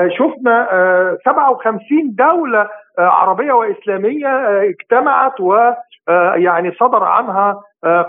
شفنا 0.08 0.68
57 1.24 2.14
دولة 2.18 2.68
عربية 2.98 3.52
وإسلامية 3.52 4.28
اجتمعت 4.62 5.40
و 5.40 5.70
يعني 6.34 6.72
صدر 6.80 7.04
عنها 7.04 7.60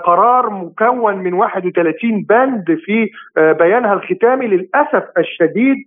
قرار 0.04 0.50
مكون 0.50 1.18
من 1.18 1.34
31 1.34 2.26
بند 2.30 2.78
في 2.86 3.10
بيانها 3.38 3.94
الختامي 3.94 4.48
للأسف 4.48 5.04
الشديد. 5.18 5.78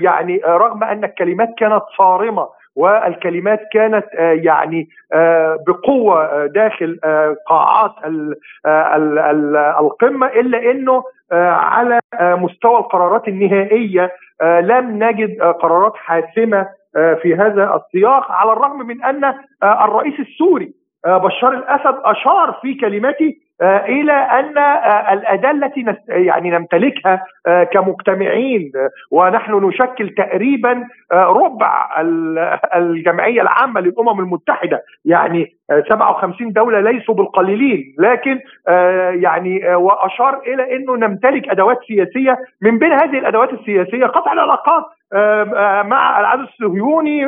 يعني 0.00 0.40
رغم 0.46 0.84
أن 0.84 1.04
الكلمات 1.04 1.48
كانت 1.58 1.82
صارمة 1.98 2.48
والكلمات 2.76 3.60
كانت 3.72 4.06
يعني 4.44 4.88
بقوة 5.66 6.46
داخل 6.46 7.00
قاعات 7.46 7.92
القمة 9.80 10.26
إلا 10.26 10.70
إنه 10.70 11.02
على 11.32 12.00
مستوى 12.12 12.78
القرارات 12.78 13.28
النهائية. 13.28 14.12
لم 14.42 15.04
نجد 15.04 15.42
قرارات 15.42 15.92
حاسمة 15.96 16.68
في 17.22 17.34
هذا 17.34 17.74
السياق 17.74 18.32
على 18.32 18.52
الرغم 18.52 18.86
من 18.86 19.04
أن 19.04 19.34
الرئيس 19.62 20.20
السوري 20.20 20.72
بشار 21.06 21.52
الأسد 21.52 22.00
أشار 22.04 22.58
في 22.62 22.74
كلمته 22.74 23.26
آه، 23.26 23.45
إلى 23.62 24.12
أن 24.12 24.58
آه، 24.58 25.12
الأداة 25.12 25.50
التي 25.50 25.84
يعني 26.08 26.50
نمتلكها 26.50 27.24
آه، 27.46 27.64
كمجتمعين 27.64 28.72
ونحن 29.10 29.64
نشكل 29.64 30.08
تقريبا 30.08 30.84
ربع 31.12 32.00
الجمعية 32.74 33.42
العامة 33.42 33.80
للأمم 33.80 34.20
المتحدة. 34.20 34.82
يعني 35.04 35.56
57 35.88 36.52
دولة 36.52 36.80
ليسوا 36.80 37.14
بالقليلين. 37.14 37.94
لكن 37.98 38.40
يعني 39.22 39.74
وأشار 39.74 40.40
إلى 40.46 40.76
أنه 40.76 40.96
نمتلك 40.96 41.48
أدوات 41.48 41.78
سياسية. 41.88 42.38
من 42.62 42.78
بين 42.78 42.92
هذه 42.92 43.18
الأدوات 43.18 43.52
السياسية 43.52 44.06
قطع 44.06 44.32
العلاقات 44.32 44.84
مع 45.86 46.20
العدو 46.20 46.42
الصهيوني 46.42 47.26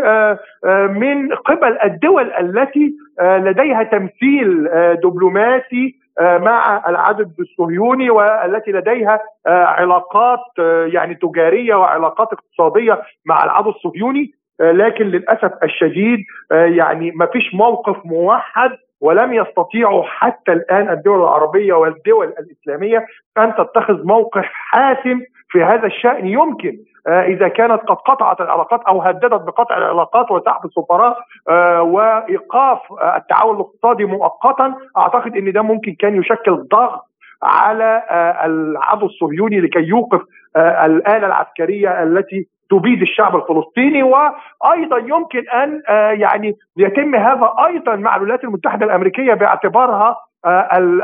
من 0.88 1.34
قبل 1.34 1.78
الدول 1.84 2.32
التي 2.32 2.94
لديها 3.22 3.82
تمثيل 3.82 4.68
دبلوماسي 5.04 5.94
آه، 5.94 6.07
مع 6.20 6.82
العدد 6.88 7.32
الصهيوني 7.40 8.10
والتي 8.10 8.72
لديها 8.72 9.20
آه، 9.46 9.64
علاقات 9.64 10.40
آه، 10.58 10.86
يعني 10.92 11.14
تجارية 11.14 11.74
وعلاقات 11.74 12.28
اقتصادية 12.32 13.02
مع 13.26 13.44
العدو 13.44 13.70
الصهيوني. 13.70 14.32
لكن 14.60 15.04
للأسف 15.04 15.52
الشديد 15.62 16.18
يعني 16.50 17.10
ما 17.10 17.26
فيش 17.26 17.54
موقف 17.54 17.96
موحد 18.04 18.70
ولم 19.00 19.32
يستطيعوا 19.32 20.02
حتى 20.02 20.52
الآن 20.52 20.88
الدول 20.88 21.20
العربية 21.20 21.72
والدول 21.72 22.34
الإسلامية 22.38 23.06
أن 23.38 23.54
تتخذ 23.54 24.06
موقف 24.06 24.44
حاسم 24.44 25.20
في 25.48 25.62
هذا 25.62 25.86
الشأن. 25.86 26.26
يمكن 26.26 26.70
آه، 26.70 26.87
إذا 27.06 27.48
كانت 27.48 27.80
قد 27.82 27.96
قطعت 27.96 28.40
العلاقات 28.40 28.80
أو 28.82 29.02
هددت 29.02 29.42
بقطع 29.42 29.76
العلاقات 29.76 30.30
وسحب 30.30 30.64
السفراء 30.64 31.18
آه، 31.48 31.82
وإيقاف 31.82 32.78
آه، 32.92 33.16
التعاون 33.16 33.56
الاقتصادي 33.56 34.04
مؤقتا 34.04 34.74
أعتقد 34.98 35.36
إن 35.36 35.52
ده 35.52 35.62
ممكن 35.62 35.94
كان 35.98 36.16
يشكل 36.16 36.64
ضغط 36.72 37.04
على 37.42 38.02
العدو 38.44 39.06
الصهيوني 39.06 39.60
لكي 39.60 39.78
يوقف 39.78 40.20
الآلة 40.56 41.26
العسكرية 41.26 42.02
التي 42.02 42.46
تبيد 42.70 43.02
الشعب 43.02 43.36
الفلسطيني 43.36 44.02
وأيضا 44.02 44.98
يمكن 44.98 45.48
أن 45.48 45.82
يعني 46.20 46.54
يتم 46.76 47.14
هذا 47.14 47.54
أيضا 47.66 47.96
مع 47.96 48.16
الولايات 48.16 48.44
المتحدة 48.44 48.86
الأمريكية 48.86 49.34
باعتبارها 49.34 50.16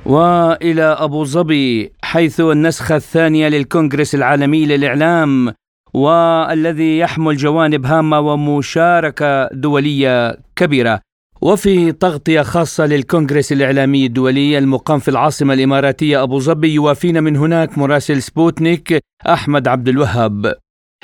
وإلى 0.08 0.82
أبو 0.82 1.24
ظبي 1.24 1.92
حيث 2.02 2.40
النسخة 2.40 2.96
الثانية 2.96 3.48
للكونغرس 3.48 4.14
العالمي 4.14 4.66
للإعلام 4.66 5.54
والذي 5.94 6.98
يحمل 6.98 7.36
جوانب 7.36 7.86
هامة 7.86 8.20
ومشاركة 8.20 9.48
دولية 9.52 10.38
كبيرة. 10.56 11.00
وفي 11.40 11.92
تغطية 11.92 12.42
خاصة 12.42 12.86
للكونغرس 12.86 13.52
الإعلامي 13.52 14.06
الدولي 14.06 14.58
المقام 14.58 14.98
في 14.98 15.08
العاصمة 15.08 15.54
الإماراتية 15.54 16.22
أبو 16.22 16.38
ظبي 16.38 16.74
يوافينا 16.74 17.20
من 17.20 17.36
هناك 17.36 17.78
مراسل 17.78 18.22
سبوتنيك 18.22 18.98
أحمد 19.26 19.68
عبد 19.68 19.88
الوهاب. 19.88 20.54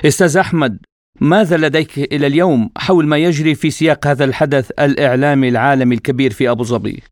أستاذ 0.05 0.37
أحمد 0.37 0.79
ماذا 1.21 1.57
لديك 1.57 1.99
إلى 1.99 2.27
اليوم 2.27 2.71
حول 2.77 3.07
ما 3.07 3.17
يجري 3.17 3.55
في 3.55 3.71
سياق 3.71 4.07
هذا 4.07 4.25
الحدث 4.25 4.71
الإعلامي 4.71 5.49
العالمي 5.49 5.95
الكبير 5.95 6.31
في 6.31 6.51
أبو 6.51 6.65
ظبي؟ 6.65 7.03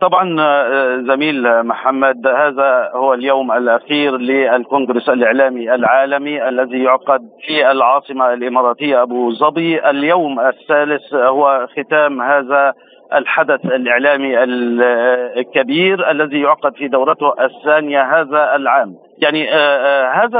طبعا 0.00 0.40
آه، 0.40 0.96
زميل 0.96 1.62
محمد 1.62 2.26
هذا 2.26 2.90
هو 2.94 3.14
اليوم 3.14 3.52
الأخير 3.52 4.16
للكونغرس 4.16 5.08
الإعلامي 5.08 5.74
العالمي 5.74 6.48
الذي 6.48 6.82
يعقد 6.82 7.20
في 7.46 7.70
العاصمة 7.70 8.32
الإماراتية 8.32 9.02
أبو 9.02 9.32
ظبي 9.32 9.90
اليوم 9.90 10.40
الثالث 10.40 11.14
هو 11.14 11.66
ختام 11.76 12.22
هذا 12.22 12.74
الحدث 13.14 13.64
الإعلامي 13.64 14.44
الكبير 14.44 16.10
الذي 16.10 16.40
يعقد 16.40 16.76
في 16.76 16.88
دورته 16.88 17.44
الثانية 17.44 18.02
هذا 18.02 18.56
العام. 18.56 18.94
يعني 19.22 19.54
آه، 19.54 20.10
هذا 20.10 20.38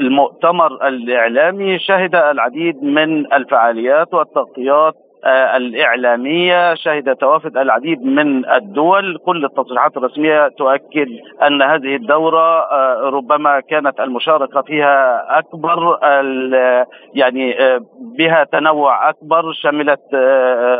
المؤتمر 0.00 0.88
الإعلامي 0.88 1.78
شهد 1.78 2.14
العديد 2.14 2.82
من 2.84 3.32
الفعاليات 3.32 4.14
والتغطيات 4.14 4.94
آه، 4.94 5.05
الإعلامية 5.56 6.74
شهد 6.74 7.16
توافد 7.16 7.56
العديد 7.56 8.02
من 8.02 8.50
الدول. 8.50 9.18
كل 9.26 9.44
التصريحات 9.44 9.96
الرسمية 9.96 10.48
تؤكد 10.48 11.08
أن 11.46 11.62
هذه 11.62 11.96
الدورة 11.96 12.60
آه، 12.60 13.00
ربما 13.02 13.60
كانت 13.60 14.00
المشاركة 14.00 14.62
فيها 14.62 15.26
أكبر 15.38 15.98
يعني 17.14 17.60
آه، 17.60 17.80
بها 18.18 18.44
تنوع 18.44 19.08
أكبر 19.08 19.52
شملت 19.52 20.14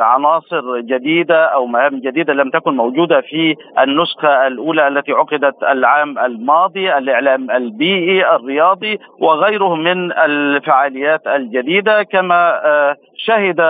عناصر 0.01 0.81
جديدة 0.81 1.45
أو 1.45 1.67
مهام 1.67 2.01
جديدة 2.01 2.33
لم 2.33 2.51
تكن 2.51 2.77
موجودة 2.77 3.21
في 3.21 3.55
النسخة 3.79 4.47
الأولى 4.47 4.89
التي 4.89 5.13
عقدت 5.13 5.63
العام 5.63 6.19
الماضي 6.19 6.99
الإعلام 6.99 7.51
البيئي 7.51 8.35
الرياضي 8.35 8.99
وغيره 9.21 9.75
من 9.75 10.13
الفعاليات 10.13 11.27
الجديدة. 11.27 12.03
كما 12.03 12.61
شهد 13.19 13.61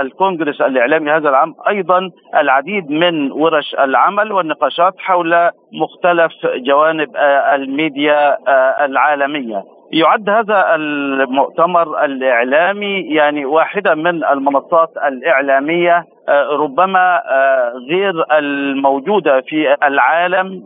الكونغرس 0.00 0.60
الإعلامي 0.60 1.10
هذا 1.10 1.28
العام 1.28 1.54
أيضا 1.68 2.10
العديد 2.34 2.90
من 2.90 3.32
ورش 3.32 3.74
العمل 3.74 4.32
والنقاشات 4.32 4.94
حول 4.98 5.50
مختلف 5.72 6.32
جوانب 6.66 7.16
آه، 7.16 7.54
الميديا 7.54 8.36
آه، 8.48 8.84
العالمية. 8.84 9.64
يعد 9.92 10.28
هذا 10.28 10.74
المؤتمر 10.74 12.04
الإعلامي 12.04 13.00
يعني 13.00 13.44
واحدة 13.44 13.94
من 13.94 14.24
المنصات 14.24 14.90
الإعلامية 15.08 16.04
آه، 16.28 16.48
ربما 16.50 17.22
غير 17.90 18.38
الموجودة 18.38 19.40
في 19.40 19.76
العالم 19.82 20.64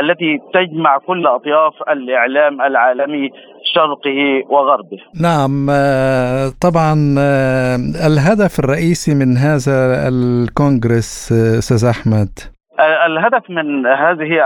التي 0.00 0.40
تجمع 0.54 0.98
كل 0.98 1.26
أطياف 1.26 1.72
الإعلام 1.88 2.62
العالمي 2.62 3.30
شرقه 3.74 4.42
وغربه. 4.48 4.98
نعم 5.20 5.70
آه، 5.70 6.48
طبعا 6.60 7.14
آه، 7.18 7.76
الهدف 8.06 8.58
الرئيسي 8.58 9.14
من 9.14 9.36
هذا 9.36 10.08
الكونغرس 10.08 11.32
آه، 11.32 11.58
أستاذ 11.58 11.84
أحمد 11.84 12.53
الهدف 12.80 13.50
من 13.50 13.86
هذه 13.86 14.40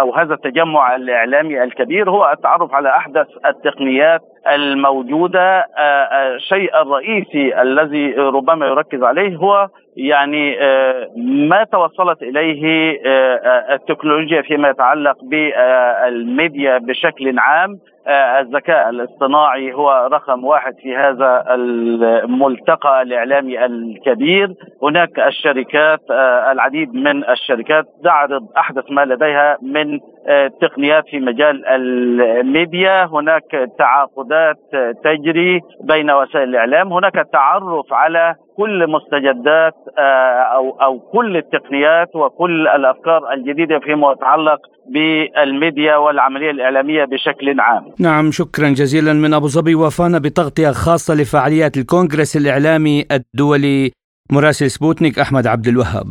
أو 0.00 0.14
هذا 0.14 0.34
التجمع 0.34 0.96
الإعلامي 0.96 1.62
الكبير 1.62 2.10
هو 2.10 2.30
التعرف 2.32 2.74
على 2.74 2.88
أحدث 2.88 3.26
التقنيات 3.46 4.20
الموجودة. 4.48 5.66
الشيء 6.36 6.82
الرئيسي 6.82 7.62
الذي 7.62 8.12
ربما 8.14 8.66
يركز 8.66 9.02
عليه 9.02 9.36
هو 9.36 9.68
يعني 9.96 10.56
ما 11.16 11.64
توصلت 11.64 12.22
إليه 12.22 12.96
التكنولوجيا 13.74 14.42
فيما 14.42 14.68
يتعلق 14.68 15.16
بالميديا 15.22 16.78
بشكل 16.78 17.38
عام. 17.38 17.78
الذكاء 18.08 18.90
الاصطناعي 18.90 19.72
هو 19.72 20.08
رقم 20.12 20.44
واحد 20.44 20.74
في 20.82 20.96
هذا 20.96 21.44
الملتقى 21.54 23.02
الإعلامي 23.02 23.64
الكبير. 23.64 24.54
هناك 24.82 25.18
الشركات 25.18 26.00
العديد 26.52 26.94
من 26.94 27.30
الشركات 27.30 27.84
تعرض 28.04 28.46
أحدث 28.56 28.84
ما 28.90 29.04
لديها 29.04 29.58
من 29.62 30.00
تقنيات 30.60 31.04
في 31.10 31.20
مجال 31.20 31.66
الميديا 31.66 33.04
هناك 33.04 33.70
تعاقدات 33.78 34.56
تجري 35.04 35.60
بين 35.84 36.10
وسائل 36.10 36.48
الإعلام 36.48 36.92
هناك 36.92 37.14
تعرف 37.32 37.92
على 37.92 38.34
كل 38.56 38.86
مستجدات 38.90 39.74
أو 40.54 40.70
أو 40.82 40.98
كل 40.98 41.36
التقنيات 41.36 42.16
وكل 42.16 42.68
الأفكار 42.68 43.32
الجديدة 43.32 43.78
فيما 43.78 44.12
يتعلق 44.12 44.60
بالميديا 44.88 45.96
والعملية 45.96 46.50
الإعلامية 46.50 47.04
بشكل 47.04 47.60
عام. 47.60 47.84
نعم 48.00 48.30
شكرا 48.30 48.68
جزيلا 48.68 49.12
من 49.12 49.34
أبو 49.34 49.46
ظبي 49.46 49.74
وفانا 49.74 50.18
بتغطية 50.18 50.70
خاصة 50.70 51.14
لفعاليات 51.14 51.76
الكونغرس 51.76 52.36
الإعلامي 52.36 53.04
الدولي 53.12 53.90
مراسل 54.32 54.70
سبوتنيك 54.70 55.18
أحمد 55.18 55.46
عبد 55.46 55.68
الوهاب. 55.68 56.06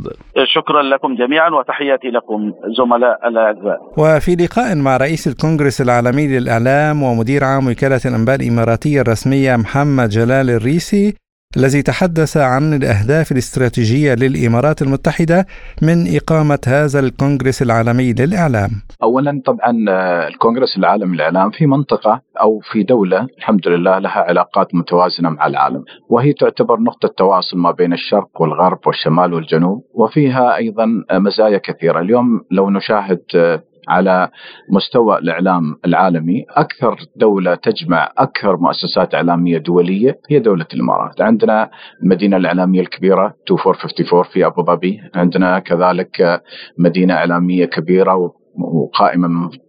شكرا 0.55 0.83
لكم 0.83 1.15
جميعا 1.15 1.49
وتحياتي 1.49 2.07
لكم 2.07 2.53
زملاء 2.77 3.27
الأعزاء. 3.27 3.79
وفي 3.97 4.35
لقاء 4.35 4.75
مع 4.75 4.97
رئيس 4.97 5.27
الكونغرس 5.27 5.81
العالمي 5.81 6.27
للإعلام 6.27 7.03
ومدير 7.03 7.43
عام 7.43 7.67
وكالة 7.67 8.01
الأنباء 8.05 8.35
الإماراتية 8.35 9.01
الرسمية 9.01 9.55
محمد 9.55 10.09
جلال 10.09 10.49
الريسي 10.49 11.15
الذي 11.55 11.81
تحدث 11.81 12.37
عن 12.37 12.73
الأهداف 12.73 13.31
الاستراتيجية 13.31 14.13
للإمارات 14.13 14.81
المتحدة 14.81 15.45
من 15.81 16.15
إقامة 16.15 16.59
هذا 16.67 16.99
الكونغرس 16.99 17.61
العالمي 17.61 18.13
للإعلام. 18.13 18.69
أولا 19.03 19.41
طبعا 19.45 19.85
آه، 19.89 20.27
الكونغرس 20.27 20.77
العالمي 20.77 21.15
للإعلام 21.15 21.49
في 21.49 21.65
منطقة 21.65 22.21
أو 22.41 22.59
في 22.59 22.83
دولة 22.83 23.27
الحمد 23.37 23.67
لله 23.67 23.99
لها 23.99 24.19
علاقات 24.19 24.75
متوازنة 24.75 25.29
مع 25.29 25.47
العالم 25.47 25.83
وهي 26.09 26.33
تعتبر 26.33 26.79
نقطة 26.79 27.07
تواصل 27.17 27.57
ما 27.57 27.71
بين 27.71 27.93
الشرق 27.93 28.41
والغرب 28.41 28.79
والشمال 28.87 29.33
والجنوب 29.33 29.83
وفيها 29.93 30.55
أيضا 30.55 30.85
مزايا 31.11 31.57
كثيرة. 31.57 31.99
اليوم 31.99 32.41
لو 32.51 32.69
نشاهد 32.69 33.21
آه، 33.35 33.63
على 33.87 34.29
مستوى 34.69 35.17
الإعلام 35.17 35.63
العالمي. 35.85 36.45
أكثر 36.49 36.95
دولة 37.15 37.55
تجمع 37.55 38.11
أكثر 38.17 38.57
مؤسسات 38.57 39.15
إعلامية 39.15 39.57
دولية 39.57 40.19
هي 40.29 40.39
دولة 40.39 40.65
الإمارات، 40.73 41.21
عندنا 41.21 41.69
المدينة 42.03 42.37
الإعلامية 42.37 42.81
الكبيرة 42.81 43.33
2454 43.51 44.23
في 44.23 44.45
أبو 44.45 44.63
ظبي، 44.63 44.99
عندنا 45.15 45.59
كذلك 45.59 46.41
مدينة 46.79 47.13
إعلامية 47.13 47.65
كبيرة 47.65 48.33
وقائمة 48.57 49.27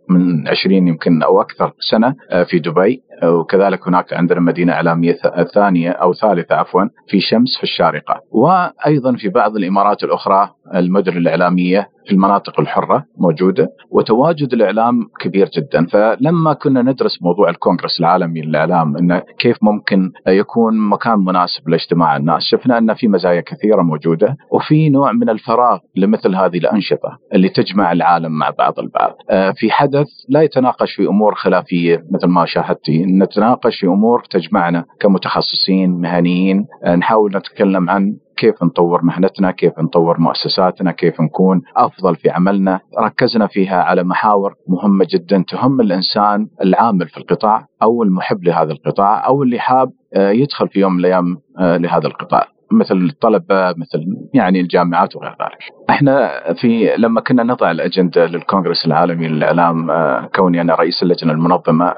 من 0.08 0.48
20 0.48 0.88
يمكن 0.88 1.22
أو 1.22 1.40
أكثر 1.40 1.72
سنة 1.90 2.14
آه، 2.30 2.42
في 2.42 2.58
دبي. 2.58 3.02
وكذلك 3.24 3.88
هناك 3.88 4.12
عندنا 4.12 4.40
مدينة 4.40 4.72
إعلامية 4.72 5.16
ثانية 5.54 5.90
أو 5.90 6.12
ثالثة 6.12 6.54
عفوا 6.54 6.82
في 7.08 7.20
شمس 7.20 7.56
في 7.56 7.62
الشارقة. 7.62 8.20
وأيضا 8.32 9.12
في 9.16 9.28
بعض 9.28 9.56
الإمارات 9.56 10.04
الأخرى 10.04 10.50
المدن 10.74 11.16
الإعلامية 11.16 11.88
في 12.06 12.12
المناطق 12.14 12.60
الحرة 12.60 13.04
موجودة 13.18 13.68
وتواجد 13.90 14.52
الإعلام 14.52 14.94
كبير 15.20 15.48
جدا. 15.56 15.86
فلما 15.86 16.52
كنا 16.52 16.82
ندرس 16.82 17.22
موضوع 17.22 17.50
الكونغرس 17.50 18.00
العالمي 18.00 18.40
للإعلام 18.40 18.96
إنه 18.96 19.22
كيف 19.38 19.56
ممكن 19.62 20.12
يكون 20.28 20.78
مكان 20.78 21.18
مناسب 21.18 21.68
لاجتماع 21.68 22.16
الناس 22.16 22.42
شفنا 22.42 22.78
أن 22.78 22.94
في 22.94 23.08
مزايا 23.08 23.40
كثيرة 23.40 23.82
موجودة 23.82 24.36
وفي 24.52 24.88
نوع 24.88 25.12
من 25.12 25.28
الفراغ 25.28 25.78
لمثل 25.96 26.34
هذه 26.34 26.58
الأنشطة 26.58 27.18
اللي 27.34 27.48
تجمع 27.48 27.92
العالم 27.92 28.32
مع 28.32 28.50
بعض 28.50 28.78
البعض. 28.78 29.14
آه، 29.30 29.50
في 29.56 29.70
حدث 29.70 30.06
لا 30.28 30.42
يتناقش 30.42 30.94
في 30.94 31.06
أمور 31.06 31.34
خلافية 31.34 32.04
مثل 32.10 32.26
ما 32.26 32.44
شاهدتي 32.46 33.04
نتناقش 33.08 33.80
في 33.80 33.86
أمور 33.86 34.22
تجمعنا 34.30 34.84
كمتخصصين 35.00 35.90
مهنيين 36.00 36.66
آه، 36.84 36.96
نحاول 36.96 37.36
نتكلم 37.36 37.90
عن 37.90 38.16
كيف 38.36 38.62
نطور 38.62 39.02
مهنتنا 39.02 39.50
كيف 39.50 39.78
نطور 39.78 40.20
مؤسساتنا 40.20 40.92
كيف 40.92 41.20
نكون 41.20 41.62
أفضل 41.76 42.16
في 42.16 42.30
عملنا. 42.30 42.80
ركزنا 42.98 43.46
فيها 43.46 43.82
على 43.82 44.04
محاور 44.04 44.54
مهمة 44.68 45.06
جدا 45.10 45.44
تهم 45.48 45.80
الإنسان 45.80 46.46
العامل 46.64 47.08
في 47.08 47.16
القطاع 47.16 47.66
أو 47.82 48.02
المحب 48.02 48.44
لهذا 48.44 48.72
القطاع 48.72 49.26
أو 49.26 49.42
اللي 49.42 49.58
حاب 49.58 49.90
آه، 50.14 50.30
يدخل 50.30 50.68
في 50.68 50.80
يوم 50.80 50.92
من 50.92 51.00
الأيام 51.00 51.36
آه، 51.58 51.76
لهذا 51.76 52.06
القطاع. 52.06 52.57
مثل 52.72 52.96
الطلبة 52.96 53.68
مثل 53.70 54.04
يعني 54.34 54.60
الجامعات 54.60 55.16
وغير 55.16 55.30
ذلك. 55.30 55.58
إحنا 55.90 56.30
في 56.60 56.94
لما 56.98 57.20
كنا 57.20 57.42
نضع 57.42 57.70
الأجندة 57.70 58.26
للكونغرس 58.26 58.86
العالمي 58.86 59.28
للإعلام 59.28 59.90
آه، 59.90 60.30
كوني 60.34 60.60
أنا 60.60 60.74
رئيس 60.74 61.02
اللجنة 61.02 61.32
المنظمة 61.32 61.94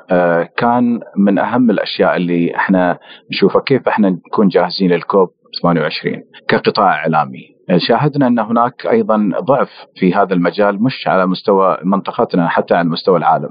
كان 0.56 1.00
من 1.16 1.38
أهم 1.38 1.70
الأشياء 1.70 2.16
اللي 2.16 2.56
إحنا 2.56 2.98
نشوفها 3.30 3.60
كيف 3.62 3.88
إحنا 3.88 4.10
نكون 4.10 4.48
جاهزين 4.48 4.90
للكوب 4.90 5.28
28 5.62 6.22
كقطاع 6.48 6.94
إعلامي 6.94 7.60
شاهدنا 7.76 8.26
أن 8.26 8.38
هناك 8.38 8.86
أيضا 8.86 9.30
ضعف 9.40 9.68
في 9.96 10.14
هذا 10.14 10.34
المجال 10.34 10.82
مش 10.82 11.08
على 11.08 11.26
مستوى 11.26 11.78
منطقتنا 11.84 12.48
حتى 12.48 12.74
على 12.74 12.88
مستوى 12.88 13.18
العالم 13.18 13.50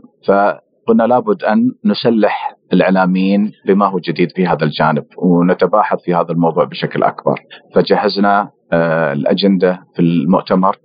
فقلنا 0.90 1.04
لابد 1.04 1.44
أن 1.44 1.72
نسلح 1.86 2.56
الإعلاميين 2.74 3.52
بما 3.68 3.86
هو 3.86 4.00
جديد 4.00 4.32
في 4.32 4.48
هذا 4.48 4.64
الجانب 4.66 5.04
ونتباحث 5.18 6.00
في 6.06 6.14
هذا 6.14 6.32
الموضوع 6.32 6.64
بشكل 6.64 7.04
أكبر. 7.04 7.40
فجهزنا 7.76 8.50
آه، 8.74 9.14
الأجندة 9.14 9.80
في 9.96 10.02
المؤتمر 10.02 10.76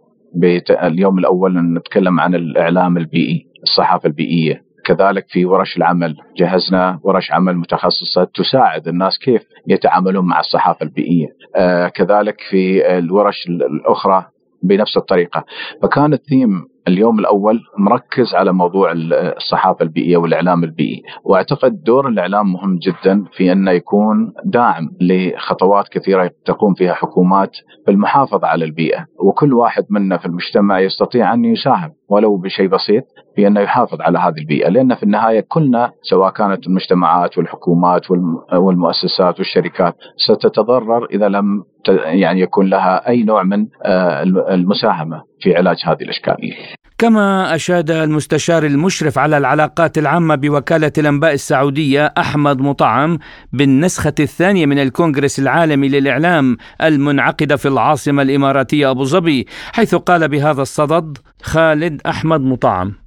اليوم 0.70 1.18
الأول 1.18 1.74
نتكلم 1.74 2.20
عن 2.20 2.34
الإعلام 2.34 2.96
البيئي 2.96 3.46
الصحافة 3.62 4.06
البيئية. 4.06 4.62
كذلك 4.84 5.24
في 5.28 5.44
ورش 5.44 5.76
العمل 5.76 6.16
جهزنا 6.38 6.98
ورش 7.02 7.32
عمل 7.32 7.56
متخصصة 7.56 8.24
تساعد 8.24 8.88
الناس 8.88 9.18
كيف 9.18 9.42
يتعاملون 9.68 10.26
مع 10.26 10.40
الصحافة 10.40 10.82
البيئية. 10.82 11.26
آه 11.56 11.88
كذلك 11.88 12.40
في 12.50 12.96
الورش 12.98 13.46
الأخرى 13.48 14.24
بنفس 14.62 14.96
الطريقة. 14.96 15.44
فكان 15.82 16.12
الثيم 16.12 16.73
اليوم 16.88 17.18
الأول 17.18 17.60
مركز 17.78 18.34
على 18.34 18.52
موضوع 18.52 18.92
الصحافة 19.36 19.82
البيئية 19.82 20.16
والإعلام 20.16 20.64
البيئي، 20.64 21.02
وأعتقد 21.24 21.82
دور 21.82 22.08
الإعلام 22.08 22.52
مهم 22.52 22.78
جدا 22.78 23.24
في 23.32 23.52
أنه 23.52 23.70
يكون 23.70 24.32
داعم 24.44 24.88
لخطوات 25.00 25.88
كثيرة 25.88 26.30
تقوم 26.44 26.74
فيها 26.74 26.94
حكومات 26.94 27.50
بالمحافظة 27.86 28.46
على 28.46 28.64
البيئة، 28.64 29.06
وكل 29.18 29.52
واحد 29.52 29.84
منا 29.90 30.16
في 30.16 30.26
المجتمع 30.26 30.80
يستطيع 30.80 31.34
أن 31.34 31.44
يساهم 31.44 31.90
ولو 32.08 32.36
بشيء 32.36 32.68
بسيط 32.68 33.04
في 33.36 33.46
أنه 33.46 33.60
يحافظ 33.60 34.00
على 34.00 34.18
هذه 34.18 34.38
البيئة، 34.38 34.68
لأن 34.68 34.94
في 34.94 35.02
النهاية 35.02 35.44
كلنا 35.48 35.92
سواء 36.02 36.30
كانت 36.30 36.66
المجتمعات 36.66 37.38
والحكومات 37.38 38.02
والمؤسسات 38.52 39.38
والشركات 39.38 39.94
ستتضرر 40.16 41.04
إذا 41.04 41.28
لم 41.28 41.64
يعني 42.04 42.40
يكون 42.40 42.66
لها 42.66 43.08
أي 43.08 43.22
نوع 43.22 43.42
من 43.42 43.66
آه، 43.82 44.22
المساهمة. 44.54 45.22
في 45.44 45.54
علاج 45.54 45.76
هذه 45.86 46.02
الاشكاليه. 46.02 46.54
كما 46.98 47.54
أشاد 47.54 47.90
المستشار 47.90 48.66
المشرف 48.66 49.18
على 49.18 49.38
العلاقات 49.38 49.98
العامة 49.98 50.34
بوكالة 50.34 50.92
الأنباء 50.98 51.32
السعودية 51.32 52.14
أحمد 52.18 52.60
مطعم 52.60 53.18
بالنسخة 53.52 54.14
الثانية 54.20 54.66
من 54.66 54.78
الكونغرس 54.78 55.38
العالمي 55.38 55.88
للإعلام 55.88 56.56
المنعقده 56.82 57.56
في 57.56 57.68
العاصمة 57.68 58.22
الإماراتية 58.22 58.90
أبو 58.90 59.04
ظبي 59.04 59.46
حيث 59.72 59.94
قال 59.94 60.28
بهذا 60.28 60.62
الصدد 60.62 61.18
خالد 61.42 62.00
أحمد 62.06 62.40
مطعم 62.40 63.03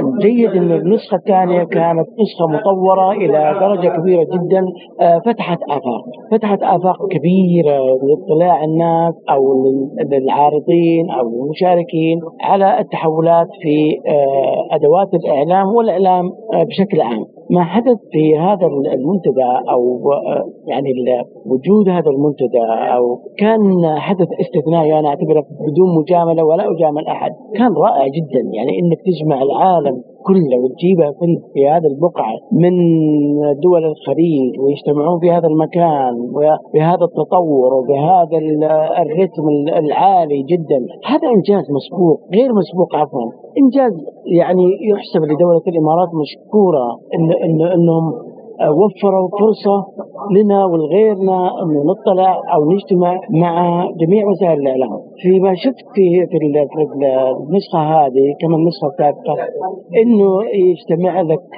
الجيد 0.00 0.50
إن 0.50 0.72
النسخة 0.72 1.16
الثانية 1.16 1.64
كانت 1.64 2.06
نسخة 2.20 2.46
مطورة 2.48 3.12
إلى 3.12 3.56
درجة 3.60 3.88
كبيرة 3.96 4.24
جدا 4.24 4.64
آه، 5.00 5.18
فتحت 5.26 5.58
آفاق، 5.70 6.04
فتحت 6.32 6.58
آفاق 6.62 7.08
كبيرة 7.10 7.78
لاطلاع 8.02 8.64
الناس 8.64 9.14
أو 9.30 9.64
العارضين 10.12 11.10
أو 11.10 11.44
المشاركين 11.44 12.20
على 12.40 12.80
التحولات 12.80 13.48
في 13.62 13.90
آه، 14.10 14.76
أدوات 14.76 15.08
الإعلام 15.14 15.66
والإعلام 15.68 16.24
آه، 16.54 16.64
بشكل 16.64 17.00
عام. 17.00 17.37
ما 17.50 17.64
حدث 17.64 17.98
في 18.12 18.38
هذا 18.38 18.66
المنتدى 18.66 19.50
أو 19.72 20.00
يعني 20.66 20.90
وجود 21.46 21.88
هذا 21.88 22.10
المنتدى 22.10 22.64
أو 22.96 23.18
كان 23.38 23.60
حدث 23.96 24.28
استثنائي 24.40 24.98
أنا 24.98 25.08
أعتبره 25.08 25.40
بدون 25.40 25.88
مجاملة 26.00 26.44
ولا 26.44 26.64
أجامل 26.72 27.06
أحد 27.06 27.30
كان 27.54 27.72
رائع 27.72 28.06
جدا 28.06 28.42
يعني 28.52 28.78
إنك 28.78 28.98
تجمع 29.06 29.42
العالم 29.42 30.02
كله 30.28 30.56
وتجيبها 30.62 31.10
في, 31.18 31.26
في 31.54 31.60
هذه 31.72 31.88
البقعة 31.94 32.34
من 32.62 32.74
دول 33.64 33.82
الخليج 33.92 34.52
ويجتمعون 34.62 35.18
في 35.20 35.30
هذا 35.30 35.48
المكان 35.52 36.14
وبهذا 36.36 37.04
التطور 37.10 37.68
وبهذا 37.78 38.38
الرتم 39.02 39.46
العالي 39.82 40.40
جدا 40.52 40.80
هذا 41.12 41.26
إنجاز 41.36 41.64
مسبوق 41.78 42.18
غير 42.36 42.50
مسبوق 42.60 42.90
عفوا. 43.00 43.26
إنجاز 43.62 43.92
يعني 44.40 44.64
يحسب 44.92 45.22
لدولة 45.30 45.64
الإمارات 45.72 46.10
مشكورة 46.24 46.86
إن 47.14 47.24
إن 47.46 47.60
إنهم 47.76 48.04
وفروا 48.78 49.28
فرصة 49.40 49.76
لنا 50.36 50.64
ولغيرنا 50.64 51.38
أن 51.62 51.70
نطلع 51.90 52.32
أو 52.54 52.70
نجتمع 52.72 53.20
مع 53.30 53.84
جميع 54.00 54.28
وسائل 54.28 54.60
الإعلام. 54.60 54.90
فيما 55.22 55.54
شفت 55.54 55.86
في 55.94 56.26
في 56.30 56.36
النسخة 57.48 57.78
هذه 57.78 58.26
كما 58.40 58.56
النسخة 58.56 58.86
السابقة 58.88 59.34
أنه 60.02 60.30
يجتمع 60.70 61.20
لك 61.20 61.48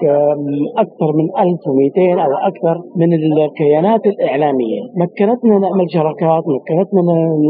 أكثر 0.78 1.12
من 1.18 1.26
1200 1.38 2.22
أو 2.24 2.32
أكثر 2.51 2.82
من 2.96 3.12
الكيانات 3.14 4.07
الإعلامية. 4.07 4.80
مكنتنا 4.96 5.59
نعمل 5.59 5.86
شراكات 5.90 6.44
مكنتنا 6.57 7.03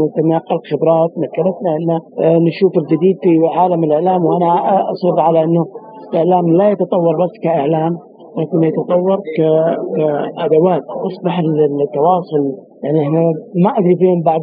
نتناقل 0.03 0.59
خبرات 0.71 1.11
مكنتنا 1.17 1.71
أن 1.77 1.89
آه، 2.25 2.37
نشوف 2.37 2.77
الجديد 2.77 3.17
في 3.23 3.57
عالم 3.57 3.83
الإعلام. 3.83 4.25
وأنا 4.25 4.51
أصر 4.91 5.19
على 5.19 5.43
أنه 5.43 5.65
الإعلام 6.13 6.47
لا 6.57 6.69
يتطور 6.69 7.15
بس 7.23 7.33
كإعلام. 7.43 8.10
لكن 8.37 8.63
يتطور 8.63 9.19
كأدوات 9.37 10.81
أصبح 11.07 11.39
التواصل 11.39 12.43
يعني 12.83 13.01
إحنا 13.01 13.21
ما 13.63 13.69
أدري 13.79 13.95
فين 13.95 14.21
بعد 14.21 14.41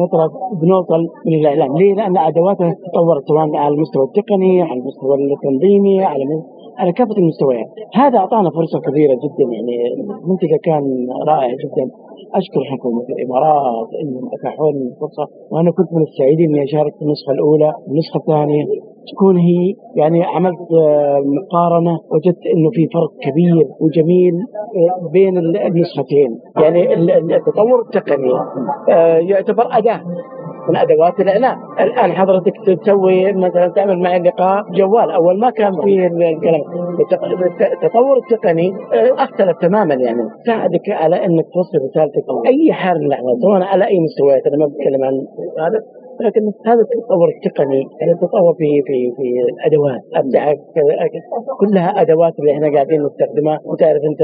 فترة 0.00 0.30
بنوصل 0.62 1.00
من 1.26 1.34
الإعلام، 1.34 1.76
ليه؟ 1.78 1.94
لأن 1.94 2.16
ادواتها 2.18 2.70
تطورت 2.86 3.22
سواء 3.28 3.56
على 3.56 3.74
المستوى 3.74 4.04
التقني، 4.04 4.62
على 4.62 4.80
المستوى 4.80 5.14
التنظيمي، 5.14 6.04
على 6.04 6.22
على 6.78 6.92
كافة 6.92 7.16
المستويات، 7.18 7.70
هذا 7.94 8.18
أعطانا 8.18 8.50
فرصة 8.50 8.80
كبيرة 8.80 9.14
جدا 9.14 9.44
يعني 9.54 9.76
المنتج 9.94 10.52
كان 10.62 10.84
رائع 11.28 11.52
جدا، 11.62 11.84
أشكر 12.34 12.60
حكومه 12.72 13.02
الإمارات 13.14 13.88
إنهم 14.02 14.24
اتاحوا 14.34 14.72
لي 14.72 14.82
الفرصه 14.92 15.24
وأنا 15.50 15.70
كنت 15.70 15.92
من 15.92 16.02
السعيدين 16.02 16.48
إني 16.50 16.64
أشارك 16.64 16.92
في 16.98 17.02
النسخة 17.02 17.32
الأولى، 17.32 17.72
النسخة 17.88 18.18
الثانية. 18.18 18.64
تكون 19.12 19.36
هي 19.36 19.74
يعني 19.96 20.22
عملت 20.24 20.72
آه، 20.80 21.22
مقارنة 21.38 21.98
وجدت 22.12 22.46
إنه 22.54 22.70
في 22.70 22.88
فرق 22.94 23.10
كبير 23.30 23.56
وجميل 23.80 24.34
آه، 24.34 25.08
بين 25.12 25.38
النسختين. 25.38 26.38
يعني 26.62 26.94
التطور 27.36 27.80
التقني 27.80 28.32
آه، 28.90 29.18
يعتبر 29.18 29.64
أداة. 29.70 30.00
من 30.70 30.76
ادوات 30.76 31.20
الاعلام، 31.20 31.58
الآن 31.80 32.12
حضرتك 32.12 32.52
تسوي 32.66 33.32
مثلا 33.32 33.68
تعمل 33.68 33.98
معي 33.98 34.18
لقاء 34.18 34.62
جوال، 34.72 35.10
أول 35.10 35.40
ما 35.40 35.50
كان 35.50 35.72
فيه 35.84 36.06
الكلام 36.06 36.60
التطور 37.72 38.18
التقني 38.18 38.72
أختلف 39.18 39.58
تماما 39.58 39.94
يعني. 39.94 40.22
ساعدك 40.46 40.90
على 40.90 41.16
أنك 41.16 41.44
توصل 41.54 41.78
رسالتك. 41.88 42.24
أي 42.46 42.72
حال 42.72 42.98
من 43.00 43.06
الأحوال 43.06 43.42
سواء 43.42 43.62
على 43.62 43.84
أي 43.86 44.00
مستويات 44.00 44.46
أنا 44.46 44.56
ما 44.56 44.66
بتكلم 44.66 45.04
عن 45.04 45.12
هذا. 45.64 45.80
لكن 46.26 46.40
هذا 46.66 46.80
التطور 46.80 47.28
التقني 47.36 47.82
يعني 48.00 48.12
التطور 48.12 48.54
في 48.58 48.82
في 48.86 48.96
في 49.16 49.26
الأدوات 49.52 50.00
كلها 51.60 52.00
أدوات 52.02 52.32
اللي 52.38 52.52
إحنا 52.52 52.72
قاعدين 52.74 53.02
نستخدمها. 53.06 53.58
وتعرف 53.64 54.02
أنت 54.10 54.22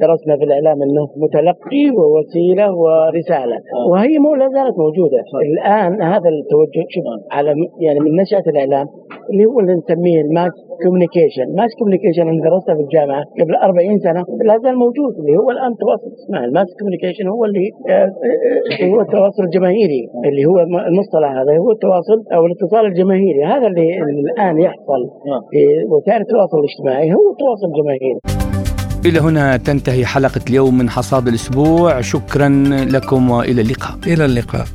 درسنا 0.00 0.36
في 0.36 0.44
الإعلام 0.44 0.82
إنه 0.82 1.08
متلقي 1.16 1.84
ووسيلة 1.98 2.74
ورسالة 2.74 3.56
وهي 3.90 4.18
مو 4.18 4.34
لا 4.34 4.48
زالت 4.48 4.78
موجودة. 4.78 5.20
الآن 5.52 6.02
هذا 6.02 6.28
التوجه 6.28 6.84
شوف 6.94 7.04
على 7.32 7.54
يعني 7.80 8.00
من 8.00 8.16
نشأة 8.16 8.42
الإعلام 8.52 8.86
اللي 9.32 9.44
هو 9.44 9.60
اللي 9.60 9.74
نسميه 9.74 10.20
ال 10.20 10.26
mass 10.26 10.52
communication 10.82 11.46
mass 11.60 11.70
communication 11.78 12.24
أنا 12.32 12.40
درسته 12.48 12.72
في 12.76 12.82
الجامعة 12.86 13.22
قبل 13.40 13.54
40 13.56 13.98
سنة 14.06 14.20
لا 14.48 14.54
زال 14.64 14.76
موجود. 14.84 15.12
اللي 15.20 15.34
هو 15.40 15.48
الآن 15.54 15.72
تواصل. 15.82 16.08
اسمه 16.18 16.38
ال 16.48 16.52
mass 16.52 16.68
communication 16.78 17.26
هو 17.34 17.42
اللي 17.48 17.66
آه، 17.90 18.08
آه، 18.82 18.88
هو 18.92 19.00
التواصل 19.06 19.42
الجماهيري. 19.48 20.02
اللي 20.28 20.44
هو 20.50 20.56
المصطلح 20.90 21.30
هذا 21.40 21.52
هو 21.62 21.70
التواصل 21.76 22.18
أو 22.34 22.40
الاتصال 22.46 22.84
الجماهيري. 22.90 23.42
هذا 23.54 23.66
اللي 23.70 23.86
الآن 24.28 24.54
يحصل 24.66 25.02
في 25.50 25.60
وسائل 25.92 26.20
التواصل 26.26 26.58
الاجتماعي. 26.62 27.06
هو 27.18 27.26
التواصل 27.34 27.66
الجماهيري 27.72 28.20
إلى 29.06 29.18
هنا 29.26 29.56
تنتهي 29.56 30.04
حلقة 30.04 30.40
اليوم 30.50 30.78
من 30.78 30.88
حصاد 30.88 31.28
الأسبوع. 31.28 32.00
شكرا 32.00 32.48
لكم 32.94 33.30
وإلى 33.30 33.60
اللقاء. 33.60 33.94
إلى 34.12 34.24
اللقاء. 34.24 34.66